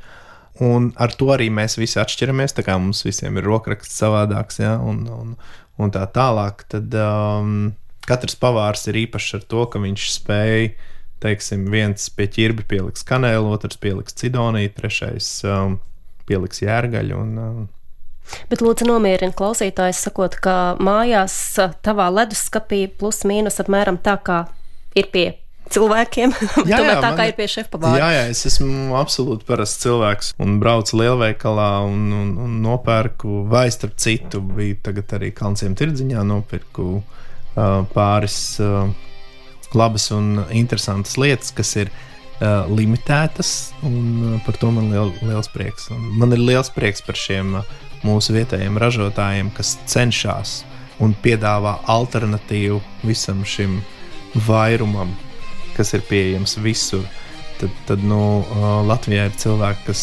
Un 0.64 0.88
ar 0.96 1.12
to 1.12 1.28
arī 1.34 1.50
mēs 1.52 1.76
visi 1.76 1.98
atšķiramies. 2.00 2.56
Tā 2.56 2.64
kā 2.64 2.78
mums 2.80 3.04
visiem 3.04 3.36
ir 3.36 3.44
rokraksts 3.44 3.98
savādāks, 4.00 4.60
ja, 4.62 4.76
un, 4.80 5.02
un, 5.12 5.34
un 5.76 5.92
tā 5.92 6.06
tālāk. 6.12 6.64
Tad 6.72 6.94
um, 7.00 7.74
katrs 8.08 8.38
pavārs 8.40 8.86
ir 8.88 9.02
īpašs 9.04 9.36
ar 9.36 9.44
to, 9.50 9.66
ka 9.72 9.82
viņš 9.82 10.06
spēj, 10.14 10.70
teiksim, 11.24 11.68
viens 11.72 12.08
pie 12.12 12.28
ķirbi 12.32 12.64
pieliks 12.70 13.04
kanēlu, 13.08 13.52
otrs 13.56 13.76
pieliks 13.80 14.16
cidoniju, 14.16 14.72
trešais 14.78 15.30
um, 15.48 15.78
pieliks 16.28 16.64
jērgaļu. 16.64 17.20
Un, 17.20 17.36
um, 17.42 17.64
Bet 18.50 18.62
lūdzu 18.64 18.88
nomierini 18.88 19.34
klausītājs, 19.36 20.02
sakot, 20.08 20.36
ka 20.42 20.76
mājās 20.82 21.34
tavā 21.86 22.08
leduskapī 22.14 22.86
plus 22.90 23.22
mīnus 23.28 23.60
apmēram 23.62 23.98
tā 24.02 24.16
kā 24.26 24.44
ir 24.98 25.10
pie 25.12 25.26
cilvēkiem. 25.72 26.34
Jā, 26.70 26.78
jā, 26.78 26.96
tā 27.00 27.10
man, 27.10 27.18
kā 27.18 27.26
ir 27.30 27.36
pie 27.38 27.48
šefpavāra. 27.50 27.98
Jā, 27.98 28.08
jā, 28.14 28.24
es 28.32 28.44
esmu 28.48 28.94
absolūti 28.98 29.46
parasts 29.48 29.82
cilvēks 29.82 30.32
un 30.42 30.58
braucu 30.62 31.00
lielveikalā 31.00 31.70
un, 31.86 32.04
un, 32.14 32.32
un 32.44 32.58
nopērku, 32.62 33.42
vai 33.50 33.66
starp 33.74 33.96
citu, 34.02 34.42
bija 34.56 34.78
tagad 34.90 35.16
arī 35.18 35.32
Kalnciem 35.36 35.74
tirdziņā 35.78 36.22
nopirku 36.28 37.00
uh, 37.00 37.80
pāris 37.94 38.38
uh, 38.62 38.86
labas 39.76 40.10
un 40.14 40.44
interesantas 40.54 41.16
lietas, 41.18 41.50
kas 41.56 41.74
ir 41.82 41.90
uh, 41.90 42.68
limitētas, 42.70 43.56
un 43.86 43.98
uh, 44.36 44.38
par 44.46 44.60
to 44.62 44.70
man 44.70 44.92
liel, 44.94 45.10
liels 45.26 45.50
prieks. 45.52 45.90
Un 45.94 46.12
man 46.20 46.36
ir 46.36 46.42
liels 46.42 46.70
prieks 46.74 47.02
par 47.04 47.18
šiem 47.18 47.58
uh, 47.58 47.74
mūsu 48.04 48.34
vietējiem 48.36 48.78
ražotājiem, 48.80 49.52
kas 49.56 49.76
cenšas 49.88 50.62
un 51.02 51.14
piedāvā 51.22 51.78
alternatīvu 51.92 52.80
visam 53.06 53.44
šim 53.44 53.80
vairumam, 54.46 55.12
kas 55.76 55.94
ir 55.96 56.04
pieejams 56.08 56.58
visur. 56.64 57.06
Tad, 57.56 57.72
tad 57.88 58.02
nu, 58.04 58.44
Latvijā 58.84 59.30
ir 59.30 59.36
cilvēki, 59.40 59.86
kas 59.88 60.02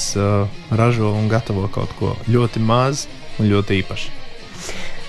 ražo 0.74 1.12
un 1.14 1.30
gatavo 1.30 1.68
kaut 1.70 1.94
ko 2.00 2.16
ļoti 2.26 2.62
mazu 2.66 3.12
un 3.38 3.50
ļoti 3.52 3.82
īpašu. 3.84 4.20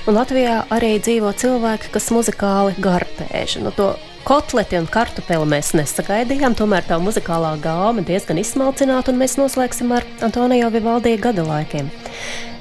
Un 0.05 0.19
Latvijā 0.19 0.59
arī 0.75 0.99
dzīvo 1.01 1.31
cilvēki, 1.41 1.89
kas 1.95 2.11
muzikāli 2.13 2.77
garpēž. 2.85 3.57
Nu, 3.65 3.73
to 3.73 3.95
Kotleti 4.25 4.79
un 4.81 4.87
kartupeli 4.89 5.45
mēs 5.53 5.75
nesagaidījām, 5.77 6.55
tomēr 6.57 6.87
tā 6.89 6.97
muzikālā 6.97 7.61
gāma 7.61 8.01
diezgan 8.09 8.41
izsmalcināta, 8.41 9.13
un 9.13 9.21
mēs 9.21 9.37
noslēgsim 9.37 9.93
ar 9.93 10.01
Antonio 10.25 10.71
Vivaldija 10.73 11.21
gada 11.27 11.45
laikiem. 11.45 11.91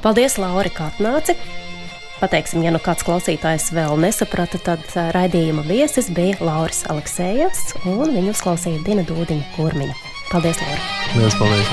Paldies, 0.04 0.36
Laura, 0.44 0.68
ka 0.76 0.90
atnāci! 0.92 1.38
Pateiksim, 2.20 2.60
ja 2.68 2.72
nu 2.76 2.84
kāds 2.84 3.08
klausītājs 3.08 3.72
vēl 3.76 3.96
nesaprata, 4.04 4.60
tad 4.64 4.84
eh, 4.92 5.12
raidījuma 5.16 5.64
viesis 5.68 6.08
bija 6.12 6.40
Lauris 6.44 6.84
Aleksējevs, 6.92 7.80
un 7.88 8.12
viņu 8.12 8.36
klausīja 8.44 8.84
Dina 8.84 9.04
Dūdiņa 9.08 9.56
Kurmiņa. 9.56 9.96
Paldies, 10.32 10.58
Laura! 10.68 10.84
Lielas 11.16 11.36
paldies! 11.40 11.68